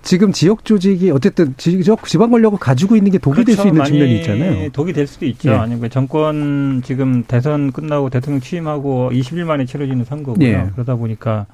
지금 0.01 0.31
지역 0.31 0.65
조직이 0.65 1.11
어쨌든 1.11 1.53
지역 1.57 2.05
지방 2.05 2.31
권력을 2.31 2.57
가지고 2.59 2.95
있는 2.95 3.11
게 3.11 3.17
독이 3.17 3.43
그렇죠. 3.43 3.63
될수 3.63 3.67
있는 3.67 3.83
측면이 3.85 4.15
있잖아요. 4.17 4.69
독이 4.69 4.93
될 4.93 5.07
수도 5.07 5.25
있죠. 5.25 5.49
예. 5.51 5.55
아니 5.55 5.75
면 5.75 5.89
정권 5.89 6.81
지금 6.83 7.23
대선 7.23 7.71
끝나고 7.71 8.09
대통령 8.09 8.41
취임하고 8.41 9.11
20일 9.11 9.43
만에 9.45 9.65
치러지는 9.65 10.05
선거고요. 10.05 10.47
예. 10.47 10.69
그러다 10.73 10.95
보니까 10.95 11.45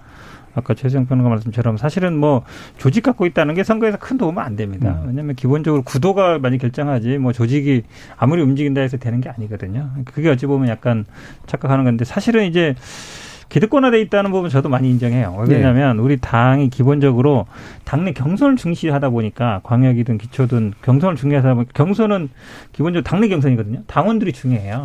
아까 0.55 0.73
최수영 0.73 1.05
평론가 1.05 1.29
말씀처럼 1.29 1.77
사실은 1.77 2.17
뭐 2.17 2.43
조직 2.77 3.03
갖고 3.03 3.25
있다는 3.25 3.55
게 3.55 3.63
선거에서 3.63 3.97
큰 3.97 4.17
도움은 4.17 4.41
안 4.41 4.55
됩니다. 4.55 4.99
음. 5.01 5.09
왜냐하면 5.09 5.35
기본적으로 5.35 5.83
구도가 5.83 6.39
많이 6.39 6.57
결정하지 6.57 7.17
뭐 7.17 7.33
조직이 7.33 7.83
아무리 8.15 8.41
움직인다 8.41 8.81
해서 8.81 8.97
되는 8.97 9.19
게 9.21 9.29
아니거든요. 9.29 9.89
그게 10.05 10.29
어찌 10.29 10.45
보면 10.45 10.69
약간 10.69 11.05
착각하는 11.45 11.83
건데 11.83 12.05
사실은 12.05 12.45
이제 12.45 12.73
기득권화돼 13.49 14.01
있다는 14.01 14.31
부분 14.31 14.49
저도 14.49 14.69
많이 14.69 14.89
인정해요. 14.89 15.45
왜냐하면 15.47 15.97
네. 15.97 16.03
우리 16.03 16.17
당이 16.17 16.69
기본적으로 16.69 17.45
당내 17.83 18.13
경선을 18.13 18.55
중시하다 18.55 19.09
보니까 19.09 19.61
광역이든 19.63 20.17
기초든 20.17 20.73
경선을 20.81 21.15
중요하다 21.15 21.53
보니까 21.53 21.71
경선은 21.73 22.29
기본적으로 22.73 23.03
당내 23.03 23.27
경선이거든요. 23.27 23.83
당원들이 23.87 24.33
중요해요. 24.33 24.83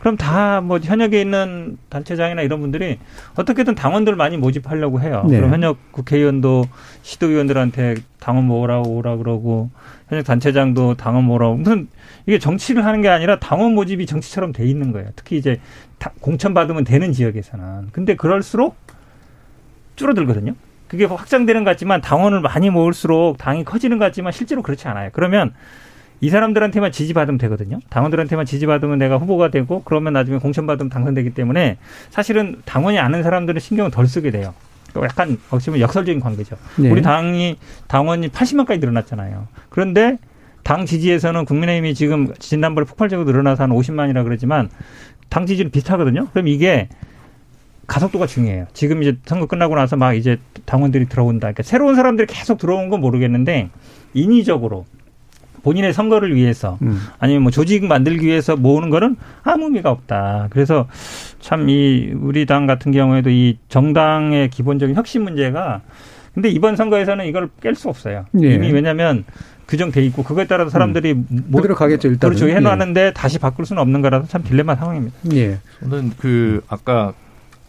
그럼 0.00 0.16
다 0.16 0.60
뭐 0.64 0.78
현역에 0.82 1.20
있는 1.20 1.78
단체장이나 1.88 2.42
이런 2.42 2.60
분들이 2.60 2.98
어떻게든 3.36 3.74
당원들 3.74 4.16
많이 4.16 4.36
모집하려고 4.36 5.00
해요. 5.00 5.24
네. 5.28 5.36
그럼 5.36 5.52
현역 5.52 5.92
국회의원도 5.92 6.66
시도의원들한테 7.02 7.96
당원 8.20 8.46
모으라고 8.46 8.90
오라 8.96 9.16
그러고 9.16 9.70
현역 10.08 10.24
단체장도 10.24 10.94
당원 10.94 11.24
모으라고 11.24 11.56
무슨 11.56 11.88
이게 12.26 12.38
정치를 12.38 12.84
하는 12.84 13.02
게 13.02 13.08
아니라 13.08 13.38
당원 13.38 13.74
모집이 13.74 14.06
정치처럼 14.06 14.52
돼 14.52 14.64
있는 14.64 14.92
거예요. 14.92 15.08
특히 15.16 15.36
이제 15.36 15.60
공천 16.20 16.54
받으면 16.54 16.84
되는 16.84 17.12
지역에서는. 17.12 17.88
근데 17.92 18.16
그럴수록 18.16 18.76
줄어들거든요. 19.96 20.54
그게 20.88 21.04
확장되는 21.04 21.64
것 21.64 21.70
같지만 21.70 22.00
당원을 22.00 22.40
많이 22.40 22.70
모을수록 22.70 23.38
당이 23.38 23.64
커지는 23.64 23.98
것 23.98 24.06
같지만 24.06 24.32
실제로 24.32 24.62
그렇지 24.62 24.88
않아요. 24.88 25.10
그러면 25.12 25.52
이 26.20 26.30
사람들한테만 26.30 26.92
지지받으면 26.92 27.38
되거든요. 27.38 27.80
당원들한테만 27.90 28.46
지지받으면 28.46 28.98
내가 28.98 29.18
후보가 29.18 29.50
되고 29.50 29.82
그러면 29.84 30.12
나중에 30.14 30.38
공천받으면 30.38 30.88
당선되기 30.88 31.30
때문에 31.34 31.76
사실은 32.10 32.62
당원이 32.64 32.98
아는 32.98 33.22
사람들은 33.22 33.60
신경을 33.60 33.90
덜 33.90 34.06
쓰게 34.06 34.30
돼요. 34.30 34.54
약간 34.96 35.38
어찌 35.50 35.66
보면 35.66 35.80
역설적인 35.80 36.20
관계죠. 36.20 36.56
네. 36.78 36.90
우리 36.90 37.02
당이 37.02 37.58
당원이 37.88 38.28
80만까지 38.28 38.78
늘어났잖아요. 38.80 39.48
그런데 39.68 40.18
당 40.64 40.86
지지에서는 40.86 41.44
국민의힘이 41.44 41.94
지금 41.94 42.32
지난번에 42.38 42.86
폭발적으로 42.86 43.30
늘어나서 43.30 43.62
한 43.62 43.70
50만이라 43.70 44.24
그러지만 44.24 44.68
당 45.28 45.46
지지는 45.46 45.70
비슷하거든요. 45.70 46.28
그럼 46.32 46.48
이게 46.48 46.88
가속도가 47.86 48.26
중요해요. 48.26 48.66
지금 48.72 49.02
이제 49.02 49.16
선거 49.26 49.46
끝나고 49.46 49.74
나서 49.76 49.96
막 49.96 50.14
이제 50.14 50.38
당원들이 50.64 51.06
들어온다. 51.06 51.48
그러니까 51.48 51.62
새로운 51.62 51.94
사람들이 51.94 52.26
계속 52.26 52.58
들어온 52.58 52.88
건 52.88 53.00
모르겠는데 53.02 53.68
인위적으로 54.14 54.86
본인의 55.62 55.92
선거를 55.94 56.34
위해서 56.34 56.78
음. 56.82 56.98
아니면 57.18 57.42
뭐 57.42 57.50
조직 57.50 57.84
만들기 57.86 58.26
위해서 58.26 58.56
모으는 58.56 58.90
거는 58.90 59.16
아무 59.42 59.64
의미가 59.64 59.90
없다. 59.90 60.48
그래서 60.50 60.88
참 61.40 61.68
이 61.68 62.12
우리 62.18 62.46
당 62.46 62.66
같은 62.66 62.90
경우에도 62.92 63.28
이 63.30 63.58
정당의 63.68 64.48
기본적인 64.50 64.94
혁신 64.96 65.22
문제가 65.22 65.82
근데 66.34 66.48
이번 66.48 66.76
선거에서는 66.76 67.26
이걸 67.26 67.48
깰 67.60 67.74
수 67.74 67.88
없어요. 67.88 68.24
예. 68.42 68.54
이미 68.54 68.72
왜냐하면 68.72 69.24
규정돼 69.68 70.02
있고 70.06 70.22
그거에 70.22 70.46
따라서 70.46 70.70
사람들이 70.70 71.12
음. 71.12 71.26
뭐 71.46 71.60
그대로 71.60 71.74
가겠죠 71.74 72.08
일단 72.08 72.30
그렇죠 72.30 72.48
해놨는데 72.48 73.06
예. 73.06 73.12
다시 73.12 73.38
바꿀 73.38 73.66
수는 73.66 73.80
없는 73.82 74.02
거라서 74.02 74.26
참 74.28 74.42
딜레마 74.42 74.76
상황입니다. 74.76 75.16
예. 75.34 75.58
저는 75.80 76.12
그 76.18 76.62
아까 76.68 77.14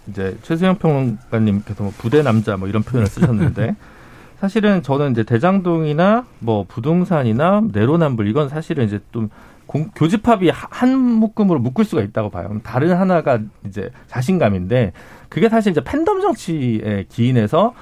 이제 0.07 0.37
최수영 0.43 0.77
평론가님께서 0.77 1.83
뭐 1.83 1.93
부대 1.97 2.21
남자 2.21 2.57
뭐 2.57 2.67
이런 2.67 2.83
표현을 2.83 3.07
쓰셨는데 3.07 3.75
사실은 4.39 4.83
저는 4.83 5.11
이제 5.11 5.23
대장동이나 5.23 6.25
뭐 6.39 6.65
부동산이나 6.67 7.63
내로남불 7.71 8.27
이건 8.27 8.49
사실은 8.49 8.85
이제 8.85 8.99
좀 9.11 9.29
공, 9.65 9.89
교집합이 9.95 10.51
한 10.53 10.95
묶음으로 10.95 11.59
묶을 11.59 11.85
수가 11.85 12.01
있다고 12.03 12.29
봐요. 12.29 12.59
다른 12.63 12.95
하나가 12.95 13.39
이제 13.65 13.89
자신감인데 14.07 14.93
그게 15.29 15.49
사실 15.49 15.71
이제 15.71 15.83
팬덤 15.83 16.21
정치에 16.21 17.05
기인해서 17.09 17.73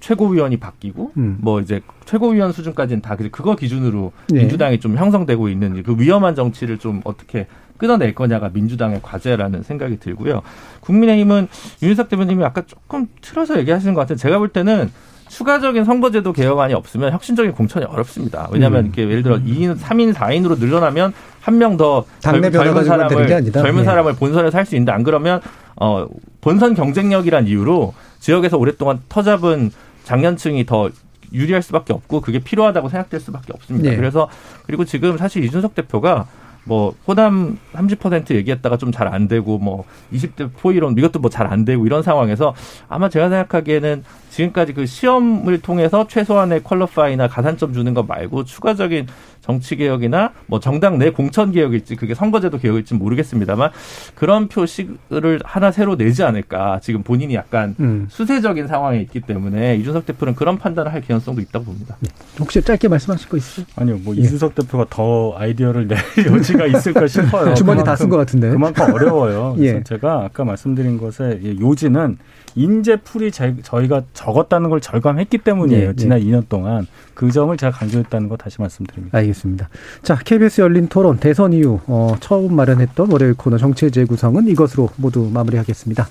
최고위원이 0.00 0.58
바뀌고 0.58 1.12
음. 1.16 1.38
뭐 1.40 1.60
이제 1.60 1.80
최고위원 2.04 2.52
수준까지는 2.52 3.02
다 3.02 3.16
그거 3.16 3.56
기준으로 3.56 4.12
네. 4.28 4.40
민주당이 4.40 4.80
좀 4.80 4.96
형성되고 4.96 5.48
있는 5.48 5.82
그 5.82 5.96
위험한 5.98 6.34
정치를 6.34 6.78
좀 6.78 7.00
어떻게 7.04 7.46
끊어낼 7.76 8.14
거냐가 8.14 8.50
민주당의 8.52 9.00
과제라는 9.02 9.62
생각이 9.62 9.98
들고요. 10.00 10.42
국민의힘은 10.80 11.48
윤석 11.82 12.08
대표님이 12.08 12.44
아까 12.44 12.62
조금 12.66 13.06
틀어서 13.20 13.58
얘기하시는 13.58 13.94
것 13.94 14.00
같아요. 14.00 14.16
제가 14.16 14.38
볼 14.38 14.48
때는 14.48 14.90
추가적인 15.28 15.84
선거제도 15.84 16.32
개혁안이 16.32 16.72
없으면 16.74 17.12
혁신적인 17.12 17.52
공천이 17.52 17.84
어렵습니다. 17.84 18.48
왜냐하면 18.50 18.80
음. 18.80 18.86
이렇게 18.86 19.02
예를 19.02 19.22
들어 19.22 19.36
2인, 19.36 19.78
3인, 19.78 20.14
4인으로 20.14 20.58
늘어나면 20.58 21.12
한 21.40 21.58
명 21.58 21.76
더 21.76 22.04
젊은 22.20 22.50
사람을 22.84 23.52
젊은 23.52 23.80
예. 23.80 23.84
사람을 23.84 24.14
본선에 24.16 24.50
살수 24.50 24.74
있는데 24.74 24.92
안 24.92 25.02
그러면 25.02 25.40
어 25.76 26.06
본선 26.40 26.74
경쟁력이란 26.74 27.46
이유로 27.46 27.94
지역에서 28.20 28.58
오랫동안 28.58 29.00
터잡은 29.08 29.70
장년층이 30.08 30.64
더 30.64 30.88
유리할 31.34 31.60
수밖에 31.62 31.92
없고 31.92 32.22
그게 32.22 32.38
필요하다고 32.38 32.88
생각될 32.88 33.20
수밖에 33.20 33.52
없습니다. 33.54 33.90
네. 33.90 33.96
그래서 33.96 34.30
그리고 34.64 34.86
지금 34.86 35.18
사실 35.18 35.44
이준석 35.44 35.74
대표가 35.74 36.26
뭐 36.64 36.94
호남 37.06 37.58
30% 37.74 38.34
얘기했다가 38.34 38.78
좀 38.78 38.90
잘 38.90 39.08
안 39.08 39.28
되고 39.28 39.58
뭐 39.58 39.84
20대 40.12 40.50
포이론 40.56 40.96
이것도 40.96 41.18
뭐 41.20 41.28
잘 41.30 41.46
안 41.46 41.66
되고 41.66 41.84
이런 41.84 42.02
상황에서 42.02 42.54
아마 42.88 43.10
제가 43.10 43.28
생각하기에는 43.28 44.04
지금까지 44.30 44.72
그 44.72 44.86
시험을 44.86 45.60
통해서 45.60 46.06
최소한의 46.08 46.62
퀄러파이나 46.64 47.28
가산점 47.28 47.74
주는 47.74 47.92
것 47.92 48.06
말고 48.06 48.44
추가적인 48.44 49.06
정치 49.48 49.76
개혁이나 49.76 50.32
뭐 50.46 50.60
정당 50.60 50.98
내 50.98 51.08
공천 51.08 51.52
개혁일지 51.52 51.96
그게 51.96 52.14
선거제도 52.14 52.58
개혁일지 52.58 52.92
모르겠습니다만 52.94 53.70
그런 54.14 54.46
표식을 54.48 55.40
하나 55.42 55.70
새로 55.70 55.96
내지 55.96 56.22
않을까 56.22 56.80
지금 56.82 57.02
본인이 57.02 57.34
약간 57.34 57.74
음. 57.80 58.06
수세적인 58.10 58.66
상황에 58.66 59.00
있기 59.00 59.22
때문에 59.22 59.76
이준석 59.76 60.04
대표는 60.04 60.34
그런 60.34 60.58
판단을 60.58 60.92
할 60.92 61.00
개연성도 61.00 61.40
있다고 61.40 61.64
봅니다. 61.64 61.96
네. 62.00 62.10
혹시 62.38 62.60
짧게 62.60 62.88
말씀하실 62.88 63.28
거 63.30 63.38
있으세요? 63.38 63.64
아니요, 63.76 63.98
뭐 64.04 64.14
예. 64.16 64.20
이준석 64.20 64.54
대표가 64.54 64.84
더 64.90 65.34
아이디어를 65.38 65.88
낼 65.88 65.96
여지가 66.30 66.66
있을까 66.66 67.06
싶어요. 67.06 67.54
주머니 67.56 67.82
다 67.82 67.96
쓴 67.96 68.10
것 68.10 68.18
같은데 68.18 68.50
그만큼 68.50 68.92
어려워요. 68.92 69.54
그래서 69.58 69.76
예. 69.78 69.82
제가 69.82 70.24
아까 70.26 70.44
말씀드린 70.44 70.98
것의 70.98 71.58
요지는 71.58 72.18
인재풀이 72.58 73.30
저희가 73.30 74.02
적었다는 74.12 74.68
걸 74.70 74.80
절감했기 74.80 75.38
때문이에요. 75.38 75.90
네, 75.90 75.96
지난 75.96 76.18
네. 76.18 76.26
2년 76.26 76.48
동안 76.48 76.86
그 77.14 77.30
점을 77.30 77.56
제가 77.56 77.72
강조했다는 77.72 78.28
거 78.28 78.36
다시 78.36 78.60
말씀드립니다. 78.60 79.16
알겠습니다. 79.18 79.68
자, 80.02 80.16
KBS 80.16 80.60
열린 80.60 80.88
토론 80.88 81.18
대선 81.18 81.52
이후 81.52 81.80
어, 81.86 82.14
처음 82.20 82.54
마련했던 82.54 83.10
월요일 83.12 83.34
코너 83.34 83.58
정치의 83.58 83.92
재구성은 83.92 84.48
이것으로 84.48 84.90
모두 84.96 85.30
마무리하겠습니다. 85.32 86.08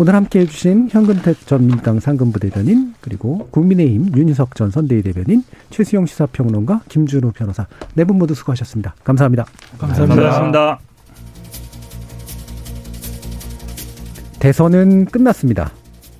오늘 0.00 0.14
함께해 0.14 0.46
주신 0.46 0.88
현근택 0.90 1.44
전 1.46 1.66
민주당 1.66 1.98
상근부 1.98 2.38
대변인 2.38 2.94
그리고 3.00 3.48
국민의힘 3.50 4.16
윤희석 4.16 4.54
전 4.54 4.70
선대위 4.70 5.02
대변인 5.02 5.42
최수영 5.70 6.06
시사평론가 6.06 6.82
김준우 6.88 7.32
변호사 7.32 7.66
네 7.94 8.04
분 8.04 8.16
모두 8.18 8.32
수고하셨습니다. 8.34 8.94
감사합니다. 9.02 9.46
감사합니다. 9.78 10.22
감사합니다. 10.22 10.87
대선은 14.38 15.06
끝났습니다. 15.06 15.72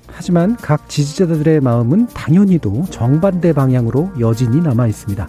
하지만 0.07 0.57
각 0.57 0.89
지지자들의 0.89 1.61
마음은 1.61 2.07
당연히도 2.07 2.85
정반대 2.89 3.53
방향으로 3.53 4.11
여진이 4.19 4.61
남아 4.61 4.87
있습니다. 4.87 5.27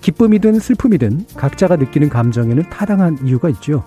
기쁨이든 0.00 0.60
슬픔이든 0.60 1.26
각자가 1.34 1.76
느끼는 1.76 2.10
감정에는 2.10 2.70
타당한 2.70 3.18
이유가 3.24 3.48
있죠. 3.48 3.82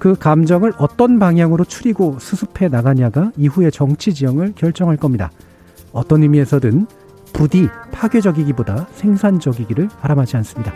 그 0.00 0.16
감정을 0.16 0.72
어떤 0.78 1.20
방향으로 1.20 1.64
추리고 1.64 2.18
수습해 2.18 2.68
나가냐가 2.68 3.30
이후의 3.36 3.70
정치 3.70 4.12
지형을 4.12 4.54
결정할 4.56 4.96
겁니다. 4.96 5.30
어떤 5.92 6.22
의미에서든 6.24 6.86
부디 7.32 7.68
파괴적이기보다 7.92 8.88
생산적이기를 8.94 9.88
바람하지 10.00 10.36
않습니다. 10.38 10.72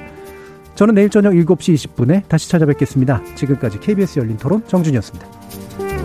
저는 0.77 0.95
내일 0.95 1.11
저녁 1.11 1.33
7시 1.33 1.75
20분에 1.75 2.29
다시 2.29 2.49
찾아뵙겠습니다. 2.49 3.23
지금까지 3.35 3.81
KBS 3.81 4.21
열린 4.21 4.37
토론 4.37 4.63
정준이었습니다. 4.69 5.96